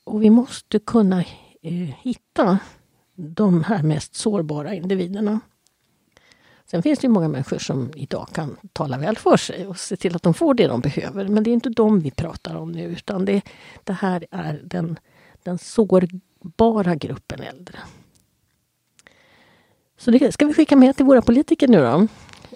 Och 0.04 0.22
vi 0.22 0.30
måste 0.30 0.78
kunna 0.78 1.20
eh, 1.62 1.72
hitta 2.02 2.58
de 3.14 3.64
här 3.64 3.82
mest 3.82 4.14
sårbara 4.14 4.74
individerna. 4.74 5.40
Sen 6.66 6.82
finns 6.82 6.98
det 6.98 7.08
många 7.08 7.28
människor 7.28 7.58
som 7.58 7.90
idag 7.94 8.28
kan 8.32 8.56
tala 8.72 8.98
väl 8.98 9.16
för 9.16 9.36
sig 9.36 9.66
och 9.66 9.78
se 9.78 9.96
till 9.96 10.16
att 10.16 10.22
de 10.22 10.34
får 10.34 10.54
det 10.54 10.66
de 10.66 10.80
behöver. 10.80 11.28
Men 11.28 11.42
det 11.42 11.50
är 11.50 11.52
inte 11.52 11.70
dem 11.70 12.00
vi 12.00 12.10
pratar 12.10 12.54
om 12.54 12.72
nu 12.72 12.84
utan 12.84 13.24
det, 13.24 13.42
det 13.84 13.92
här 13.92 14.26
är 14.30 14.60
den, 14.64 14.98
den 15.42 15.58
sårbara 15.58 16.94
gruppen 16.94 17.40
äldre. 17.40 17.78
Så 19.98 20.10
det 20.10 20.32
ska 20.32 20.46
vi 20.46 20.54
skicka 20.54 20.76
med 20.76 20.96
till 20.96 21.04
våra 21.04 21.22
politiker 21.22 21.68
nu 21.68 21.80
då. 21.80 22.06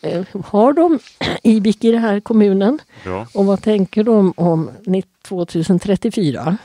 Eh, 0.04 0.24
har 0.44 0.72
de 0.72 0.98
IBIK 1.42 1.84
i 1.84 1.90
den 1.90 2.00
här 2.00 2.20
kommunen? 2.20 2.78
Bra. 3.04 3.26
Och 3.34 3.46
vad 3.46 3.62
tänker 3.62 4.04
de 4.04 4.32
om 4.36 4.70
2034? 5.22 6.56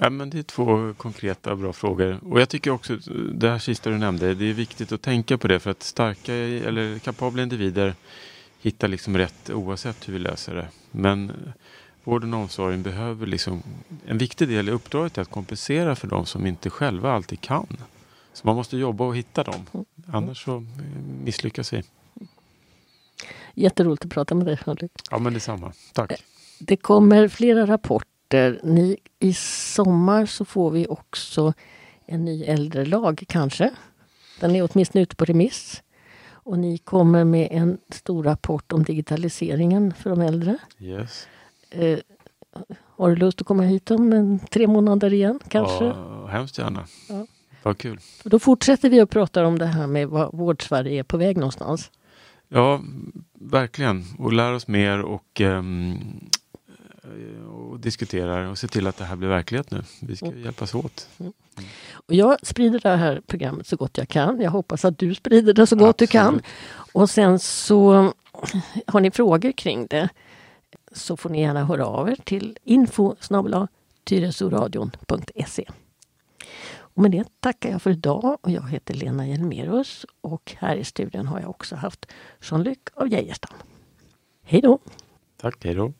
Ja, 0.00 0.10
men 0.10 0.30
det 0.30 0.38
är 0.38 0.42
två 0.42 0.94
konkreta 0.96 1.56
bra 1.56 1.72
frågor. 1.72 2.18
Och 2.22 2.40
jag 2.40 2.48
tycker 2.48 2.70
också 2.70 2.96
det 3.32 3.50
här 3.50 3.58
sista 3.58 3.90
du 3.90 3.98
nämnde, 3.98 4.34
det 4.34 4.44
är 4.44 4.52
viktigt 4.52 4.92
att 4.92 5.02
tänka 5.02 5.38
på 5.38 5.48
det 5.48 5.58
för 5.58 5.70
att 5.70 5.82
starka 5.82 6.34
eller 6.34 6.98
kapabla 6.98 7.42
individer 7.42 7.94
hittar 8.60 8.88
liksom 8.88 9.16
rätt 9.16 9.50
oavsett 9.50 10.08
hur 10.08 10.12
vi 10.12 10.18
löser 10.18 10.54
det. 10.54 10.68
Men 10.90 11.32
vården 12.04 12.34
och 12.34 12.40
omsorgen 12.40 12.82
behöver 12.82 13.26
liksom, 13.26 13.62
en 14.06 14.18
viktig 14.18 14.48
del 14.48 14.68
i 14.68 14.72
uppdraget 14.72 15.18
är 15.18 15.22
att 15.22 15.30
kompensera 15.30 15.96
för 15.96 16.08
de 16.08 16.26
som 16.26 16.46
inte 16.46 16.70
själva 16.70 17.12
alltid 17.12 17.40
kan. 17.40 17.76
Så 18.32 18.46
man 18.46 18.56
måste 18.56 18.76
jobba 18.76 19.04
och 19.04 19.16
hitta 19.16 19.44
dem. 19.44 19.66
Annars 20.06 20.44
så 20.44 20.64
misslyckas 21.24 21.72
vi. 21.72 21.82
Jätteroligt 23.58 24.04
att 24.04 24.10
prata 24.10 24.34
med 24.34 24.46
dig 24.46 24.58
Henrik. 24.66 24.92
Ja 25.10 25.18
men 25.18 25.34
detsamma. 25.34 25.72
Tack. 25.92 26.24
Det 26.58 26.76
kommer 26.76 27.28
flera 27.28 27.66
rapporter. 27.66 28.60
Ni, 28.62 28.96
I 29.18 29.34
sommar 29.74 30.26
så 30.26 30.44
får 30.44 30.70
vi 30.70 30.86
också 30.86 31.52
en 32.06 32.24
ny 32.24 32.44
äldrelag 32.44 33.24
kanske. 33.28 33.70
Den 34.40 34.56
är 34.56 34.68
åtminstone 34.72 35.02
ute 35.02 35.16
på 35.16 35.24
remiss. 35.24 35.82
Och 36.30 36.58
ni 36.58 36.78
kommer 36.78 37.24
med 37.24 37.48
en 37.50 37.78
stor 37.90 38.22
rapport 38.22 38.72
om 38.72 38.82
digitaliseringen 38.82 39.94
för 39.94 40.10
de 40.10 40.20
äldre. 40.20 40.58
Yes. 40.78 41.28
Eh, 41.70 41.98
har 42.96 43.08
du 43.08 43.16
lust 43.16 43.40
att 43.40 43.46
komma 43.46 43.62
hit 43.62 43.90
om 43.90 44.12
en, 44.12 44.38
tre 44.38 44.66
månader 44.66 45.12
igen 45.12 45.40
kanske? 45.48 45.84
Ja, 45.84 46.26
hemskt 46.26 46.58
gärna. 46.58 46.86
Ja. 47.08 47.26
Vad 47.62 47.78
kul. 47.78 48.00
Då 48.24 48.38
fortsätter 48.38 48.90
vi 48.90 49.00
att 49.00 49.10
prata 49.10 49.46
om 49.46 49.58
det 49.58 49.66
här 49.66 49.86
med 49.86 50.08
vad 50.08 50.34
Vårdsverige 50.34 50.98
är 50.98 51.02
på 51.02 51.16
väg 51.16 51.36
någonstans. 51.36 51.90
Ja, 52.48 52.80
verkligen. 53.34 54.04
Och 54.18 54.32
lär 54.32 54.52
oss 54.52 54.68
mer 54.68 55.02
och, 55.02 55.40
um, 55.40 56.30
och 57.48 57.80
diskuterar 57.80 58.44
och 58.44 58.58
se 58.58 58.68
till 58.68 58.86
att 58.86 58.96
det 58.96 59.04
här 59.04 59.16
blir 59.16 59.28
verklighet 59.28 59.70
nu. 59.70 59.82
Vi 60.02 60.16
ska 60.16 60.26
mm. 60.26 60.42
hjälpas 60.42 60.74
åt. 60.74 61.08
Mm. 61.18 61.32
Och 61.92 62.14
jag 62.14 62.46
sprider 62.46 62.80
det 62.80 62.96
här 62.96 63.22
programmet 63.26 63.66
så 63.66 63.76
gott 63.76 63.98
jag 63.98 64.08
kan. 64.08 64.40
Jag 64.40 64.50
hoppas 64.50 64.84
att 64.84 64.98
du 64.98 65.14
sprider 65.14 65.54
det 65.54 65.66
så 65.66 65.76
gott 65.76 65.88
Absolut. 65.88 66.10
du 66.10 66.18
kan. 66.18 66.42
Och 66.92 67.10
sen 67.10 67.38
så 67.38 68.12
har 68.86 69.00
ni 69.00 69.10
frågor 69.10 69.52
kring 69.52 69.86
det 69.86 70.08
så 70.92 71.16
får 71.16 71.30
ni 71.30 71.40
gärna 71.40 71.64
höra 71.64 71.86
av 71.86 72.08
er 72.08 72.16
till 72.24 72.58
info 72.64 73.14
tyresoradion.se. 74.04 75.64
Och 76.98 77.02
med 77.02 77.10
det 77.10 77.40
tackar 77.40 77.70
jag 77.70 77.82
för 77.82 77.90
idag 77.90 78.38
och 78.40 78.50
jag 78.50 78.68
heter 78.70 78.94
Lena 78.94 79.26
Hjelmerus 79.26 80.06
och 80.20 80.54
här 80.58 80.76
i 80.76 80.84
studion 80.84 81.26
har 81.26 81.40
jag 81.40 81.50
också 81.50 81.76
haft 81.76 82.06
Jean-Luc 82.40 82.78
av 82.94 83.08
Geijerstam. 83.08 83.58
Hej 84.42 84.60
då! 84.60 84.78
Tack, 85.36 85.64
hej 85.64 85.74
då! 85.74 85.92